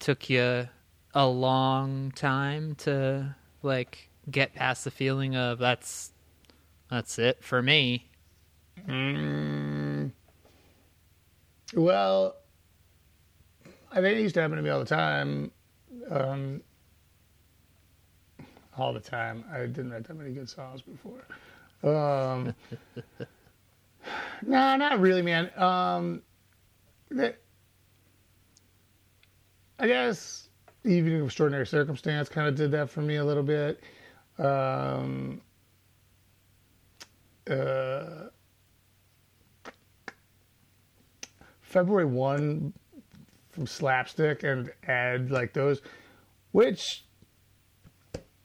took 0.00 0.28
you 0.28 0.68
a 1.14 1.26
long 1.26 2.10
time 2.12 2.74
to 2.76 3.34
like 3.64 4.08
get 4.30 4.54
past 4.54 4.84
the 4.84 4.90
feeling 4.90 5.36
of 5.36 5.58
that's 5.58 6.12
that's 6.90 7.18
it 7.18 7.42
for 7.42 7.62
me. 7.62 8.08
Mm, 8.88 10.12
well, 11.74 12.36
I 13.90 13.96
think 13.96 14.18
it 14.18 14.22
used 14.22 14.34
to 14.34 14.42
happen 14.42 14.56
to 14.56 14.62
me 14.62 14.70
all 14.70 14.80
the 14.80 14.84
time. 14.84 15.50
Um, 16.10 16.62
all 18.76 18.92
the 18.92 19.00
time. 19.00 19.44
I 19.52 19.60
didn't 19.60 19.90
write 19.90 20.04
that 20.04 20.14
many 20.14 20.32
good 20.32 20.48
songs 20.48 20.82
before. 20.82 21.24
Um, 21.82 22.54
no, 24.46 24.76
not 24.76 25.00
really, 25.00 25.22
man. 25.22 25.50
Um, 25.60 26.22
that, 27.10 27.38
I 29.78 29.86
guess 29.86 30.48
even 30.84 31.24
extraordinary 31.24 31.66
circumstance 31.66 32.28
kind 32.28 32.46
of 32.46 32.54
did 32.54 32.70
that 32.72 32.90
for 32.90 33.00
me 33.00 33.16
a 33.16 33.24
little 33.24 33.42
bit. 33.42 33.82
Um, 34.38 35.40
uh, 37.50 38.28
February 41.62 42.04
one 42.04 42.72
from 43.50 43.66
Slapstick 43.66 44.42
and 44.42 44.70
Ed, 44.86 45.30
like 45.30 45.52
those, 45.52 45.82
which, 46.52 47.04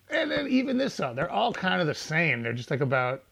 and 0.10 0.32
then 0.32 0.48
even 0.48 0.78
this 0.78 0.94
song, 0.96 1.16
they're 1.16 1.30
all 1.30 1.54
kind 1.54 1.82
of 1.82 1.88
the 1.88 1.94
same. 1.94 2.42
They're 2.42 2.54
just 2.54 2.72
like 2.72 2.82
about 2.82 3.24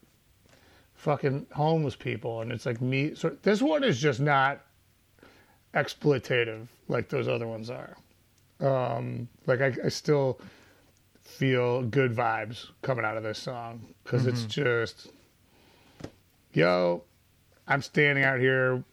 fucking 0.95 1.47
homeless 1.51 1.95
people, 1.95 2.41
and 2.41 2.51
it's 2.51 2.65
like 2.65 2.81
me. 2.81 3.15
So 3.15 3.35
this 3.41 3.61
one 3.61 3.83
is 3.83 3.99
just 3.99 4.19
not 4.19 4.61
exploitative 5.73 6.67
like 6.87 7.09
those 7.09 7.27
other 7.27 7.47
ones 7.47 7.69
are. 7.69 7.95
Um, 8.59 9.27
like 9.45 9.61
I, 9.61 9.73
I 9.85 9.89
still 9.89 10.39
feel 11.21 11.83
good 11.83 12.15
vibes 12.15 12.67
coming 12.81 13.05
out 13.05 13.17
of 13.17 13.23
this 13.23 13.37
song 13.37 13.85
because 14.03 14.25
it's 14.25 14.45
just, 14.45 15.11
yo, 16.53 17.03
I'm 17.67 17.81
standing 17.81 18.23
out 18.23 18.39
here 18.39 18.83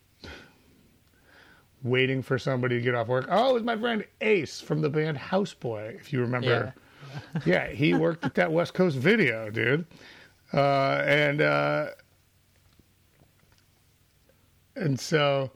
waiting 1.83 2.23
for 2.23 2.39
somebody 2.39 2.77
to 2.77 2.83
get 2.83 2.95
off 2.95 3.09
work. 3.09 3.27
Oh, 3.31 3.51
it 3.51 3.55
was 3.55 3.63
my 3.63 3.77
friend 3.77 4.05
Ace 4.21 4.61
from 4.61 4.81
the 4.81 4.91
band 4.91 5.17
Houseboy, 5.19 5.95
if 5.95 6.13
you 6.13 6.21
remember. 6.21 6.75
Yeah, 7.45 7.69
he 7.71 7.95
worked 7.95 8.25
at 8.25 8.35
that 8.35 8.51
West 8.53 8.75
Coast 8.75 8.97
video, 8.97 9.51
dude. 9.51 9.87
Uh, 10.53 11.03
and 11.07 11.41
uh, 11.41 11.87
and 14.77 14.99
so 14.99 15.51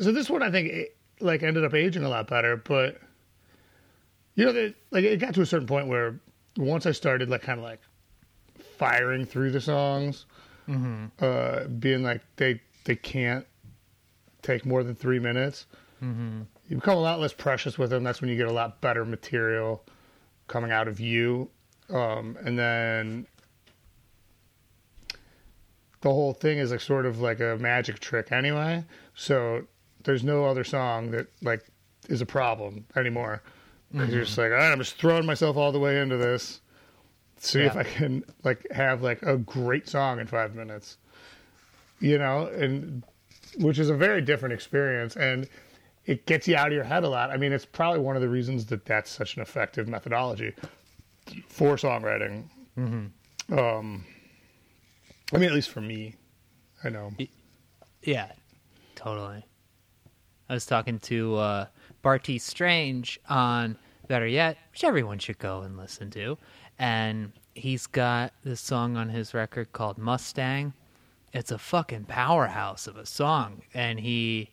so 0.00 0.12
this 0.12 0.30
one 0.30 0.42
I 0.42 0.50
think 0.50 0.88
like 1.20 1.42
ended 1.42 1.64
up 1.64 1.74
aging 1.74 2.04
a 2.04 2.08
lot 2.08 2.28
better, 2.28 2.56
but 2.56 3.00
you 4.34 4.44
know, 4.44 4.52
that 4.52 4.74
like 4.90 5.04
it 5.04 5.18
got 5.18 5.34
to 5.34 5.42
a 5.42 5.46
certain 5.46 5.66
point 5.66 5.88
where 5.88 6.20
once 6.56 6.86
I 6.86 6.92
started 6.92 7.28
like 7.28 7.42
kind 7.42 7.58
of 7.58 7.64
like 7.64 7.80
firing 8.76 9.24
through 9.24 9.50
the 9.50 9.60
songs, 9.60 10.26
uh, 11.20 11.64
being 11.64 12.02
like 12.02 12.22
they 12.36 12.60
they 12.84 12.96
can't 12.96 13.46
take 14.42 14.64
more 14.64 14.82
than 14.82 14.94
three 14.94 15.18
minutes. 15.18 15.66
Mm-hmm. 16.02 16.42
You 16.68 16.76
become 16.76 16.96
a 16.96 17.00
lot 17.00 17.18
less 17.18 17.32
precious 17.32 17.78
with 17.78 17.90
them. 17.90 18.04
That's 18.04 18.20
when 18.20 18.30
you 18.30 18.36
get 18.36 18.46
a 18.46 18.52
lot 18.52 18.80
better 18.80 19.04
material 19.04 19.84
coming 20.46 20.70
out 20.70 20.86
of 20.88 21.00
you, 21.00 21.50
um, 21.90 22.36
and 22.44 22.58
then 22.58 23.26
the 26.00 26.10
whole 26.10 26.32
thing 26.32 26.58
is 26.58 26.70
like 26.70 26.80
sort 26.80 27.06
of 27.06 27.20
like 27.20 27.40
a 27.40 27.56
magic 27.58 27.98
trick 27.98 28.30
anyway. 28.30 28.84
So 29.14 29.66
there's 30.08 30.24
no 30.24 30.46
other 30.46 30.64
song 30.64 31.10
that 31.10 31.26
like 31.42 31.62
is 32.08 32.22
a 32.22 32.26
problem 32.26 32.86
anymore. 32.96 33.42
because 33.92 34.08
you're 34.08 34.24
just 34.24 34.38
like, 34.38 34.50
all 34.50 34.56
right, 34.56 34.72
I'm 34.72 34.78
just 34.78 34.96
throwing 34.96 35.26
myself 35.26 35.58
all 35.58 35.70
the 35.70 35.78
way 35.78 36.00
into 36.00 36.16
this. 36.16 36.62
See 37.36 37.60
if 37.60 37.76
I 37.76 37.82
can 37.84 38.24
like 38.42 38.66
have 38.72 39.02
like 39.02 39.20
a 39.22 39.36
great 39.36 39.86
song 39.86 40.18
in 40.18 40.26
five 40.26 40.54
minutes. 40.54 40.96
You 42.00 42.16
know, 42.16 42.46
and 42.46 43.02
which 43.58 43.78
is 43.78 43.90
a 43.90 43.94
very 43.94 44.22
different 44.22 44.54
experience, 44.54 45.14
and 45.14 45.46
it 46.06 46.24
gets 46.24 46.48
you 46.48 46.56
out 46.56 46.68
of 46.68 46.72
your 46.72 46.84
head 46.84 47.04
a 47.04 47.08
lot. 47.10 47.30
I 47.30 47.36
mean, 47.36 47.52
it's 47.52 47.66
probably 47.66 48.00
one 48.00 48.16
of 48.16 48.22
the 48.22 48.28
reasons 48.30 48.64
that 48.66 48.86
that's 48.86 49.10
such 49.10 49.36
an 49.36 49.42
effective 49.42 49.88
methodology 49.88 50.54
for 51.48 51.76
songwriting. 51.76 52.44
Um, 52.78 54.04
I 55.34 55.36
mean, 55.38 55.48
at 55.48 55.52
least 55.54 55.68
for 55.70 55.80
me, 55.82 56.14
I 56.82 56.88
know. 56.88 57.12
Yeah, 58.02 58.32
totally. 58.94 59.44
I 60.48 60.54
was 60.54 60.66
talking 60.66 60.98
to 61.00 61.36
uh, 61.36 61.66
Bartees 62.02 62.42
Strange 62.42 63.20
on 63.28 63.76
Better 64.06 64.26
Yet, 64.26 64.56
which 64.72 64.84
everyone 64.84 65.18
should 65.18 65.38
go 65.38 65.60
and 65.60 65.76
listen 65.76 66.10
to. 66.12 66.38
And 66.78 67.32
he's 67.54 67.86
got 67.86 68.32
this 68.44 68.60
song 68.60 68.96
on 68.96 69.10
his 69.10 69.34
record 69.34 69.72
called 69.72 69.98
Mustang. 69.98 70.72
It's 71.32 71.50
a 71.50 71.58
fucking 71.58 72.04
powerhouse 72.04 72.86
of 72.86 72.96
a 72.96 73.04
song. 73.04 73.62
And 73.74 74.00
he 74.00 74.50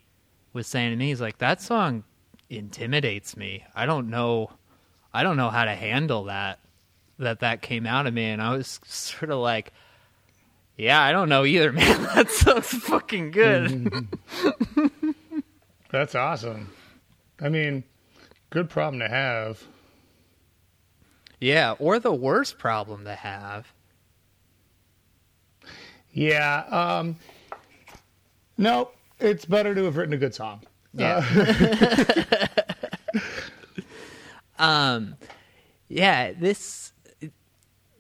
was 0.54 0.68
saying 0.68 0.92
to 0.92 0.96
me, 0.98 1.08
he's 1.08 1.22
like, 1.22 1.38
that 1.38 1.62
song 1.62 2.04
intimidates 2.50 3.38
me. 3.38 3.64
I 3.76 3.86
don't 3.86 4.10
know. 4.10 4.52
I 5.14 5.24
don't 5.24 5.38
know 5.38 5.50
how 5.50 5.66
to 5.66 5.76
handle 5.76 6.26
that. 6.26 6.60
That 7.18 7.40
that 7.40 7.62
came 7.62 7.86
out 7.86 8.08
of 8.08 8.14
me, 8.14 8.26
and 8.26 8.42
I 8.42 8.58
was 8.58 8.82
sort 8.86 9.32
of 9.32 9.40
like, 9.40 9.72
"Yeah, 10.76 11.02
I 11.02 11.14
don't 11.14 11.30
know 11.30 11.46
either, 11.46 11.72
man. 11.74 12.04
That 12.14 12.30
sounds 12.30 12.68
fucking 12.68 13.32
good." 13.32 14.10
That's 15.92 16.16
awesome. 16.16 16.72
I 17.40 17.50
mean, 17.50 17.84
good 18.50 18.70
problem 18.70 19.00
to 19.00 19.10
have. 19.10 19.64
Yeah, 21.40 21.76
or 21.80 22.00
the 22.00 22.14
worst 22.14 22.58
problem 22.58 23.06
to 23.06 23.16
have. 23.16 23.72
Yeah. 26.12 26.64
Um, 26.72 27.18
no, 28.58 28.92
it's 29.20 29.46
better 29.46 29.76
to 29.76 29.84
have 29.84 29.98
written 29.98 30.14
a 30.14 30.18
good 30.18 30.34
song. 30.34 30.62
Yeah. 30.94 32.48
um, 34.60 35.16
yeah. 35.90 36.32
This 36.32 36.94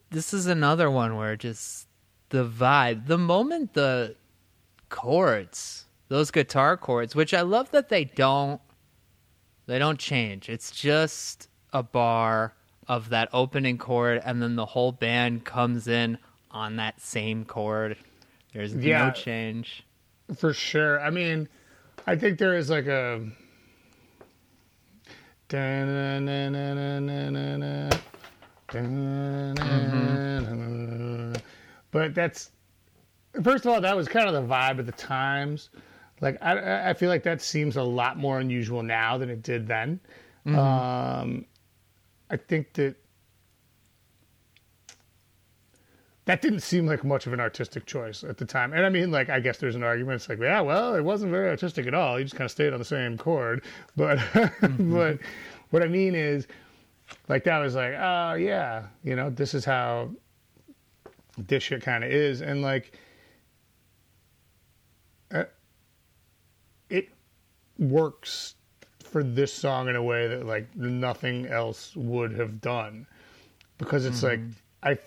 this 0.10 0.34
is 0.34 0.48
another 0.48 0.90
one 0.90 1.18
where 1.18 1.36
just 1.36 1.88
the 2.30 2.46
vibe. 2.46 3.08
The 3.08 3.18
moment 3.18 3.74
the 3.74 4.16
chords, 4.90 5.85
those 6.08 6.32
guitar 6.32 6.78
chords, 6.78 7.16
which 7.16 7.34
I 7.34 7.41
love 7.41 7.72
that 7.72 7.89
they 7.89 8.06
don't 8.06 8.62
they 9.68 9.80
don't 9.80 9.97
change. 9.99 10.47
It's 10.49 10.70
just 10.72 11.49
a 11.74 11.82
bar 11.82 12.53
of 12.88 13.10
that 13.10 13.30
opening 13.34 13.78
chord 13.80 14.22
and 14.24 14.41
then 14.41 14.56
the 14.56 14.66
whole 14.66 14.91
band 14.91 15.43
comes 15.43 15.88
in 15.88 16.18
on 16.51 16.76
that 16.76 17.01
same 17.01 17.43
chord. 17.45 17.97
There's 18.53 18.76
Yeah. 18.76 19.08
no 19.08 19.12
change. 19.12 19.84
For 20.36 20.53
sure. 20.53 21.01
I 21.01 21.10
mean, 21.10 21.49
I 22.08 22.16
think 22.16 22.38
there 22.38 22.56
is 22.56 22.70
like 22.70 22.86
a. 22.88 23.28
Mm-hmm. 30.45 31.34
But 31.91 32.14
that's 32.14 32.51
first 33.43 33.66
of 33.66 33.72
all, 33.72 33.82
that 33.82 33.95
was 33.95 34.08
kind 34.08 34.28
of 34.28 34.34
the 34.34 34.53
vibe 34.53 34.80
of 34.80 34.86
the 34.86 34.91
times. 34.91 35.70
Like 36.22 36.38
I, 36.41 36.89
I 36.89 36.93
feel 36.93 37.09
like 37.09 37.24
that 37.24 37.41
seems 37.41 37.76
a 37.76 37.84
lot 37.84 38.18
more 38.18 38.39
unusual 38.39 38.84
now 38.84 39.18
than 39.18 39.30
it 39.30 39.41
did 39.41 39.68
then. 39.68 39.99
Um, 40.47 41.45
I 42.30 42.38
think 42.38 42.74
that 42.74 42.95
that 46.26 46.41
didn't 46.41 46.61
seem 46.61 46.88
like 46.88 47.03
much 47.03 47.28
of 47.28 47.34
an 47.34 47.39
artistic 47.39 47.86
choice 47.86 48.24
at 48.24 48.38
the 48.38 48.45
time. 48.45 48.74
And 48.74 48.84
I 48.84 48.89
mean, 48.89 49.11
like, 49.11 49.30
I 49.30 49.39
guess 49.39 49.57
there's 49.57 49.76
an 49.76 49.84
argument. 49.84 50.16
It's 50.16 50.30
like, 50.30 50.39
yeah, 50.39 50.61
well, 50.61 50.95
it 50.95 51.03
wasn't 51.03 51.32
very 51.32 51.49
artistic 51.49 51.86
at 51.86 51.93
all. 51.93 52.18
You 52.18 52.26
just 52.26 52.36
kind 52.36 52.45
of 52.45 52.51
stayed 52.51 52.74
on 52.74 52.80
the 52.80 52.86
same 52.86 53.18
chord. 53.18 53.63
But, 53.95 54.20
but 54.80 55.20
what 55.70 55.84
I 55.84 55.88
mean 55.88 56.16
is, 56.16 56.47
like, 57.30 57.43
that 57.43 57.59
was 57.59 57.76
like, 57.76 57.93
oh, 57.93 58.34
yeah, 58.34 58.88
you 59.03 59.16
know, 59.16 59.30
this 59.30 59.53
is 59.53 59.63
how 59.63 60.09
this 61.38 61.61
shit 61.63 61.84
kind 61.84 62.03
of 62.03 62.11
is. 62.11 62.41
And, 62.41 62.63
like, 62.63 62.97
uh, 65.32 65.43
it 66.89 67.09
works 67.78 68.56
for 69.04 69.24
this 69.24 69.54
song 69.54 69.88
in 69.88 69.96
a 69.96 70.04
way 70.04 70.28
that, 70.28 70.46
like, 70.46 70.76
nothing 70.76 71.48
else 71.48 71.96
would 71.96 72.34
have 72.34 72.62
done. 72.62 73.08
Because 73.78 74.06
it's 74.06 74.24
like, 74.24 74.40
I 74.82 74.98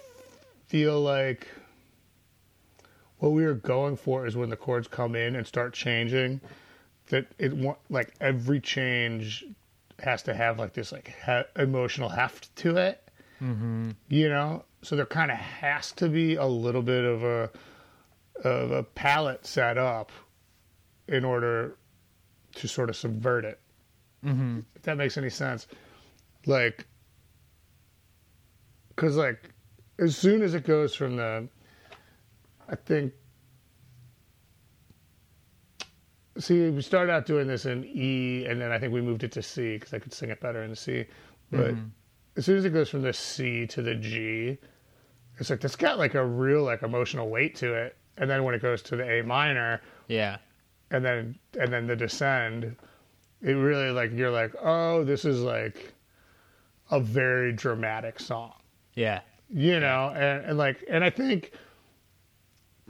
feel 0.66 1.00
like 1.00 1.48
what 3.18 3.30
we 3.30 3.44
were 3.44 3.54
going 3.54 3.96
for 3.96 4.26
is 4.26 4.36
when 4.36 4.50
the 4.50 4.56
chords 4.56 4.88
come 4.88 5.14
in 5.14 5.36
and 5.36 5.46
start 5.46 5.74
changing 5.74 6.40
that 7.08 7.26
it 7.38 7.52
wa- 7.52 7.76
like 7.88 8.14
every 8.20 8.60
change 8.60 9.44
has 9.98 10.22
to 10.22 10.34
have 10.34 10.58
like 10.58 10.72
this 10.74 10.92
like 10.92 11.14
he- 11.26 11.62
emotional 11.62 12.08
heft 12.08 12.54
to 12.54 12.76
it 12.76 13.02
mm-hmm. 13.42 13.90
you 14.08 14.28
know 14.28 14.64
so 14.82 14.94
there 14.94 15.06
kind 15.06 15.30
of 15.30 15.36
has 15.36 15.90
to 15.92 16.08
be 16.08 16.36
a 16.36 16.46
little 16.46 16.82
bit 16.82 17.04
of 17.04 17.24
a 17.24 17.50
of 18.44 18.70
a 18.70 18.82
palette 18.82 19.44
set 19.44 19.76
up 19.76 20.12
in 21.08 21.24
order 21.24 21.74
to 22.58 22.68
sort 22.68 22.90
of 22.90 22.96
subvert 22.96 23.44
it. 23.44 23.60
Mm-hmm. 24.24 24.60
if 24.74 24.82
that 24.82 24.96
makes 24.96 25.16
any 25.16 25.30
sense. 25.30 25.66
Like 26.46 26.86
because 28.98 29.16
like 29.16 29.50
as 30.00 30.16
soon 30.16 30.42
as 30.42 30.54
it 30.54 30.64
goes 30.64 30.94
from 30.94 31.16
the 31.16 31.48
i 32.68 32.74
think 32.74 33.12
see 36.38 36.70
we 36.70 36.82
started 36.82 37.12
out 37.12 37.26
doing 37.26 37.46
this 37.46 37.64
in 37.64 37.84
e 37.84 38.44
and 38.46 38.60
then 38.60 38.72
i 38.72 38.78
think 38.78 38.92
we 38.92 39.00
moved 39.00 39.22
it 39.22 39.30
to 39.32 39.42
c 39.42 39.74
because 39.74 39.94
i 39.94 39.98
could 39.98 40.12
sing 40.12 40.30
it 40.30 40.40
better 40.40 40.62
in 40.64 40.74
c. 40.74 41.04
But 41.50 41.74
as 42.36 42.44
soon 42.44 42.58
as 42.58 42.64
it 42.64 42.70
goes 42.70 42.88
from 42.90 43.02
the 43.02 43.12
c 43.12 43.66
to 43.68 43.82
the 43.82 43.94
g 43.94 44.58
it's 45.38 45.50
like 45.50 45.62
it's 45.64 45.76
got 45.76 45.98
like 45.98 46.14
a 46.14 46.24
real 46.24 46.64
like 46.64 46.82
emotional 46.82 47.28
weight 47.28 47.54
to 47.56 47.72
it. 47.74 47.96
And 48.16 48.28
then 48.28 48.42
when 48.42 48.54
it 48.54 48.60
goes 48.62 48.82
to 48.82 48.96
the 48.96 49.08
a 49.08 49.22
minor 49.22 49.80
Yeah. 50.08 50.38
And 50.90 51.04
then 51.04 51.38
and 51.58 51.72
then 51.72 51.86
the 51.86 51.96
descend 51.96 52.76
it 53.42 53.52
really 53.52 53.90
like 53.90 54.12
you're 54.12 54.30
like 54.30 54.52
oh 54.62 55.04
this 55.04 55.24
is 55.24 55.40
like 55.42 55.92
a 56.90 56.98
very 57.00 57.52
dramatic 57.52 58.18
song 58.18 58.52
Yeah. 58.94 59.20
you 59.50 59.78
know 59.80 60.08
and, 60.14 60.44
and 60.46 60.58
like 60.58 60.82
and 60.88 61.04
i 61.04 61.10
think 61.10 61.52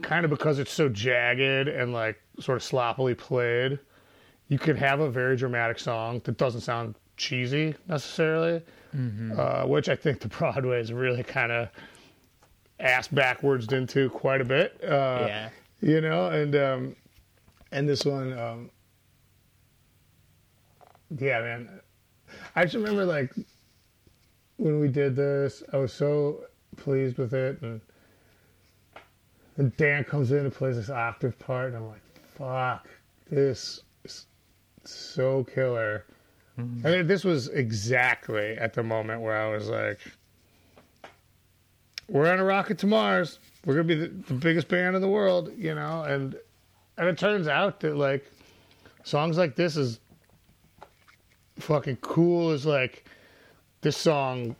kind 0.01 0.23
of 0.23 0.31
because 0.31 0.59
it's 0.59 0.71
so 0.71 0.87
jagged 0.89 1.67
and 1.67 1.91
like 1.93 2.19
sort 2.39 2.55
of 2.55 2.63
sloppily 2.63 3.13
played 3.15 3.77
you 4.47 4.57
could 4.57 4.77
have 4.77 5.01
a 5.01 5.09
very 5.11 5.35
dramatic 5.35 5.77
song 5.77 6.21
that 6.23 6.37
doesn't 6.37 6.61
sound 6.61 6.95
cheesy 7.17 7.75
necessarily 7.87 8.61
uh, 9.37 9.65
which 9.65 9.87
i 9.89 9.95
think 9.95 10.19
the 10.21 10.27
broadway 10.39 10.79
is 10.79 10.91
really 10.93 11.21
kind 11.23 11.51
of 11.51 11.67
ass 12.79 13.07
backwards 13.09 13.71
into 13.73 14.09
quite 14.09 14.39
a 14.41 14.45
bit 14.45 14.79
uh, 14.83 15.25
yeah. 15.27 15.49
you 15.81 15.99
know 16.01 16.29
and 16.29 16.55
um 16.55 16.95
and 17.71 17.87
this 17.87 18.05
one 18.05 18.37
um 18.37 18.69
yeah 21.17 21.41
man. 21.41 21.81
I 22.55 22.63
just 22.63 22.75
remember 22.75 23.05
like 23.05 23.33
when 24.57 24.79
we 24.79 24.87
did 24.87 25.15
this 25.15 25.63
i 25.73 25.77
was 25.77 25.93
so 25.93 26.43
pleased 26.77 27.17
with 27.17 27.33
it. 27.33 27.61
And 27.61 27.81
and 29.57 29.75
dan 29.77 30.03
comes 30.03 30.31
in 30.31 30.39
and 30.39 30.53
plays 30.53 30.75
this 30.75 30.89
octave 30.89 31.37
part 31.39 31.69
and 31.69 31.77
i'm 31.77 31.87
like 31.87 32.01
fuck 32.37 32.87
this 33.29 33.81
is 34.05 34.25
so 34.85 35.43
killer. 35.43 36.05
I 36.57 36.61
mean, 36.61 37.07
this 37.07 37.23
was 37.23 37.47
exactly 37.49 38.57
at 38.57 38.73
the 38.73 38.83
moment 38.83 39.21
where 39.21 39.37
i 39.39 39.49
was 39.49 39.69
like 39.69 39.99
we're 42.09 42.31
on 42.31 42.39
a 42.39 42.43
rocket 42.43 42.79
to 42.79 42.87
mars. 42.87 43.37
We're 43.65 43.75
gonna 43.75 43.83
be 43.83 43.95
the, 43.95 44.07
the 44.07 44.33
biggest 44.33 44.67
band 44.67 44.95
in 44.95 45.01
the 45.01 45.07
world 45.07 45.51
you 45.57 45.75
know? 45.75 46.03
And 46.03 46.35
and 46.99 47.07
it 47.07 47.17
turns 47.17 47.47
out 47.47 47.79
that 47.79 47.95
like 47.95 48.29
songs 49.03 49.37
like 49.37 49.55
this 49.55 49.75
is 49.75 49.99
fucking 51.57 51.95
cool 51.97 52.51
as 52.51 52.65
like 52.65 53.05
this 53.81 53.97
song 53.97 54.55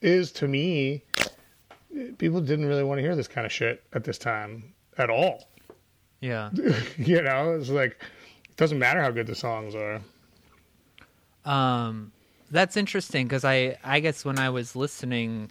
is 0.00 0.30
to 0.32 0.46
me 0.46 1.02
people 2.18 2.40
didn't 2.40 2.66
really 2.66 2.84
want 2.84 2.98
to 2.98 3.02
hear 3.02 3.16
this 3.16 3.28
kind 3.28 3.46
of 3.46 3.52
shit 3.52 3.82
at 3.92 4.04
this 4.04 4.18
time 4.18 4.72
at 4.98 5.10
all 5.10 5.48
Yeah. 6.20 6.50
you 6.98 7.22
know 7.22 7.56
it's 7.56 7.70
like 7.70 7.92
it 8.48 8.56
doesn't 8.56 8.78
matter 8.78 9.00
how 9.02 9.10
good 9.10 9.26
the 9.26 9.34
songs 9.34 9.74
are 9.74 10.00
Um, 11.44 12.12
that's 12.50 12.76
interesting 12.76 13.26
because 13.26 13.44
I, 13.44 13.76
I 13.82 14.00
guess 14.00 14.24
when 14.24 14.38
I 14.38 14.50
was 14.50 14.76
listening 14.76 15.50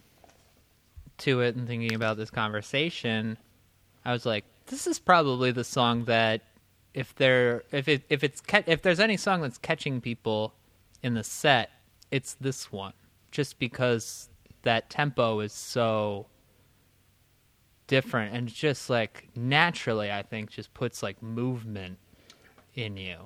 to 1.20 1.42
it 1.42 1.56
and 1.56 1.68
thinking 1.68 1.94
about 1.94 2.18
this 2.18 2.32
conversation, 2.32 3.38
I 4.06 4.12
was 4.12 4.26
like, 4.26 4.46
this 4.68 4.88
is 4.88 5.00
probably 5.00 5.52
the 5.52 5.64
song 5.64 6.06
that 6.06 6.42
if 6.94 7.16
there, 7.16 7.64
if 7.72 7.88
it, 7.88 8.04
if 8.10 8.24
it's, 8.24 8.42
if 8.68 8.82
there's 8.82 9.00
any 9.00 9.18
song 9.18 9.42
that's 9.42 9.58
catching 9.58 10.02
people 10.02 10.54
in 11.02 11.14
the 11.14 11.24
set, 11.24 11.72
it's 12.12 12.36
this 12.36 12.72
one, 12.72 12.94
just 13.32 13.60
because 13.60 14.30
that 14.64 14.90
tempo 14.90 15.40
is 15.40 15.54
so 15.54 16.28
different 17.88 18.36
and 18.36 18.48
just 18.48 18.90
like 18.90 19.30
naturally, 19.36 20.12
I 20.12 20.22
think, 20.22 20.50
just 20.50 20.74
puts 20.74 21.04
like 21.04 21.22
movement 21.22 21.98
in 22.76 22.98
you. 22.98 23.18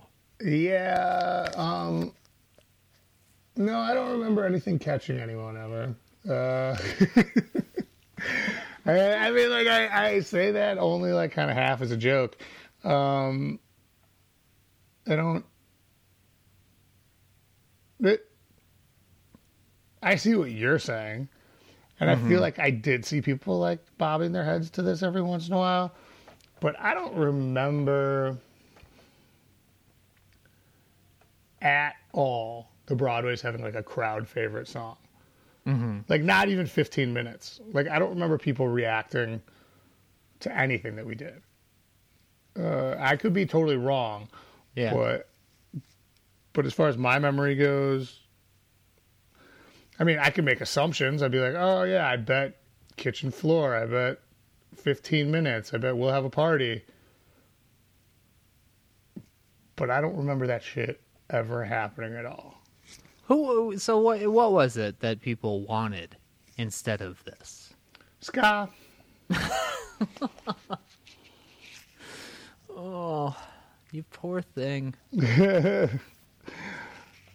Yeah. 0.43 1.49
Um, 1.55 2.13
no, 3.55 3.79
I 3.79 3.93
don't 3.93 4.11
remember 4.11 4.45
anything 4.45 4.79
catching 4.79 5.19
anyone 5.19 5.57
ever. 5.57 5.95
Uh, 6.29 6.77
I, 8.87 9.27
I 9.27 9.31
mean, 9.31 9.49
like 9.49 9.67
I, 9.67 10.07
I 10.07 10.19
say 10.21 10.51
that 10.51 10.77
only 10.77 11.11
like 11.11 11.33
kind 11.33 11.51
of 11.51 11.57
half 11.57 11.81
as 11.81 11.91
a 11.91 11.97
joke. 11.97 12.37
Um, 12.83 13.59
I 15.05 15.15
don't. 15.15 15.45
But 17.99 18.21
I 20.01 20.15
see 20.15 20.35
what 20.35 20.51
you're 20.51 20.79
saying, 20.79 21.27
and 21.99 22.09
I 22.09 22.15
feel 22.15 22.39
like 22.39 22.59
I 22.59 22.69
did 22.69 23.03
see 23.03 23.21
people 23.21 23.59
like 23.59 23.79
bobbing 23.97 24.31
their 24.31 24.45
heads 24.45 24.69
to 24.71 24.81
this 24.81 25.03
every 25.03 25.21
once 25.21 25.47
in 25.47 25.53
a 25.53 25.57
while, 25.57 25.93
but 26.59 26.79
I 26.79 26.93
don't 26.93 27.15
remember 27.15 28.37
at 31.61 31.95
all 32.13 32.69
the 32.85 32.95
Broadway's 32.95 33.41
having 33.41 33.61
like 33.63 33.75
a 33.75 33.83
crowd 33.83 34.27
favorite 34.27 34.67
song. 34.67 34.97
Like 36.07 36.21
not 36.21 36.47
even 36.47 36.65
15 36.65 37.11
minutes. 37.11 37.59
Like 37.73 37.87
I 37.89 37.99
don't 37.99 38.11
remember 38.11 38.37
people 38.37 38.67
reacting 38.69 39.41
to 40.39 40.55
anything 40.57 40.95
that 40.95 41.05
we 41.05 41.13
did. 41.15 41.41
Uh, 42.57 42.95
I 42.97 43.17
could 43.17 43.33
be 43.33 43.45
totally 43.45 43.75
wrong, 43.75 44.29
Yeah. 44.75 44.93
but 44.93 45.29
but 46.53 46.65
as 46.65 46.73
far 46.73 46.87
as 46.87 46.97
my 46.97 47.19
memory 47.19 47.55
goes, 47.55 48.21
I 49.99 50.03
mean, 50.05 50.19
I 50.19 50.29
could 50.29 50.45
make 50.45 50.61
assumptions. 50.61 51.21
I'd 51.21 51.31
be 51.31 51.39
like, 51.39 51.55
oh 51.57 51.83
yeah, 51.83 52.07
I 52.07 52.15
bet 52.15 52.57
kitchen 52.95 53.29
floor. 53.29 53.75
I 53.75 53.85
bet 53.85 54.19
15 54.75 55.29
minutes. 55.29 55.73
I 55.73 55.77
bet 55.77 55.97
we'll 55.97 56.11
have 56.13 56.25
a 56.25 56.29
party. 56.29 56.83
But 59.75 59.91
I 59.91 60.01
don't 60.01 60.15
remember 60.17 60.47
that 60.47 60.63
shit 60.63 61.01
ever 61.29 61.63
happening 61.65 62.15
at 62.15 62.25
all. 62.25 62.56
Who? 63.27 63.77
So 63.77 63.99
what? 63.99 64.25
What 64.27 64.51
was 64.51 64.77
it 64.77 64.99
that 65.01 65.21
people 65.21 65.61
wanted 65.61 66.17
instead 66.57 67.01
of 67.01 67.23
this? 67.23 67.73
Ska. 68.19 68.69
Oh, 72.79 73.35
you 73.91 74.03
poor 74.03 74.43
thing. 74.43 74.93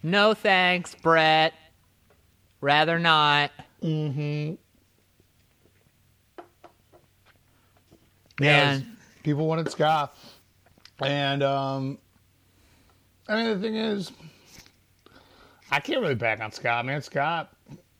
no 0.03 0.33
thanks, 0.33 0.95
Brett. 0.95 1.53
Rather 2.61 2.97
not. 2.97 3.51
Mm-hmm. 3.83 4.53
Yeah, 8.41 8.79
people 9.23 9.45
wanted 9.45 9.69
ska, 9.69 10.09
and 11.01 11.43
um, 11.43 11.97
I 13.27 13.35
mean 13.35 13.45
the 13.47 13.59
thing 13.59 13.75
is, 13.75 14.13
I 15.73 15.79
can't 15.79 16.01
really 16.01 16.13
back 16.13 16.39
on 16.39 16.51
ska, 16.51 16.83
man. 16.85 17.01
ska, 17.01 17.49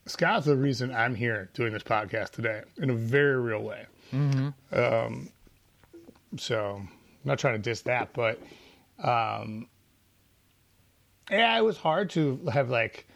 ska's 0.05 0.45
the 0.45 0.55
reason 0.55 0.93
I'm 0.93 1.15
here 1.15 1.49
doing 1.55 1.73
this 1.73 1.81
podcast 1.81 2.29
today 2.29 2.61
in 2.77 2.91
a 2.91 2.93
very 2.93 3.41
real 3.41 3.63
way. 3.63 3.87
Mm-hmm. 4.13 4.49
Um, 4.79 5.29
so 6.37 6.75
I'm 6.75 6.89
not 7.25 7.39
trying 7.39 7.55
to 7.55 7.59
diss 7.59 7.81
that, 7.81 8.13
but 8.13 8.39
um, 9.03 9.67
yeah, 11.31 11.57
it 11.57 11.63
was 11.63 11.77
hard 11.77 12.11
to 12.11 12.39
have 12.53 12.69
like 12.69 13.07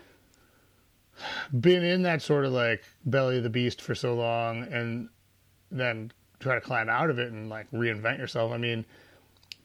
been 1.60 1.84
in 1.84 2.02
that 2.02 2.24
sort 2.24 2.44
of 2.44 2.52
like 2.52 2.84
belly 3.06 3.38
of 3.38 3.44
the 3.44 3.52
beast 3.52 3.80
for 3.80 3.94
so 3.94 4.16
long 4.16 4.64
and 4.74 5.10
then 5.70 6.12
try 6.40 6.56
to 6.56 6.62
climb 6.62 6.90
out 6.90 7.12
of 7.12 7.20
it 7.20 7.32
and 7.32 7.48
like 7.48 7.70
reinvent 7.70 8.18
yourself. 8.18 8.52
I 8.52 8.58
mean, 8.58 8.86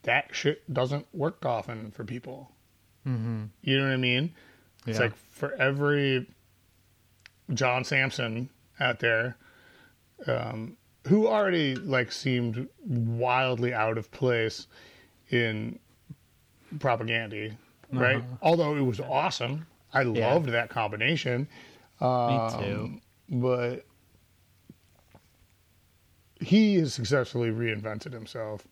that 0.02 0.26
shit 0.32 0.70
doesn't 0.70 1.06
work 1.14 1.46
often 1.46 1.92
for 1.92 2.04
people. 2.04 2.50
Mm-hmm. 3.08 3.44
You 3.62 3.78
know 3.78 3.84
what 3.84 3.94
I 3.94 3.96
mean? 3.96 4.34
It's 4.86 4.98
Yeah. 4.98 5.04
like 5.06 5.16
for 5.30 5.52
every 5.54 6.26
John 7.54 7.84
Samson 7.84 8.48
out 8.80 8.98
there, 9.00 9.36
um, 10.26 10.76
who 11.08 11.26
already 11.28 11.74
like 11.76 12.12
seemed 12.12 12.68
wildly 12.84 13.74
out 13.74 13.98
of 13.98 14.10
place 14.10 14.66
in 15.30 15.78
Propagandhi, 16.78 17.56
right? 17.92 18.16
Uh-huh. 18.16 18.36
Although 18.42 18.76
it 18.76 18.80
was 18.82 19.00
awesome, 19.00 19.66
I 19.92 20.02
Yeah. 20.02 20.32
loved 20.34 20.48
that 20.50 20.68
combination. 20.70 21.48
Me 22.00 22.06
Um, 22.06 22.50
too. 22.62 23.00
But 23.36 23.84
he 26.40 26.76
has 26.76 26.92
successfully 26.94 27.50
reinvented 27.50 28.12
himself. 28.12 28.66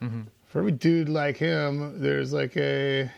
Mm-hmm. 0.00 0.22
For 0.46 0.60
every 0.60 0.72
dude 0.72 1.08
like 1.08 1.36
him, 1.36 2.00
there's 2.00 2.32
like 2.32 2.56
a. 2.56 3.10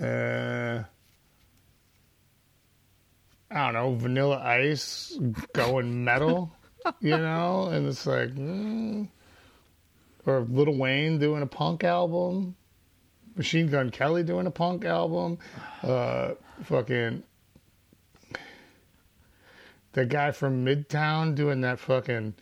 Uh, 0.00 0.84
I 3.50 3.64
don't 3.64 3.74
know, 3.74 3.94
Vanilla 3.94 4.38
Ice 4.38 5.18
going 5.52 6.04
metal, 6.04 6.52
you 7.00 7.16
know? 7.16 7.66
And 7.66 7.86
it's 7.86 8.06
like, 8.06 8.30
mm. 8.30 9.08
or 10.24 10.46
Lil 10.48 10.78
Wayne 10.78 11.18
doing 11.18 11.42
a 11.42 11.46
punk 11.46 11.84
album, 11.84 12.54
Machine 13.36 13.66
Gun 13.66 13.90
Kelly 13.90 14.22
doing 14.22 14.46
a 14.46 14.50
punk 14.50 14.84
album, 14.84 15.38
uh, 15.82 16.30
fucking 16.62 17.22
the 19.92 20.04
guy 20.06 20.30
from 20.30 20.64
Midtown 20.64 21.34
doing 21.34 21.62
that 21.62 21.78
fucking 21.78 22.34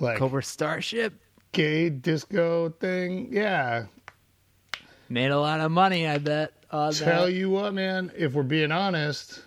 like 0.00 0.18
Cobra 0.18 0.42
Starship 0.42 1.12
gay 1.52 1.90
disco 1.90 2.70
thing. 2.70 3.28
Yeah. 3.30 3.86
Made 5.08 5.30
a 5.30 5.40
lot 5.40 5.60
of 5.60 5.70
money, 5.70 6.06
I 6.06 6.18
bet. 6.18 6.52
Tell 6.70 6.92
that. 6.92 7.32
you 7.32 7.50
what, 7.50 7.72
man, 7.74 8.12
if 8.16 8.34
we're 8.34 8.42
being 8.42 8.72
honest, 8.72 9.42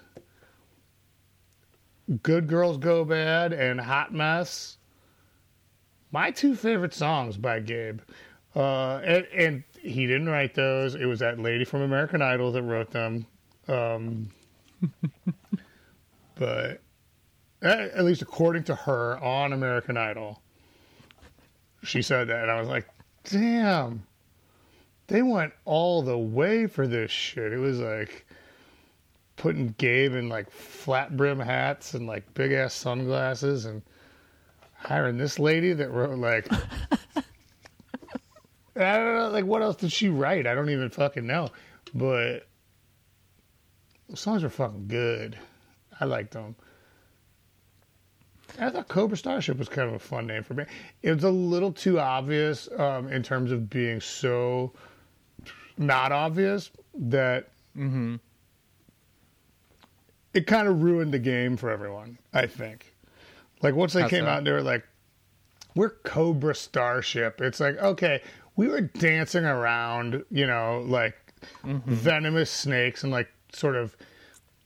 Good 2.24 2.48
Girls 2.48 2.78
Go 2.78 3.06
Bad 3.06 3.54
and 3.54 3.80
Hot 3.80 4.14
Mess, 4.14 4.78
my 6.12 6.32
two 6.32 6.56
favorite 6.56 6.94
songs 6.94 7.38
by 7.38 7.60
Gabe. 7.60 8.02
Uh, 8.56 8.98
and, 8.98 9.28
and 9.34 9.64
he 9.80 10.08
didn't 10.08 10.30
write 10.30 10.56
those. 10.56 10.96
It 10.96 11.06
was 11.06 11.20
that 11.20 11.40
lady 11.40 11.64
from 11.64 11.82
American 11.82 12.22
Idol 12.22 12.52
that 12.52 12.64
wrote 12.64 12.92
them. 12.92 13.26
Um, 13.68 14.30
but 16.36 16.82
at 17.62 18.04
least 18.04 18.24
according 18.24 18.64
to 18.64 18.76
her 18.76 19.18
on 19.24 19.54
American 19.54 19.96
Idol, 19.96 20.42
she 21.84 22.02
said 22.02 22.28
that. 22.30 22.42
And 22.42 22.52
I 22.52 22.60
was 22.60 22.68
like, 22.68 22.88
damn 23.24 24.04
they 25.12 25.22
went 25.22 25.52
all 25.66 26.02
the 26.02 26.18
way 26.18 26.68
for 26.68 26.88
this 26.88 27.12
shit. 27.12 27.52
It 27.52 27.58
was 27.58 27.80
like 27.82 28.26
putting 29.36 29.76
Gabe 29.78 30.14
in 30.14 30.30
like 30.30 30.50
flat 30.50 31.18
brim 31.18 31.38
hats 31.38 31.94
and 31.94 32.08
like 32.08 32.34
big 32.34 32.54
ass 32.54 32.74
sunglasses 32.74 33.66
and 33.66 33.82
hiring 34.74 35.18
this 35.18 35.38
lady 35.38 35.74
that 35.74 35.92
wrote 35.92 36.18
like 36.18 36.48
I 38.78 38.98
don't 38.98 39.16
know 39.16 39.30
like 39.30 39.44
what 39.44 39.62
else 39.62 39.76
did 39.76 39.92
she 39.92 40.08
write? 40.08 40.48
I 40.48 40.56
don't 40.56 40.70
even 40.70 40.90
fucking 40.90 41.28
know. 41.28 41.50
But 41.94 42.48
the 44.08 44.16
songs 44.16 44.44
were 44.44 44.50
fucking 44.50 44.88
good. 44.88 45.38
I 46.00 46.06
liked 46.06 46.32
them. 46.32 46.56
I 48.60 48.70
thought 48.70 48.88
Cobra 48.88 49.18
Starship 49.18 49.58
was 49.58 49.68
kind 49.68 49.90
of 49.90 49.96
a 49.96 50.00
fun 50.00 50.28
name 50.28 50.44
for 50.44 50.54
me. 50.54 50.64
It 51.02 51.14
was 51.14 51.26
a 51.26 51.30
little 51.30 51.74
too 51.74 52.00
obvious 52.00 52.70
um, 52.78 53.10
in 53.10 53.24
terms 53.24 53.52
of 53.52 53.70
being 53.70 54.00
so 54.00 54.72
not 55.82 56.12
obvious 56.12 56.70
that 56.96 57.50
Mm-hmm. 57.78 58.16
it 60.34 60.48
kind 60.48 60.68
of 60.68 60.82
ruined 60.82 61.14
the 61.14 61.20
game 61.20 61.58
for 61.58 61.70
everyone. 61.70 62.18
I 62.34 62.48
think. 62.48 62.94
Like 63.62 63.76
once 63.76 63.94
they 63.94 64.08
came 64.10 64.26
so? 64.26 64.28
out, 64.28 64.38
and 64.40 64.48
they 64.48 64.52
were 64.52 64.62
like, 64.62 64.84
"We're 65.76 65.90
Cobra 65.90 66.56
Starship." 66.56 67.42
It's 67.42 67.60
like, 67.60 67.78
okay, 67.78 68.22
we 68.56 68.68
were 68.68 68.82
dancing 68.82 69.46
around, 69.46 70.24
you 70.32 70.48
know, 70.48 70.84
like 70.88 71.16
venomous 71.64 72.50
snakes 72.52 73.04
and 73.04 73.12
like 73.12 73.30
sort 73.54 73.76
of 73.76 73.96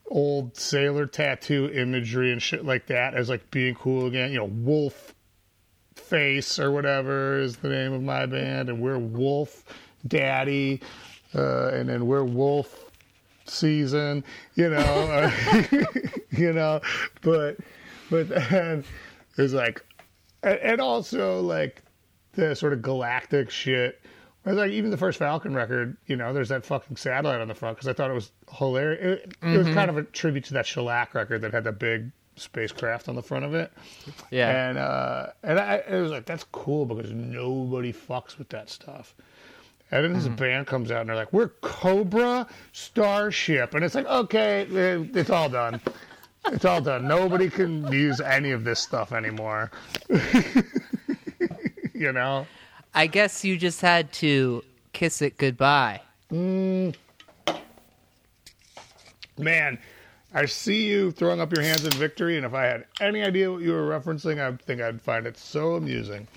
old 0.08 0.56
sailor 0.56 1.06
tattoo 1.08 1.70
imagery 1.74 2.32
and 2.32 2.42
shit 2.42 2.64
like 2.66 2.88
that 2.88 3.14
as 3.16 3.28
like 3.30 3.50
being 3.52 3.76
cool 3.76 4.06
again. 4.08 4.32
You 4.32 4.38
know, 4.40 4.46
wolf 4.46 5.14
face 5.96 6.60
or 6.60 6.72
whatever 6.72 7.40
is 7.40 7.58
the 7.58 7.70
name 7.70 7.94
of 7.94 8.02
my 8.02 8.26
band, 8.26 8.70
and 8.70 8.80
we're 8.82 8.98
Wolf 8.98 9.64
Daddy, 10.08 10.82
uh, 11.36 11.72
and 11.74 11.90
then 11.90 12.08
we're 12.08 12.24
Wolf 12.24 12.86
season, 13.46 14.24
you 14.56 14.70
know, 14.70 15.32
you 16.32 16.54
know, 16.54 16.82
but 17.22 17.58
but 18.10 18.30
then 18.30 18.84
there's 19.36 19.54
like, 19.54 19.84
and 20.44 20.60
and 20.60 20.82
also 20.82 21.42
like 21.42 21.82
the 22.34 22.56
sort 22.56 22.74
of 22.74 22.82
galactic 22.82 23.50
shit. 23.50 24.02
It's 24.46 24.56
like 24.56 24.72
even 24.72 24.92
the 24.92 24.98
first 24.98 25.18
Falcon 25.18 25.56
record, 25.56 25.98
you 26.06 26.16
know, 26.16 26.32
there's 26.32 26.50
that 26.50 26.64
fucking 26.64 26.98
satellite 26.98 27.42
on 27.42 27.48
the 27.48 27.56
front 27.56 27.78
because 27.78 27.88
I 27.88 27.94
thought 27.94 28.12
it 28.12 28.14
was 28.14 28.32
hilarious. 28.52 29.22
It, 29.24 29.36
it 29.42 29.58
was 29.58 29.68
kind 29.70 29.90
of 29.90 29.98
a 29.98 30.04
tribute 30.04 30.44
to 30.46 30.54
that 30.54 30.68
shellac 30.68 31.16
record 31.16 31.42
that 31.42 31.52
had 31.52 31.64
the 31.64 31.72
big 31.72 32.12
spacecraft 32.36 33.10
on 33.10 33.16
the 33.16 33.24
front 33.24 33.46
of 33.46 33.56
it. 33.56 33.72
Yeah. 34.30 34.70
And 34.70 34.78
uh, 34.78 35.28
and 35.42 35.60
I, 35.60 35.76
it 35.78 36.00
was 36.00 36.12
like 36.12 36.26
that's 36.26 36.44
cool 36.52 36.86
because 36.86 37.12
nobody 37.12 37.92
fucks 37.92 38.38
with 38.38 38.50
that 38.50 38.70
stuff. 38.70 39.16
And 39.92 40.04
then 40.04 40.14
this 40.14 40.28
band 40.28 40.68
comes 40.68 40.92
out 40.92 41.02
and 41.02 41.10
they're 41.10 41.16
like, 41.16 41.32
"We're 41.32 41.50
Cobra 41.62 42.48
Starship," 42.74 43.76
and 43.76 43.84
it's 43.84 43.96
like, 43.96 44.08
okay, 44.08 44.68
eh, 44.76 45.06
it's 45.14 45.30
all 45.30 45.48
done. 45.48 45.80
It's 46.48 46.66
all 46.66 46.82
done. 46.82 47.08
Nobody 47.08 47.50
can 47.50 47.92
use 47.92 48.20
any 48.20 48.52
of 48.52 48.64
this 48.64 48.80
stuff 48.80 49.12
anymore. 49.12 49.72
you 51.94 52.12
know? 52.12 52.46
I 52.94 53.08
guess 53.08 53.44
you 53.44 53.58
just 53.58 53.82
had 53.82 54.12
to 54.14 54.64
kiss 54.94 55.22
it 55.22 55.38
goodbye. 55.38 56.02
Man, 59.38 59.78
I 60.34 60.46
see 60.46 60.88
you 60.88 61.12
throwing 61.12 61.40
up 61.42 61.52
your 61.54 61.64
hands 61.64 61.86
in 61.86 61.92
victory, 61.92 62.38
and 62.38 62.46
if 62.46 62.54
I 62.54 62.66
had 62.66 62.86
any 63.00 63.24
idea 63.24 63.52
what 63.52 63.62
you 63.62 63.72
were 63.72 63.88
referencing, 63.88 64.40
I 64.40 64.56
think 64.64 64.82
I'd 64.82 65.02
find 65.02 65.26
it 65.26 65.38
so 65.38 65.76
amusing. 65.76 66.28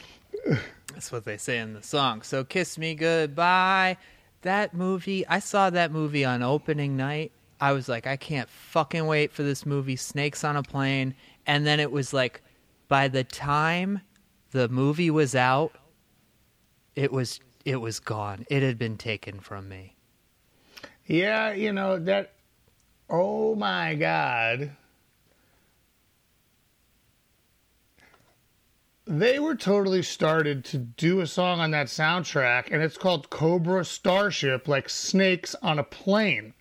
That's 0.99 1.13
what 1.13 1.25
they 1.25 1.37
say 1.37 1.59
in 1.59 1.75
the 1.75 1.83
song. 1.85 2.23
So 2.23 2.43
kiss 2.43 2.77
me 2.77 2.97
goodbye. 2.97 3.99
That 4.43 4.75
movie, 4.75 5.25
I 5.29 5.39
saw 5.39 5.71
that 5.71 5.93
movie 5.93 6.25
on 6.25 6.43
opening 6.43 6.97
night. 6.97 7.31
I 7.61 7.71
was 7.71 7.89
like, 7.89 8.09
I 8.09 8.17
can't 8.17 8.51
fucking 8.51 9.07
wait 9.07 9.31
for 9.31 9.45
this 9.45 9.65
movie, 9.65 9.95
Snakes 9.95 10.43
on 10.43 10.57
a 10.57 10.63
Plane. 10.65 11.15
And 11.47 11.65
then 11.65 11.79
it 11.79 11.93
was 11.93 12.13
like, 12.13 12.43
by 12.89 13.07
the 13.07 13.23
time 13.23 14.01
the 14.51 14.69
movie 14.69 15.09
was 15.09 15.37
out, 15.37 15.71
it 16.97 17.13
was 17.13 17.39
it 17.65 17.77
was 17.77 18.01
gone. 18.01 18.45
It 18.51 18.65
had 18.65 18.77
been 18.77 18.97
taken 18.97 19.39
from 19.39 19.69
me. 19.69 19.95
Yeah, 21.07 21.53
you 21.53 21.73
know, 21.73 22.01
that. 22.01 22.33
Oh 23.09 23.55
my 23.55 23.95
God. 23.95 24.73
They 29.09 29.39
were 29.39 29.55
totally 29.55 30.03
started 30.03 30.67
to 30.67 30.77
do 30.77 31.21
a 31.21 31.27
song 31.27 31.61
on 31.61 31.71
that 31.71 31.87
soundtrack, 31.87 32.69
and 32.71 32.83
it's 32.83 32.99
called 32.99 33.31
Cobra 33.31 33.83
Starship, 33.83 34.69
like 34.69 34.91
snakes 34.91 35.55
on 35.63 35.79
a 35.79 35.83
plane. 35.83 36.53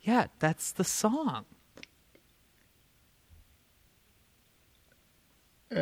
Yeah, 0.00 0.26
that's 0.40 0.72
the 0.72 0.82
song. 0.82 1.44
Um, 5.70 5.78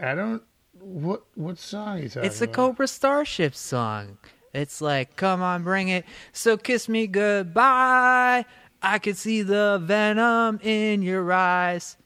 I 0.00 0.14
don't. 0.14 0.42
What 0.80 1.24
what 1.34 1.58
song 1.58 2.02
you 2.02 2.08
talking 2.08 2.24
It's 2.24 2.38
the 2.38 2.46
about? 2.46 2.54
Cobra 2.54 2.88
Starship 2.88 3.54
song. 3.54 4.16
It's 4.54 4.80
like, 4.80 5.16
come 5.16 5.42
on, 5.42 5.62
bring 5.62 5.88
it. 5.88 6.06
So 6.32 6.56
kiss 6.56 6.88
me 6.88 7.06
goodbye. 7.06 8.46
I 8.80 8.98
could 8.98 9.18
see 9.18 9.42
the 9.42 9.78
venom 9.82 10.58
in 10.62 11.02
your 11.02 11.30
eyes. 11.30 11.98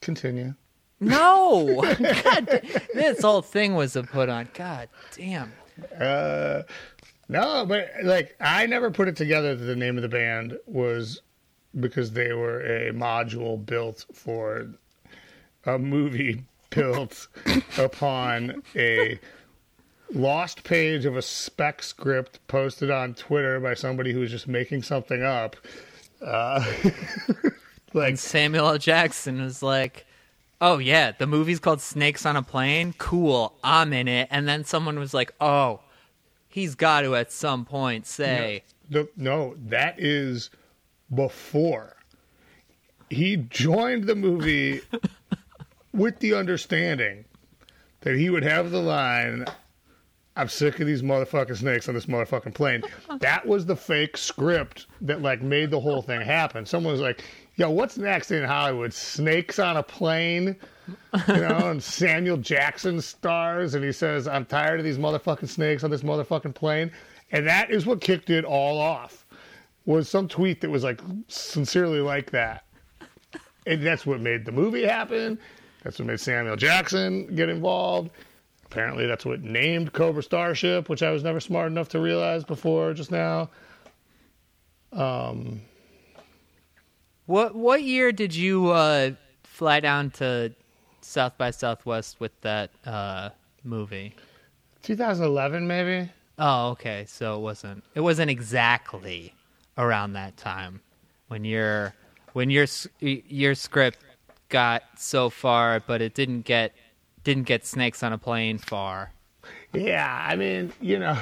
Continue. 0.00 0.54
No, 1.00 1.82
God, 2.24 2.60
this 2.94 3.22
whole 3.22 3.42
thing 3.42 3.74
was 3.74 3.96
a 3.96 4.02
put 4.02 4.28
on. 4.28 4.48
God 4.54 4.88
damn. 5.16 5.52
Uh, 5.98 6.62
no, 7.28 7.64
but 7.64 7.90
like 8.02 8.36
I 8.40 8.66
never 8.66 8.90
put 8.90 9.08
it 9.08 9.16
together 9.16 9.54
that 9.54 9.64
the 9.64 9.76
name 9.76 9.96
of 9.96 10.02
the 10.02 10.08
band 10.08 10.58
was 10.66 11.22
because 11.78 12.12
they 12.12 12.32
were 12.32 12.60
a 12.60 12.92
module 12.92 13.64
built 13.64 14.04
for 14.12 14.68
a 15.64 15.78
movie 15.78 16.44
built 16.70 17.28
upon 17.78 18.62
a 18.76 19.18
lost 20.12 20.64
page 20.64 21.04
of 21.04 21.16
a 21.16 21.22
spec 21.22 21.82
script 21.82 22.40
posted 22.48 22.90
on 22.90 23.14
Twitter 23.14 23.60
by 23.60 23.74
somebody 23.74 24.12
who 24.12 24.20
was 24.20 24.30
just 24.30 24.48
making 24.48 24.82
something 24.82 25.22
up. 25.22 25.56
Uh, 26.20 26.64
like 27.94 28.10
And 28.10 28.18
Samuel 28.18 28.68
L. 28.68 28.78
Jackson 28.78 29.40
was 29.40 29.62
like, 29.62 30.06
"Oh 30.60 30.78
yeah, 30.78 31.12
the 31.12 31.26
movie's 31.26 31.60
called 31.60 31.80
Snakes 31.80 32.26
on 32.26 32.36
a 32.36 32.42
Plane. 32.42 32.94
Cool, 32.98 33.54
I'm 33.62 33.92
in 33.92 34.08
it." 34.08 34.28
And 34.30 34.48
then 34.48 34.64
someone 34.64 34.98
was 34.98 35.14
like, 35.14 35.32
"Oh, 35.40 35.80
he's 36.48 36.74
got 36.74 37.02
to 37.02 37.16
at 37.16 37.32
some 37.32 37.64
point 37.64 38.06
say." 38.06 38.64
The, 38.88 39.08
no, 39.16 39.54
that 39.68 40.00
is 40.00 40.50
before. 41.14 41.96
He 43.08 43.36
joined 43.36 44.04
the 44.04 44.14
movie 44.14 44.80
with 45.92 46.18
the 46.20 46.34
understanding 46.34 47.24
that 48.00 48.16
he 48.16 48.30
would 48.30 48.42
have 48.42 48.70
the 48.70 48.80
line, 48.80 49.44
I'm 50.36 50.48
sick 50.48 50.80
of 50.80 50.86
these 50.86 51.02
motherfucking 51.02 51.56
snakes 51.56 51.88
on 51.88 51.94
this 51.94 52.06
motherfucking 52.06 52.54
plane. 52.54 52.82
That 53.20 53.46
was 53.46 53.66
the 53.66 53.76
fake 53.76 54.16
script 54.16 54.86
that 55.02 55.20
like 55.20 55.42
made 55.42 55.70
the 55.70 55.80
whole 55.80 56.00
thing 56.00 56.20
happen. 56.20 56.64
Someone 56.64 56.92
was 56.92 57.02
like, 57.02 57.24
yo, 57.60 57.68
what's 57.68 57.98
next 57.98 58.30
in 58.30 58.42
Hollywood? 58.42 58.94
Snakes 58.94 59.58
on 59.58 59.76
a 59.76 59.82
plane? 59.82 60.56
You 61.28 61.36
know, 61.36 61.58
and 61.70 61.82
Samuel 61.82 62.38
Jackson 62.38 63.02
stars 63.02 63.74
and 63.74 63.84
he 63.84 63.92
says, 63.92 64.26
I'm 64.26 64.46
tired 64.46 64.80
of 64.80 64.84
these 64.84 64.96
motherfucking 64.96 65.48
snakes 65.48 65.84
on 65.84 65.90
this 65.90 66.00
motherfucking 66.00 66.54
plane. 66.54 66.90
And 67.32 67.46
that 67.46 67.70
is 67.70 67.84
what 67.84 68.00
kicked 68.00 68.30
it 68.30 68.46
all 68.46 68.78
off. 68.78 69.26
Was 69.84 70.08
some 70.08 70.26
tweet 70.26 70.62
that 70.62 70.70
was 70.70 70.84
like 70.84 71.02
sincerely 71.28 72.00
like 72.00 72.30
that. 72.30 72.64
And 73.66 73.86
that's 73.86 74.06
what 74.06 74.20
made 74.20 74.46
the 74.46 74.52
movie 74.52 74.86
happen. 74.86 75.38
That's 75.84 75.98
what 75.98 76.08
made 76.08 76.20
Samuel 76.20 76.56
Jackson 76.56 77.34
get 77.36 77.50
involved. 77.50 78.10
Apparently, 78.64 79.06
that's 79.06 79.26
what 79.26 79.42
named 79.42 79.92
Cobra 79.92 80.22
Starship, 80.22 80.88
which 80.88 81.02
I 81.02 81.10
was 81.10 81.22
never 81.22 81.40
smart 81.40 81.70
enough 81.70 81.90
to 81.90 82.00
realize 82.00 82.42
before 82.42 82.94
just 82.94 83.10
now. 83.10 83.50
Um, 84.92 85.60
What 87.30 87.54
what 87.54 87.84
year 87.84 88.10
did 88.10 88.34
you 88.34 88.70
uh, 88.70 89.12
fly 89.44 89.78
down 89.78 90.10
to 90.18 90.52
South 91.00 91.38
by 91.38 91.52
Southwest 91.52 92.18
with 92.18 92.32
that 92.40 92.72
uh, 92.84 93.30
movie? 93.62 94.16
2011, 94.82 95.64
maybe? 95.64 96.10
Oh, 96.40 96.70
okay. 96.70 97.04
So 97.06 97.36
it 97.36 97.40
wasn't 97.42 97.84
it 97.94 98.00
wasn't 98.00 98.32
exactly 98.32 99.32
around 99.78 100.14
that 100.14 100.36
time 100.38 100.80
when 101.28 101.44
your 101.44 101.94
when 102.32 102.50
your 102.50 102.66
your 102.98 103.54
script 103.54 104.00
got 104.48 104.82
so 104.96 105.30
far, 105.30 105.78
but 105.78 106.02
it 106.02 106.14
didn't 106.14 106.42
get 106.42 106.72
didn't 107.22 107.44
get 107.44 107.64
snakes 107.64 108.02
on 108.02 108.12
a 108.12 108.18
plane 108.18 108.58
far. 108.58 109.12
Yeah, 109.72 110.26
I 110.28 110.34
mean, 110.34 110.72
you 110.80 110.98
know, 110.98 111.16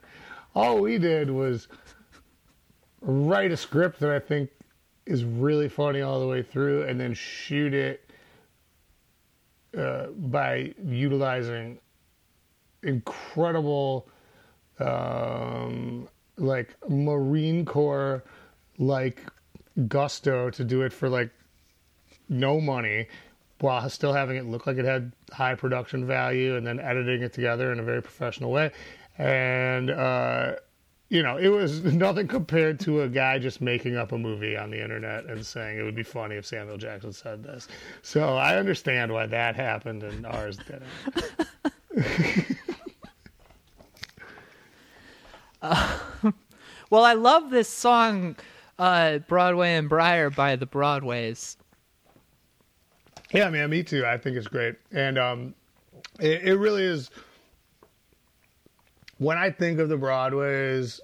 all 0.54 0.78
we 0.78 0.96
did 0.96 1.30
was 1.30 1.68
write 3.02 3.52
a 3.52 3.58
script 3.58 4.00
that 4.00 4.10
I 4.10 4.20
think 4.20 4.48
is 5.10 5.24
really 5.24 5.68
funny 5.68 6.02
all 6.02 6.20
the 6.20 6.26
way 6.26 6.40
through 6.40 6.84
and 6.84 7.00
then 7.00 7.12
shoot 7.12 7.74
it 7.74 8.08
uh, 9.76 10.06
by 10.06 10.72
utilizing 10.84 11.78
incredible, 12.84 14.08
um, 14.78 16.08
like, 16.36 16.76
Marine 16.88 17.64
Corps 17.64 18.22
like 18.78 19.24
gusto 19.88 20.48
to 20.50 20.64
do 20.64 20.82
it 20.82 20.92
for 20.92 21.08
like 21.08 21.30
no 22.28 22.60
money 22.60 23.08
while 23.58 23.88
still 23.90 24.12
having 24.12 24.36
it 24.36 24.46
look 24.46 24.66
like 24.66 24.76
it 24.78 24.84
had 24.84 25.12
high 25.32 25.54
production 25.54 26.06
value 26.06 26.56
and 26.56 26.66
then 26.66 26.80
editing 26.80 27.22
it 27.22 27.32
together 27.32 27.72
in 27.72 27.80
a 27.80 27.82
very 27.82 28.00
professional 28.00 28.50
way. 28.52 28.70
And, 29.18 29.90
uh, 29.90 30.52
you 31.10 31.22
know, 31.22 31.36
it 31.36 31.48
was 31.48 31.84
nothing 31.94 32.26
compared 32.26 32.80
to 32.80 33.02
a 33.02 33.08
guy 33.08 33.38
just 33.38 33.60
making 33.60 33.96
up 33.96 34.12
a 34.12 34.18
movie 34.18 34.56
on 34.56 34.70
the 34.70 34.82
internet 34.82 35.26
and 35.26 35.44
saying 35.44 35.78
it 35.78 35.82
would 35.82 35.94
be 35.94 36.02
funny 36.02 36.36
if 36.36 36.46
Samuel 36.46 36.78
Jackson 36.78 37.12
said 37.12 37.42
this. 37.42 37.68
So 38.02 38.36
I 38.36 38.56
understand 38.56 39.12
why 39.12 39.26
that 39.26 39.54
happened 39.54 40.02
and 40.02 40.24
ours 40.24 40.56
didn't. 40.56 40.86
Well, 46.90 47.04
I 47.04 47.12
love 47.12 47.50
this 47.50 47.68
song, 47.68 48.34
uh, 48.76 49.18
Broadway 49.18 49.74
and 49.74 49.88
Briar 49.88 50.28
by 50.28 50.56
the 50.56 50.66
Broadways. 50.66 51.56
Yeah, 53.32 53.48
man, 53.48 53.70
me 53.70 53.84
too. 53.84 54.04
I 54.04 54.18
think 54.18 54.36
it's 54.36 54.48
great. 54.48 54.74
And 54.90 55.16
um, 55.16 55.54
it, 56.18 56.42
it 56.42 56.56
really 56.56 56.82
is. 56.82 57.10
When 59.20 59.36
I 59.36 59.50
think 59.50 59.78
of 59.80 59.90
the 59.90 59.98
Broadways, 59.98 60.98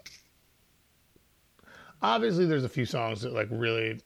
obviously 2.01 2.47
there's 2.47 2.65
a 2.65 2.69
few 2.69 2.87
songs 2.87 3.21
that 3.21 3.35
like 3.35 3.49
really 3.51 4.01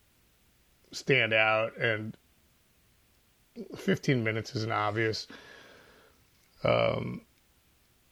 stand 0.91 1.33
out, 1.33 1.77
and 1.77 2.17
15 3.77 4.25
minutes 4.25 4.57
is 4.57 4.65
an 4.65 4.73
obvious 4.73 5.29
um, 6.65 7.21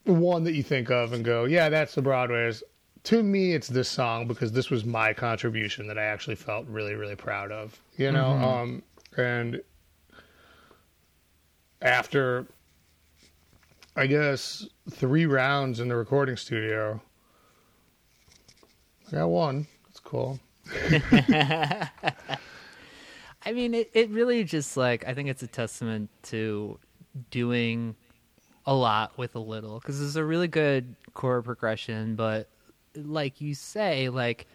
one 0.04 0.44
that 0.44 0.52
you 0.52 0.62
think 0.62 0.88
of 0.88 1.14
and 1.14 1.24
go, 1.24 1.46
yeah, 1.46 1.68
that's 1.68 1.96
the 1.96 2.02
Broadways. 2.02 2.62
To 3.02 3.24
me, 3.24 3.52
it's 3.52 3.66
this 3.66 3.88
song 3.88 4.28
because 4.28 4.52
this 4.52 4.70
was 4.70 4.84
my 4.84 5.12
contribution 5.12 5.88
that 5.88 5.98
I 5.98 6.04
actually 6.04 6.36
felt 6.36 6.68
really, 6.68 6.94
really 6.94 7.16
proud 7.16 7.50
of. 7.50 7.76
You 7.96 8.12
know, 8.12 8.30
um, 8.30 8.84
and 9.16 9.60
after 11.82 12.46
I 13.98 14.06
guess 14.06 14.64
three 14.90 15.26
rounds 15.26 15.80
in 15.80 15.88
the 15.88 15.96
recording 15.96 16.36
studio. 16.36 17.00
I 19.08 19.16
got 19.16 19.28
one. 19.28 19.66
That's 19.86 20.00
cool. 20.00 20.38
I 23.42 23.52
mean, 23.52 23.74
it, 23.74 23.90
it 23.94 24.10
really 24.10 24.44
just 24.44 24.76
like 24.76 25.06
I 25.06 25.14
think 25.14 25.28
it's 25.28 25.42
a 25.42 25.46
testament 25.46 26.10
to 26.24 26.78
doing 27.30 27.96
a 28.66 28.74
lot 28.74 29.16
with 29.16 29.34
a 29.34 29.40
little 29.40 29.78
because 29.80 30.00
it's 30.02 30.16
a 30.16 30.24
really 30.24 30.48
good 30.48 30.94
chord 31.14 31.44
progression, 31.44 32.16
but 32.16 32.48
like 32.94 33.40
you 33.40 33.54
say, 33.54 34.10
like 34.10 34.46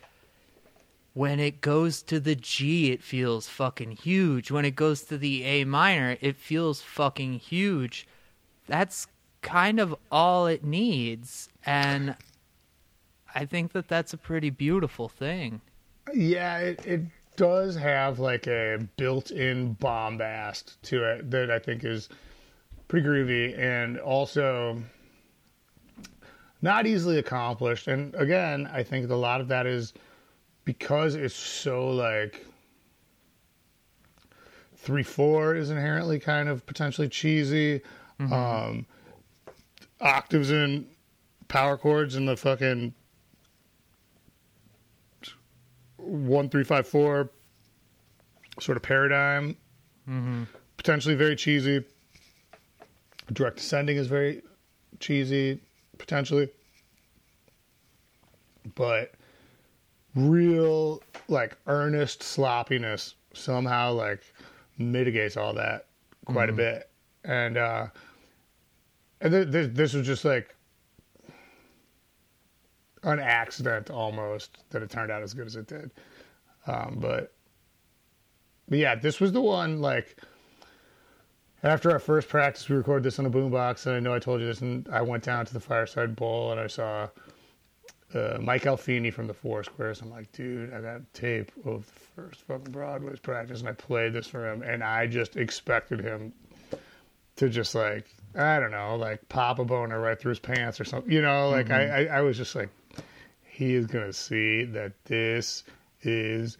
when 1.13 1.39
it 1.39 1.61
goes 1.61 2.01
to 2.03 2.19
the 2.19 2.35
G, 2.35 2.91
it 2.91 3.01
feels 3.01 3.47
fucking 3.47 3.91
huge. 3.91 4.51
When 4.51 4.65
it 4.65 4.75
goes 4.75 5.01
to 5.03 5.17
the 5.17 5.43
A 5.43 5.63
minor, 5.63 6.17
it 6.21 6.35
feels 6.35 6.81
fucking 6.81 7.39
huge. 7.39 8.07
That's 8.67 9.07
kind 9.43 9.79
of 9.79 9.95
all 10.11 10.47
it 10.47 10.63
needs, 10.63 11.49
and 11.65 12.15
I 13.35 13.45
think 13.45 13.73
that 13.73 13.87
that's 13.87 14.13
a 14.13 14.17
pretty 14.17 14.49
beautiful 14.49 15.07
thing. 15.07 15.61
Yeah, 16.13 16.57
it, 16.57 16.85
it 16.85 17.01
does 17.35 17.75
have 17.75 18.19
like 18.19 18.47
a 18.47 18.79
built-in 18.97 19.73
bombast 19.73 20.81
to 20.83 21.03
it 21.03 21.29
that 21.29 21.51
I 21.51 21.59
think 21.59 21.83
is 21.83 22.09
pretty 22.87 23.07
groovy 23.07 23.57
and 23.57 23.99
also 23.99 24.81
not 26.61 26.87
easily 26.87 27.19
accomplished. 27.19 27.87
And 27.87 28.15
again, 28.15 28.69
I 28.71 28.83
think 28.83 29.09
a 29.09 29.15
lot 29.15 29.41
of 29.41 29.47
that 29.49 29.67
is 29.67 29.93
because 30.65 31.15
it's 31.15 31.35
so 31.35 31.89
like 31.89 32.45
three 34.77 35.03
four 35.03 35.55
is 35.55 35.69
inherently 35.69 36.19
kind 36.19 36.49
of 36.49 36.65
potentially 36.65 37.09
cheesy. 37.09 37.81
Um, 38.19 38.85
octaves 40.03 40.51
and 40.51 40.85
power 41.47 41.77
chords 41.77 42.15
and 42.15 42.27
the 42.27 42.37
fucking 42.37 42.93
one 45.97 46.49
three 46.49 46.63
five 46.63 46.87
four 46.87 47.29
sort 48.59 48.77
of 48.77 48.83
paradigm. 48.83 49.55
Potentially 50.77 51.15
very 51.15 51.35
cheesy. 51.35 51.83
Direct 53.31 53.55
descending 53.57 53.97
is 53.97 54.07
very 54.07 54.41
cheesy, 54.99 55.59
potentially. 55.97 56.49
But 58.75 59.13
real 60.15 61.01
like 61.29 61.57
earnest 61.67 62.21
sloppiness 62.21 63.15
somehow 63.33 63.93
like 63.93 64.21
mitigates 64.77 65.37
all 65.37 65.53
that 65.53 65.87
quite 66.25 66.49
a 66.49 66.53
bit. 66.53 66.89
And 67.23 67.57
uh, 67.57 67.87
and 69.23 69.31
th- 69.31 69.51
th- 69.51 69.71
this 69.73 69.93
was 69.93 70.05
just 70.05 70.25
like 70.25 70.53
an 73.03 73.19
accident 73.19 73.89
almost 73.89 74.57
that 74.69 74.83
it 74.83 74.89
turned 74.89 75.11
out 75.11 75.23
as 75.23 75.33
good 75.33 75.47
as 75.47 75.55
it 75.55 75.67
did. 75.67 75.91
Um, 76.67 76.97
but 76.99 77.33
but 78.69 78.77
yeah, 78.77 78.95
this 78.95 79.19
was 79.19 79.31
the 79.31 79.41
one 79.41 79.81
like 79.81 80.17
after 81.63 81.89
our 81.89 81.99
first 81.99 82.27
practice, 82.27 82.67
we 82.67 82.75
recorded 82.75 83.03
this 83.03 83.19
on 83.19 83.25
a 83.25 83.29
boombox, 83.29 83.85
and 83.85 83.95
I 83.95 83.99
know 84.01 84.13
I 84.13 84.19
told 84.19 84.41
you 84.41 84.47
this, 84.47 84.59
and 84.59 84.87
I 84.89 85.01
went 85.01 85.23
down 85.23 85.45
to 85.45 85.53
the 85.53 85.59
Fireside 85.61 86.15
Bowl 86.15 86.51
and 86.51 86.59
I 86.59 86.67
saw 86.67 87.07
uh, 88.13 88.37
Mike 88.41 88.63
Alfini 88.63 89.11
from 89.11 89.27
the 89.27 89.33
Four 89.33 89.63
Squares. 89.63 90.01
I'm 90.01 90.11
like, 90.11 90.31
dude, 90.33 90.73
I 90.73 90.81
got 90.81 91.01
tape 91.13 91.51
of 91.65 91.85
the 91.87 92.21
first 92.21 92.41
fucking 92.41 92.73
Broadway's 92.73 93.19
practice, 93.19 93.61
and 93.61 93.69
I 93.69 93.73
played 93.73 94.11
this 94.11 94.27
for 94.27 94.51
him, 94.51 94.61
and 94.61 94.83
I 94.83 95.07
just 95.07 95.37
expected 95.37 96.01
him 96.01 96.33
to 97.37 97.47
just 97.49 97.73
like, 97.73 98.07
I 98.35 98.59
don't 98.59 98.71
know, 98.71 98.95
like 98.95 99.27
pop 99.29 99.59
a 99.59 99.65
boner 99.65 99.99
right 99.99 100.19
through 100.19 100.29
his 100.29 100.39
pants 100.39 100.79
or 100.79 100.85
something, 100.85 101.11
you 101.11 101.21
know, 101.21 101.49
like 101.49 101.69
I, 101.69 102.05
I, 102.05 102.17
I 102.17 102.21
was 102.21 102.37
just 102.37 102.55
like, 102.55 102.69
he 103.43 103.75
is 103.75 103.85
gonna 103.85 104.13
see 104.13 104.65
that 104.65 104.93
this 105.05 105.63
is 106.01 106.57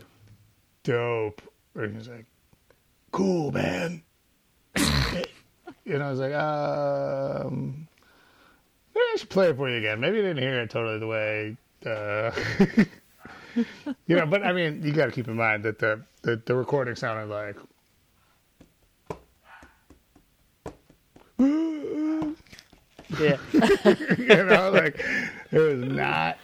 dope, 0.84 1.42
and 1.76 1.96
he's 1.96 2.08
like, 2.08 2.26
cool, 3.12 3.52
man. 3.52 4.04
and 4.76 6.04
I 6.04 6.10
was 6.10 6.20
like, 6.20 6.34
um, 6.34 7.88
maybe 8.94 9.06
I 9.14 9.16
should 9.18 9.30
play 9.30 9.50
it 9.50 9.58
for 9.58 9.70
you 9.70 9.78
again. 9.78 10.00
Maybe 10.00 10.18
you 10.18 10.24
didn't 10.24 10.44
hear 10.44 10.62
it 10.62 10.70
totally 10.70 11.00
the 11.00 11.08
way, 11.08 11.58
uh, 11.86 12.32
you 14.08 14.16
know. 14.16 14.26
But 14.26 14.44
I 14.44 14.54
mean, 14.54 14.84
you 14.84 14.92
got 14.92 15.06
to 15.08 15.12
keep 15.12 15.28
in 15.28 15.36
mind 15.36 15.64
that 15.64 15.80
the, 15.80 16.02
the 16.22 16.42
the 16.46 16.56
recording 16.56 16.96
sounded 16.96 17.34
like. 17.34 17.58
Yeah. 23.20 23.38
you 24.18 24.44
know, 24.44 24.72
like 24.72 25.04
there 25.52 25.62
was 25.62 25.80
not 25.80 26.38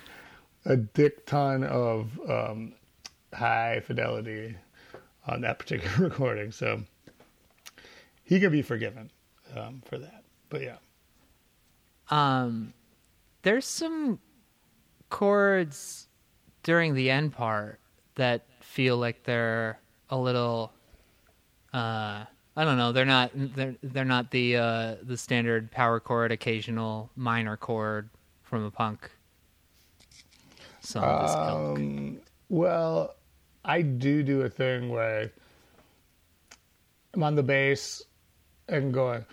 a 0.66 0.76
dick 0.78 1.26
ton 1.26 1.64
of 1.64 2.20
um, 2.30 2.74
high 3.34 3.82
fidelity 3.86 4.56
on 5.28 5.42
that 5.42 5.60
particular 5.60 5.98
recording, 6.10 6.52
so 6.52 6.82
he 8.24 8.40
can 8.40 8.52
be 8.52 8.62
forgiven 8.62 9.10
um, 9.56 9.82
for 9.86 9.98
that. 9.98 10.24
But 10.50 10.62
yeah, 10.62 10.78
Um, 12.10 12.74
there's 13.44 13.66
some 13.66 14.20
chords 15.10 16.08
during 16.64 16.94
the 16.94 17.10
end 17.10 17.34
part 17.34 17.80
that 18.16 18.46
feel 18.62 18.98
like 18.98 19.24
they're 19.24 19.80
a 20.10 20.18
little. 20.18 20.72
Uh, 21.74 22.26
I 22.56 22.66
don't 22.66 22.78
know. 22.78 22.92
They're 22.92 23.06
not. 23.06 23.32
They're 23.34 23.76
they're 23.82 24.06
not 24.06 24.32
the 24.32 24.58
uh, 24.58 24.96
the 25.02 25.18
standard 25.18 25.72
power 25.72 26.00
chord, 26.00 26.32
occasional 26.32 27.10
minor 27.16 27.56
chord 27.58 28.10
from 28.44 28.64
a 28.66 28.72
punk 28.72 29.10
song. 30.82 31.04
of 31.04 31.22
this 31.22 31.32
ilk. 31.32 31.78
um, 31.78 32.20
well, 32.50 33.16
I 33.64 33.82
do 33.82 34.24
do 34.24 34.42
a 34.42 34.50
thing 34.50 34.90
where 34.90 35.32
I'm 37.14 37.24
on 37.24 37.36
the 37.36 37.44
bass 37.44 38.04
and 38.68 38.94
going. 38.94 39.26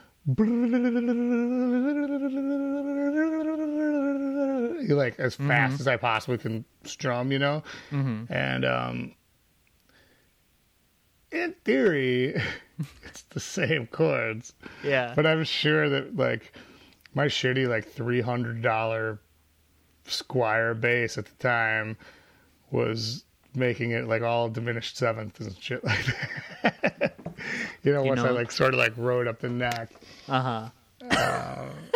like 4.88 5.18
as 5.18 5.36
fast 5.36 5.80
as 5.80 5.86
I 5.88 5.96
possibly 5.96 6.38
can 6.38 6.64
strum, 6.84 7.30
you 7.32 7.38
know, 7.38 7.62
and 8.28 8.64
um, 8.64 9.14
in 11.30 11.54
theory, 11.64 12.40
it's 13.04 13.22
the 13.22 13.40
same 13.40 13.86
chords, 13.86 14.52
yeah. 14.84 15.12
but 15.14 15.26
I'm 15.26 15.44
sure 15.44 15.88
that 15.88 16.16
like 16.16 16.52
my 17.14 17.26
shitty 17.26 17.68
like 17.68 17.88
three 17.88 18.20
hundred 18.20 18.62
dollar 18.62 19.18
Squier 20.06 20.80
bass 20.80 21.18
at 21.18 21.26
the 21.26 21.34
time 21.34 21.96
was 22.70 23.24
making 23.54 23.90
it 23.90 24.06
like 24.06 24.22
all 24.22 24.48
diminished 24.48 24.96
seventh 24.96 25.40
and 25.40 25.56
shit 25.60 25.82
like 25.82 26.04
that. 26.62 27.16
you 27.82 27.92
know, 27.92 28.02
You 28.02 28.08
once 28.10 28.20
I 28.20 28.30
like 28.30 28.52
sort 28.52 28.74
of 28.74 28.78
like 28.78 28.92
rode 28.96 29.26
up 29.26 29.40
the 29.40 29.48
neck. 29.48 29.90
Uh 30.28 30.70
huh. 31.02 31.68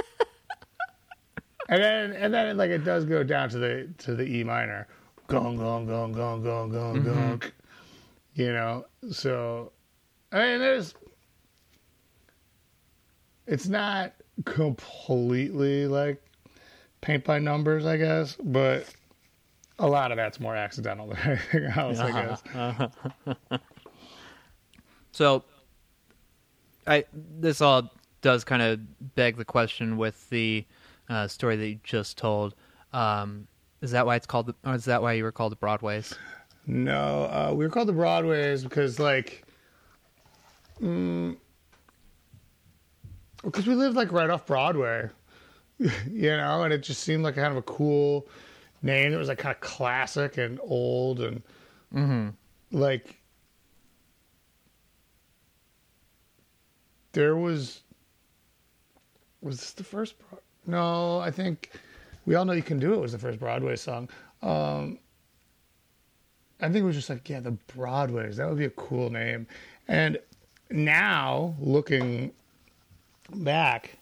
And 1.71 1.81
then 1.81 2.13
and 2.15 2.35
then 2.35 2.57
like 2.57 2.71
it 2.71 2.85
does 2.85 3.05
go 3.05 3.23
down 3.23 3.49
to 3.51 3.59
the 3.59 3.89
to 3.99 4.17
the 4.17 4.25
E 4.25 4.43
minor. 4.43 4.89
Gong 5.29 5.57
gong 5.57 5.87
gong 5.87 6.13
gong 6.13 6.43
gong 6.43 6.73
gong 6.73 7.05
gong. 7.05 7.43
You 8.35 8.53
know, 8.53 8.87
so 9.13 9.71
I 10.33 10.39
mean 10.39 10.61
there's 10.61 10.95
it's 13.47 13.67
not 13.69 14.15
completely 14.45 15.87
like 15.87 16.23
paint 17.01 17.25
by 17.25 17.39
numbers, 17.39 17.87
I 17.87 17.97
guess, 17.97 18.37
but 18.43 18.87
a 19.79 19.87
lot 19.87 20.13
of 20.13 20.17
that's 20.17 20.39
more 20.39 20.55
accidental 20.55 21.09
than 21.09 21.19
anything 21.25 21.65
else, 21.65 21.99
I 21.99 22.11
guess. 22.13 23.61
So, 25.13 25.45
I 26.87 27.05
this 27.13 27.61
all 27.61 27.91
does 28.23 28.45
kind 28.45 28.63
of 28.63 29.15
beg 29.15 29.37
the 29.37 29.45
question 29.45 29.97
with 29.97 30.29
the 30.31 30.65
uh, 31.09 31.29
story 31.29 31.57
that 31.57 31.69
you 31.69 31.81
just 31.83 32.17
told. 32.17 32.55
Um, 32.93 33.47
is 33.83 33.91
that 33.91 34.07
why 34.07 34.17
it's 34.17 34.27
called? 34.27 34.47
The, 34.47 34.55
or 34.65 34.75
is 34.75 34.85
that 34.85 35.03
why 35.03 35.15
you 35.15 35.25
were 35.25 35.33
called 35.33 35.53
the 35.53 35.57
Broadways? 35.57 36.15
No, 36.67 37.25
uh, 37.25 37.53
we 37.55 37.65
were 37.65 37.71
called 37.71 37.89
the 37.89 37.93
Broadways 37.93 38.63
because, 38.63 38.99
like, 38.99 39.45
mm, 40.83 41.37
because 43.45 43.67
we 43.67 43.75
lived 43.75 43.97
like 43.97 44.13
right 44.13 44.31
off 44.31 44.47
Broadway, 44.47 45.09
you 45.79 45.91
know, 46.37 46.63
and 46.63 46.73
it 46.73 46.83
just 46.83 47.03
seemed 47.03 47.25
like 47.25 47.35
kind 47.37 47.49
of 47.49 47.57
a 47.57 47.63
cool 47.63 48.27
name. 48.83 49.13
It 49.13 49.17
was 49.17 49.29
like 49.29 49.39
kind 49.39 49.55
of 49.55 49.61
classic 49.61 50.39
and 50.39 50.59
old 50.63 51.21
and 51.21 51.43
like 52.73 53.21
there 57.13 57.37
was 57.37 57.83
was 59.41 59.59
this 59.59 59.73
the 59.73 59.85
first? 59.85 60.17
Broad- 60.19 60.43
no, 60.67 61.19
I 61.19 61.31
think 61.31 61.71
we 62.27 62.35
all 62.35 62.45
know 62.45 62.53
you 62.53 62.63
can 62.63 62.79
do 62.79 62.95
it 62.95 63.01
was 63.01 63.13
the 63.13 63.19
first 63.19 63.39
Broadway 63.39 63.77
song. 63.77 64.09
Um, 64.43 64.99
I 66.61 66.67
think 66.67 66.77
it 66.77 66.85
was 66.85 66.97
just 66.97 67.09
like, 67.09 67.29
yeah, 67.29 67.41
the 67.41 67.53
Broadways. 67.75 68.37
That 68.37 68.49
would 68.49 68.59
be 68.59 68.67
a 68.67 68.71
cool 68.71 69.11
name. 69.11 69.47
And 69.89 70.19
now, 70.71 71.55
looking 71.61 72.33
back, 73.35 73.99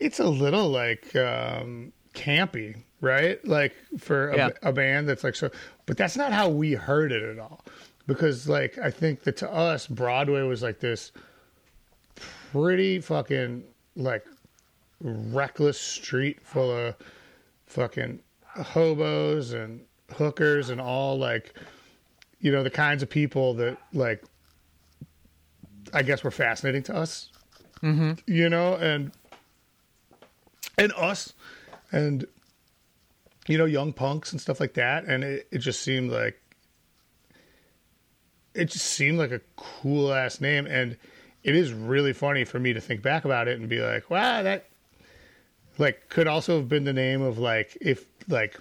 it's 0.00 0.18
a 0.18 0.28
little 0.28 0.68
like 0.68 1.14
um, 1.16 1.92
campy, 2.14 2.76
right? 3.00 3.44
Like 3.46 3.74
for 3.98 4.30
a, 4.30 4.36
Yeah. 4.36 4.48
a 4.62 4.72
band 4.72 5.08
that's 5.08 5.24
like 5.24 5.34
so, 5.36 5.50
but 5.86 5.96
that's 5.96 6.16
not 6.16 6.32
how 6.32 6.48
we 6.48 6.72
heard 6.74 7.12
it 7.12 7.22
at 7.22 7.38
all. 7.38 7.64
Because 8.06 8.48
like 8.48 8.76
I 8.78 8.90
think 8.90 9.22
that 9.22 9.36
to 9.38 9.50
us, 9.52 9.86
Broadway 9.86 10.42
was 10.42 10.62
like 10.62 10.80
this 10.80 11.12
pretty 12.52 13.00
fucking 13.00 13.64
like 13.96 14.26
reckless 15.00 15.80
street 15.80 16.38
full 16.42 16.70
of 16.70 16.94
fucking 17.66 18.20
hobos 18.46 19.52
and 19.52 19.80
hookers 20.16 20.70
and 20.70 20.80
all 20.80 21.18
like 21.18 21.54
you 22.40 22.52
know 22.52 22.62
the 22.62 22.70
kinds 22.70 23.02
of 23.02 23.08
people 23.10 23.54
that 23.54 23.76
like 23.92 24.22
I 25.94 26.02
guess 26.02 26.22
were 26.22 26.30
fascinating 26.30 26.82
to 26.84 26.96
us. 26.96 27.30
Mm-hmm. 27.82 28.12
You 28.26 28.48
know, 28.48 28.74
and 28.74 29.12
and 30.76 30.92
us 30.96 31.32
and 31.92 32.26
you 33.46 33.58
know 33.58 33.64
young 33.64 33.92
punks 33.92 34.32
and 34.32 34.40
stuff 34.40 34.58
like 34.58 34.74
that 34.74 35.04
and 35.04 35.22
it, 35.22 35.46
it 35.50 35.58
just 35.58 35.82
seemed 35.82 36.10
like 36.10 36.40
it 38.54 38.66
just 38.66 38.86
seemed 38.86 39.18
like 39.18 39.30
a 39.30 39.40
cool 39.56 40.12
ass 40.12 40.40
name 40.40 40.66
and 40.66 40.96
it 41.42 41.54
is 41.54 41.72
really 41.72 42.12
funny 42.12 42.44
for 42.44 42.58
me 42.58 42.72
to 42.72 42.80
think 42.80 43.02
back 43.02 43.24
about 43.24 43.46
it 43.48 43.60
and 43.60 43.68
be 43.68 43.80
like 43.80 44.08
wow 44.10 44.42
that 44.42 44.66
like 45.78 46.08
could 46.08 46.26
also 46.26 46.56
have 46.58 46.68
been 46.68 46.84
the 46.84 46.92
name 46.92 47.20
of 47.22 47.38
like 47.38 47.76
if 47.80 48.06
like 48.28 48.58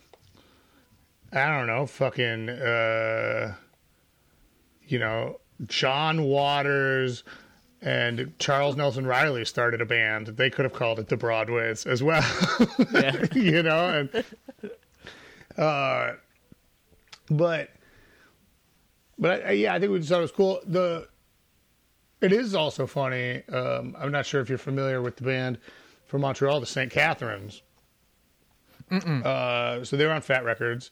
I 1.31 1.57
don't 1.57 1.67
know, 1.67 1.85
fucking 1.87 2.49
uh 2.49 3.55
you 4.85 4.99
know, 4.99 5.39
John 5.67 6.23
Waters 6.23 7.23
and 7.81 8.33
Charles 8.39 8.75
Nelson 8.75 9.05
Reilly 9.05 9.45
started 9.45 9.81
a 9.81 9.85
band. 9.85 10.27
They 10.27 10.49
could 10.49 10.63
have 10.65 10.73
called 10.73 10.99
it 10.99 11.09
the 11.09 11.17
Broadways 11.17 11.85
as 11.85 12.01
well. 12.01 12.23
Yeah. 12.93 13.25
you 13.33 13.63
know, 13.63 13.89
and 13.89 14.23
uh 15.57 16.13
but 17.29 17.69
but 19.19 19.45
I, 19.45 19.51
yeah, 19.51 19.73
I 19.73 19.79
think 19.79 19.91
we 19.91 19.99
just 19.99 20.09
thought 20.09 20.19
it 20.19 20.21
was 20.21 20.31
cool. 20.31 20.59
The 20.65 21.07
it 22.21 22.31
is 22.31 22.55
also 22.55 22.87
funny. 22.87 23.43
Um, 23.49 23.95
I'm 23.99 24.11
not 24.11 24.25
sure 24.25 24.39
if 24.41 24.47
you're 24.49 24.57
familiar 24.57 25.01
with 25.01 25.17
the 25.17 25.23
band 25.23 25.59
from 26.05 26.21
Montreal, 26.21 26.59
the 26.61 26.65
St. 26.65 26.89
Catharines. 26.91 27.61
Uh, 28.91 29.83
so 29.83 29.97
they 29.97 30.05
were 30.05 30.11
on 30.13 30.21
Fat 30.21 30.45
Wreck 30.45 30.59
Chords. 30.59 30.89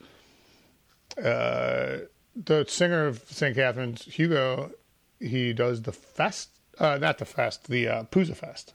Uh, 1.24 1.99
the 2.36 2.65
singer 2.67 3.07
of 3.07 3.23
St. 3.29 3.55
Catharines, 3.55 4.03
Hugo, 4.05 4.71
he 5.19 5.53
does 5.53 5.82
the 5.82 5.91
fest, 5.91 6.49
uh, 6.79 6.97
not 6.99 7.17
the 7.17 7.25
fest, 7.25 7.67
the 7.67 7.88
uh, 7.88 8.03
Pouzza 8.05 8.36
Fest, 8.36 8.73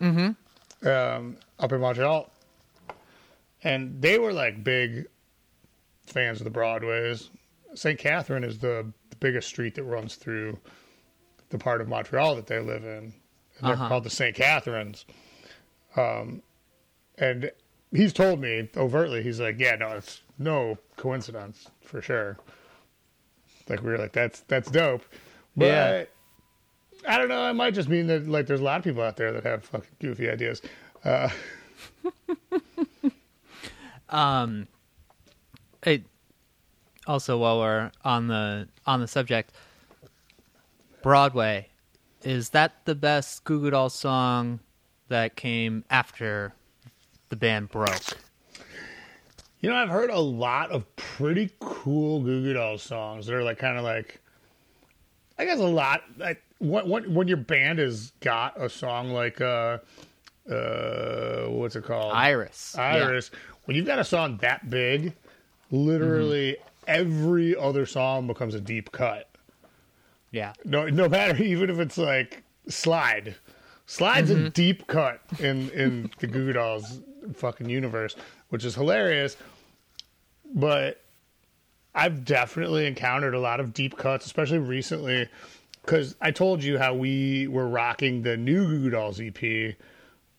mm-hmm. 0.00 0.86
um, 0.88 1.36
up 1.58 1.72
in 1.72 1.80
Montreal, 1.80 2.30
and 3.64 4.00
they 4.00 4.18
were 4.18 4.32
like 4.32 4.62
big 4.62 5.06
fans 6.06 6.40
of 6.40 6.44
the 6.44 6.50
Broadways. 6.50 7.30
St. 7.74 7.98
Catherine 7.98 8.44
is 8.44 8.58
the, 8.58 8.86
the 9.10 9.16
biggest 9.16 9.48
street 9.48 9.74
that 9.74 9.84
runs 9.84 10.14
through 10.16 10.58
the 11.50 11.58
part 11.58 11.80
of 11.80 11.88
Montreal 11.88 12.36
that 12.36 12.46
they 12.46 12.60
live 12.60 12.84
in, 12.84 12.90
and 12.98 13.12
they're 13.62 13.72
Uh-huh. 13.72 13.88
called 13.88 14.04
the 14.04 14.10
St. 14.10 14.34
Catharines. 14.36 15.04
Um, 15.96 16.42
and 17.16 17.50
he's 17.90 18.12
told 18.12 18.40
me 18.40 18.68
overtly, 18.76 19.22
he's 19.22 19.40
like, 19.40 19.58
"Yeah, 19.58 19.74
no, 19.76 19.88
it's 19.96 20.22
no 20.38 20.78
coincidence 20.96 21.68
for 21.82 22.00
sure." 22.00 22.38
Like 23.68 23.82
we 23.82 23.90
were 23.90 23.98
like, 23.98 24.12
"That's 24.12 24.40
that's 24.40 24.70
dope," 24.70 25.04
but 25.56 25.66
Yeah. 25.66 26.04
I 27.06 27.16
don't 27.16 27.28
know. 27.28 27.48
It 27.48 27.54
might 27.54 27.74
just 27.74 27.88
mean 27.88 28.06
that 28.08 28.26
like 28.28 28.46
there's 28.46 28.60
a 28.60 28.64
lot 28.64 28.78
of 28.78 28.84
people 28.84 29.02
out 29.02 29.16
there 29.16 29.32
that 29.32 29.44
have 29.44 29.64
fucking 29.64 29.88
goofy 30.00 30.28
ideas. 30.28 30.62
Uh, 31.04 31.28
Um, 34.08 34.68
it, 35.84 36.02
also, 37.06 37.38
while 37.38 37.58
we're 37.58 37.90
on 38.04 38.28
the 38.28 38.68
on 38.86 39.00
the 39.00 39.08
subject, 39.08 39.52
Broadway, 41.02 41.68
is 42.22 42.50
that 42.50 42.84
the 42.84 42.94
best 42.94 43.44
Goo 43.44 43.60
Goo 43.60 43.70
Dolls 43.70 43.94
song 43.94 44.60
that 45.08 45.36
came 45.36 45.84
after 45.90 46.54
the 47.28 47.36
band 47.36 47.70
broke? 47.70 48.18
You 49.60 49.70
know, 49.70 49.76
I've 49.76 49.88
heard 49.88 50.10
a 50.10 50.20
lot 50.20 50.70
of 50.70 50.84
pretty 50.96 51.50
cool 51.58 52.20
Goo 52.20 52.42
Goo 52.42 52.52
Dolls 52.52 52.82
songs 52.82 53.26
that 53.26 53.34
are 53.34 53.42
like 53.42 53.58
kind 53.58 53.76
of 53.76 53.84
like, 53.84 54.20
I 55.38 55.44
guess 55.44 55.58
a 55.58 55.64
lot 55.64 56.02
like 56.16 56.42
when, 56.58 56.88
when 56.88 57.14
when 57.14 57.28
your 57.28 57.38
band 57.38 57.78
has 57.78 58.12
got 58.20 58.60
a 58.60 58.68
song 58.68 59.10
like 59.10 59.40
uh 59.40 59.78
uh 60.50 61.46
what's 61.48 61.74
it 61.76 61.84
called 61.84 62.12
Iris. 62.14 62.74
Yeah. 62.76 62.82
Iris. 62.94 63.30
When 63.64 63.76
you've 63.76 63.86
got 63.86 63.98
a 63.98 64.04
song 64.04 64.38
that 64.42 64.70
big, 64.70 65.14
literally 65.70 66.56
every 66.86 67.56
other 67.56 67.84
song 67.84 68.26
becomes 68.26 68.54
a 68.54 68.60
deep 68.60 68.92
cut. 68.92 69.28
Yeah. 70.30 70.52
No, 70.64 70.88
no 70.88 71.08
matter 71.08 71.36
even 71.42 71.68
if 71.70 71.78
it's 71.80 71.98
like 71.98 72.44
slide. 72.68 73.34
Slide's 73.86 74.28
a 74.28 74.50
deep 74.50 74.86
cut 74.86 75.22
in 75.38 75.70
in 75.70 76.10
the 76.18 76.26
Goo 76.26 76.46
Goo 76.46 76.52
Dolls 76.52 77.00
fucking 77.34 77.70
universe, 77.70 78.16
which 78.48 78.64
is 78.64 78.74
hilarious. 78.74 79.36
But 80.54 81.00
I've 81.94 82.24
definitely 82.24 82.86
encountered 82.86 83.34
a 83.34 83.40
lot 83.40 83.60
of 83.60 83.74
deep 83.74 83.96
cuts, 83.96 84.24
especially 84.26 84.58
recently, 84.58 85.28
because 85.84 86.14
I 86.20 86.30
told 86.30 86.62
you 86.62 86.78
how 86.78 86.94
we 86.94 87.48
were 87.48 87.68
rocking 87.68 88.22
the 88.22 88.36
new 88.36 88.66
Goo 88.66 88.78
Goo 88.84 88.90
Dolls 88.90 89.20
EP 89.20 89.74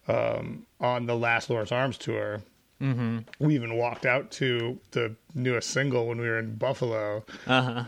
um, 0.07 0.65
on 0.79 1.05
the 1.05 1.15
last 1.15 1.49
Lawrence 1.49 1.71
Arms 1.71 1.97
tour. 1.97 2.41
Mm-hmm. 2.81 3.19
We 3.39 3.55
even 3.55 3.75
walked 3.77 4.05
out 4.05 4.31
to 4.31 4.79
the 4.91 5.13
newest 5.35 5.69
single 5.71 6.07
when 6.07 6.17
we 6.19 6.27
were 6.27 6.39
in 6.39 6.55
Buffalo 6.55 7.25
Uh-huh. 7.45 7.83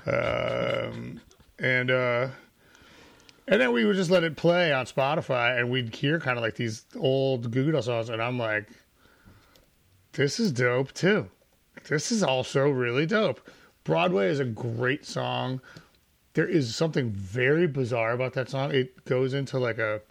um, 0.91 1.21
and 1.59 1.89
uh, 1.89 2.27
and 3.47 3.59
then 3.61 3.71
we 3.71 3.85
would 3.85 3.95
just 3.95 4.11
let 4.11 4.23
it 4.23 4.35
play 4.35 4.73
on 4.73 4.85
Spotify, 4.85 5.57
and 5.59 5.69
we'd 5.71 5.95
hear 5.95 6.19
kind 6.19 6.37
of 6.37 6.43
like 6.43 6.55
these 6.55 6.85
old 6.97 7.51
Goo 7.51 7.65
Goo 7.65 7.71
Dolls 7.71 7.85
songs, 7.85 8.09
and 8.09 8.21
I'm 8.21 8.37
like, 8.37 8.67
this 10.13 10.39
is 10.39 10.51
dope 10.51 10.93
too. 10.93 11.29
This 11.87 12.11
is 12.11 12.23
also 12.23 12.69
really 12.69 13.05
dope. 13.05 13.41
Broadway 13.83 14.27
is 14.27 14.39
a 14.39 14.45
great 14.45 15.05
song. 15.05 15.61
There 16.33 16.47
is 16.47 16.75
something 16.75 17.11
very 17.11 17.67
bizarre 17.67 18.11
about 18.11 18.33
that 18.33 18.49
song. 18.49 18.73
It 18.73 19.03
goes 19.05 19.33
into 19.33 19.57
like 19.57 19.77
a 19.77 20.01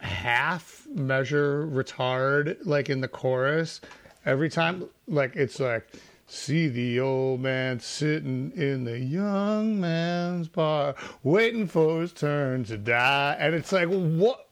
half 0.00 0.86
measure 0.94 1.66
retard 1.66 2.56
like 2.64 2.88
in 2.88 3.00
the 3.00 3.08
chorus 3.08 3.80
every 4.24 4.48
time 4.48 4.88
like 5.08 5.34
it's 5.34 5.58
like 5.58 5.90
see 6.26 6.68
the 6.68 7.00
old 7.00 7.40
man 7.40 7.80
sitting 7.80 8.52
in 8.54 8.84
the 8.84 8.98
young 8.98 9.80
man's 9.80 10.46
bar 10.46 10.94
waiting 11.24 11.66
for 11.66 12.00
his 12.00 12.12
turn 12.12 12.62
to 12.62 12.78
die 12.78 13.36
and 13.40 13.54
it's 13.54 13.72
like 13.72 13.88
what 13.88 14.48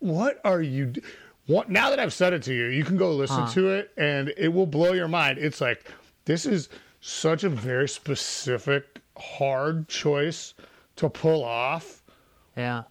what 0.00 0.40
are 0.44 0.60
you 0.60 0.92
now 1.48 1.90
that 1.90 1.98
i've 1.98 2.12
said 2.12 2.32
it 2.32 2.42
to 2.42 2.54
you 2.54 2.66
you 2.66 2.84
can 2.84 2.96
go 2.96 3.12
listen 3.12 3.46
to 3.48 3.68
it 3.70 3.90
and 3.96 4.32
it 4.36 4.48
will 4.48 4.66
blow 4.66 4.92
your 4.92 5.08
mind 5.08 5.38
it's 5.38 5.60
like 5.60 5.90
this 6.24 6.46
is 6.46 6.68
such 7.00 7.42
a 7.44 7.48
very 7.48 7.88
specific 7.88 9.00
hard 9.18 9.88
choice 9.88 10.54
to 10.96 11.08
pull 11.08 11.42
off 11.44 12.02
Yeah. 12.56 12.84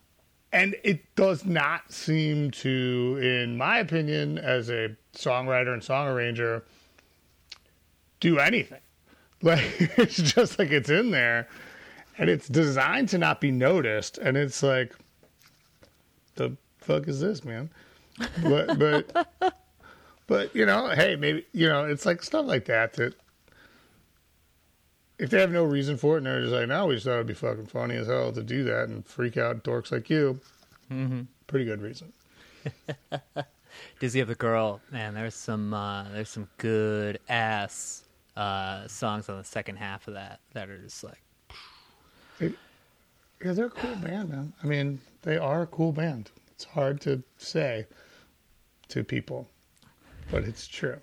and 0.52 0.76
it 0.84 1.16
does 1.16 1.46
not 1.46 1.92
seem 1.92 2.52
to, 2.52 3.20
in 3.22 3.58
my 3.58 3.78
opinion, 3.80 4.38
as 4.38 4.70
a 4.70 4.96
songwriter 5.14 5.72
and 5.74 5.82
song 5.84 6.08
arranger, 6.08 6.64
do 8.20 8.38
anything. 8.40 8.82
Like 9.44 9.64
it's 9.98 10.18
just 10.18 10.60
like 10.60 10.70
it's 10.70 10.90
in 10.92 11.10
there, 11.10 11.48
and 12.20 12.30
it's 12.30 12.48
designed 12.48 13.10
to 13.10 13.18
not 13.18 13.42
be 13.42 13.50
noticed. 13.50 14.20
And 14.20 14.38
it's 14.38 14.62
like, 14.62 14.94
the 16.36 16.56
fuck 16.78 17.08
is 17.08 17.22
this, 17.22 17.44
man? 17.44 17.72
But 18.44 18.80
but 18.80 19.28
but 20.28 20.56
you 20.56 20.66
know, 20.66 20.90
hey, 20.90 21.16
maybe 21.16 21.46
you 21.54 21.68
know, 21.68 21.86
it's 21.86 22.06
like 22.06 22.24
stuff 22.24 22.46
like 22.46 22.66
that 22.66 22.94
that. 22.94 23.16
If 25.18 25.30
they 25.30 25.40
have 25.40 25.52
no 25.52 25.64
reason 25.64 25.98
for 25.98 26.16
it 26.16 26.20
and 26.20 26.26
they're 26.26 26.42
just 26.42 26.52
like, 26.52 26.68
no, 26.68 26.88
we 26.88 26.96
just 26.96 27.06
thought 27.06 27.14
it'd 27.14 27.28
be 27.28 27.36
fucking 27.36 27.68
funny 27.68 27.96
as 27.96 28.08
hell 28.08 28.32
to 28.32 28.42
do 28.42 28.64
that 28.64 28.90
and 28.90 29.06
freak 29.06 29.38
out 29.38 29.64
dorks 29.64 29.92
like 29.92 30.10
you, 30.10 30.40
pretty 31.46 31.64
good 31.66 31.80
reason. 31.80 32.12
Dizzy 34.00 34.20
Up 34.22 34.28
the 34.28 34.36
Girl, 34.36 34.82
man, 34.92 35.14
there's 35.14 35.36
some 35.36 35.74
uh, 35.76 36.06
there's 36.12 36.30
some 36.30 36.48
good 36.58 37.20
ass 37.30 38.04
uh, 38.36 38.88
songs 38.88 39.30
on 39.30 39.38
the 39.38 39.44
second 39.44 39.76
half 39.76 40.08
of 40.08 40.16
that 40.16 40.40
that 40.54 40.70
are 40.70 40.78
just 40.80 41.04
like 41.04 41.22
Yeah, 43.44 43.54
they're 43.54 43.66
a 43.66 43.70
cool 43.70 43.96
band, 43.96 44.30
man. 44.30 44.54
I 44.64 44.68
mean, 44.68 45.00
they 45.24 45.38
are 45.38 45.64
a 45.64 45.68
cool 45.68 45.92
band. 45.92 46.32
It's 46.52 46.64
hard 46.64 47.02
to 47.02 47.22
say 47.38 47.86
to 48.92 49.04
people, 49.04 49.48
but 50.30 50.44
it's 50.44 50.68
true. 50.68 50.98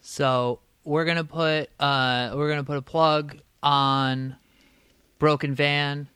So 0.00 0.60
we're 0.84 1.04
gonna 1.04 1.24
put 1.24 1.70
uh, 1.78 2.32
we're 2.34 2.48
gonna 2.48 2.64
put 2.64 2.76
a 2.76 2.82
plug 2.82 3.38
on 3.62 4.36
Broken 5.18 5.54
Van 5.54 6.08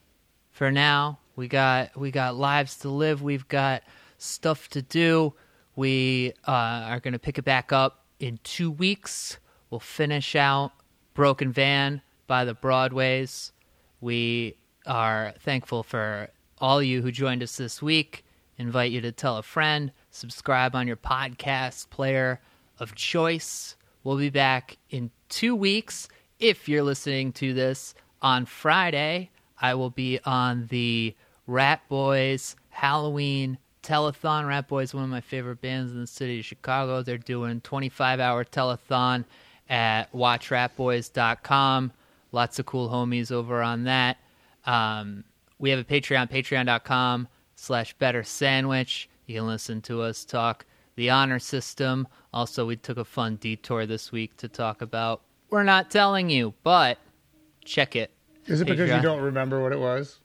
for 0.51 0.71
now. 0.71 1.19
We 1.37 1.49
got 1.49 1.97
we 1.97 2.11
got 2.11 2.37
lives 2.37 2.77
to 2.79 2.89
live. 2.89 3.23
We've 3.23 3.47
got 3.49 3.83
stuff 4.19 4.69
to 4.71 4.83
do. 4.83 5.35
We 5.77 6.33
uh, 6.47 6.51
are 6.51 7.01
gonna 7.01 7.19
pick 7.19 7.39
it 7.39 7.45
back 7.45 7.73
up 7.73 8.05
in 8.19 8.39
two 8.43 8.71
weeks. 8.71 9.39
We'll 9.71 9.81
finish 9.81 10.35
out 10.35 10.73
Broken 11.15 11.53
Van 11.53 12.03
by 12.27 12.45
the 12.45 12.55
Broadways. 12.55 13.53
We 14.01 14.57
are 14.87 15.35
thankful 15.41 15.83
for 15.83 16.31
all 16.59 16.83
you 16.83 17.03
who 17.03 17.13
joined 17.13 17.43
us 17.43 17.57
this 17.57 17.83
week. 17.83 18.25
Invite 18.59 18.91
you 18.91 19.01
to 19.03 19.13
tell 19.13 19.37
a 19.37 19.43
friend, 19.43 19.93
subscribe 20.17 20.75
on 20.75 20.87
your 20.87 20.97
podcast 20.97 21.91
player 21.91 22.41
of 22.79 22.95
choice. 22.95 23.77
We'll 24.03 24.19
be 24.19 24.31
back 24.31 24.77
in 24.91 25.11
two 25.29 25.55
weeks. 25.55 26.09
If 26.39 26.69
you're 26.69 26.83
listening 26.83 27.33
to 27.35 27.55
this 27.55 27.95
on 28.23 28.47
Friday, 28.47 29.31
I 29.61 29.75
will 29.75 29.91
be 29.91 30.21
on 30.25 30.67
the 30.67 31.15
Ratboys 31.49 32.57
Halloween 32.71 33.59
telethon. 33.83 34.45
Ratboys, 34.45 34.93
one 34.93 35.05
of 35.05 35.11
my 35.11 35.21
favorite 35.21 35.61
bands 35.61 35.93
in 35.93 36.01
the 36.01 36.07
city 36.07 36.41
of 36.41 36.45
Chicago. 36.45 37.03
They're 37.03 37.19
doing 37.19 37.61
25 37.61 38.21
hour 38.21 38.45
telethon 38.45 39.25
at 39.69 40.13
watchratboys.com. 40.13 41.93
Lots 42.33 42.59
of 42.59 42.67
cool 42.67 42.89
homies 42.89 43.33
over 43.33 43.63
on 43.63 43.85
that. 43.85 44.19
Um, 44.67 45.25
we 45.59 45.71
have 45.71 45.79
a 45.79 45.85
Patreon, 45.85 46.31
patreon.com 46.31 47.29
slash 47.55 47.95
better 47.95 48.23
sandwich. 48.23 49.09
You 49.27 49.37
can 49.41 49.47
listen 49.47 49.83
to 49.83 50.03
us 50.03 50.25
talk 50.25 50.65
the 50.95 51.11
honor 51.11 51.39
system. 51.39 52.07
Also, 52.33 52.67
we 52.67 52.77
took 52.77 52.97
a 52.97 53.05
fun 53.05 53.37
detour 53.37 53.87
this 53.87 54.13
week 54.13 54.37
to 54.39 54.49
talk 54.49 54.81
about 54.83 55.23
We're 55.51 55.65
Not 55.65 55.91
Telling 55.91 56.31
You, 56.31 56.55
but 56.63 56.99
check 57.65 57.97
it. 57.97 58.11
Is 58.47 58.61
it 58.61 58.67
because 58.67 58.89
you 58.89 59.03
don't 59.03 59.21
remember 59.21 59.61
what 59.63 59.73
it 59.73 59.81
was? 59.81 60.21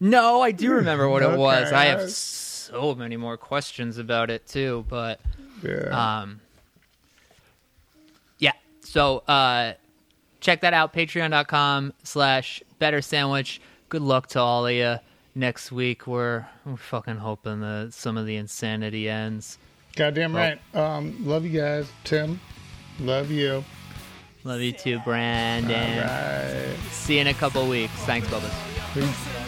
No, 0.00 0.40
I 0.40 0.52
do 0.52 0.72
remember 0.72 1.08
what 1.08 1.22
it 1.22 1.36
was. 1.36 1.66
Okay, 1.68 1.76
I 1.76 1.84
have 1.86 2.10
so 2.10 2.94
many 2.94 3.16
more 3.16 3.36
questions 3.36 3.98
about 3.98 4.30
it 4.30 4.46
too, 4.46 4.84
but 4.88 5.20
Yeah. 5.62 6.20
um 6.22 6.40
yeah. 8.38 8.52
So 8.80 9.18
uh 9.28 9.74
check 10.40 10.60
that 10.60 10.74
out, 10.74 10.92
patreon.com 10.92 11.92
slash 12.04 12.62
better 12.78 13.02
sandwich. 13.02 13.60
Good 13.88 14.02
luck 14.02 14.28
to 14.28 14.40
all 14.40 14.66
of 14.66 14.72
you 14.72 14.98
next 15.36 15.70
week. 15.70 16.06
We're 16.06 16.46
we're 16.64 16.76
fucking 16.76 17.16
hoping 17.16 17.60
that 17.60 17.92
some 17.92 18.16
of 18.16 18.26
the 18.26 18.36
insanity 18.36 19.08
ends. 19.08 19.58
Goddamn 19.94 20.34
right. 20.34 20.60
Um, 20.74 21.24
love 21.24 21.44
you 21.44 21.58
guys. 21.58 21.88
Tim, 22.04 22.40
love 22.98 23.30
you. 23.30 23.64
Love 24.44 24.60
you 24.60 24.72
too, 24.72 24.98
Brendan. 25.00 25.98
Right. 25.98 26.76
See 26.90 27.14
you 27.14 27.20
in 27.20 27.26
a 27.26 27.34
couple 27.34 27.66
weeks. 27.68 27.92
Thanks, 28.04 28.28
Bubba. 28.28 28.50
Peace. 28.94 29.45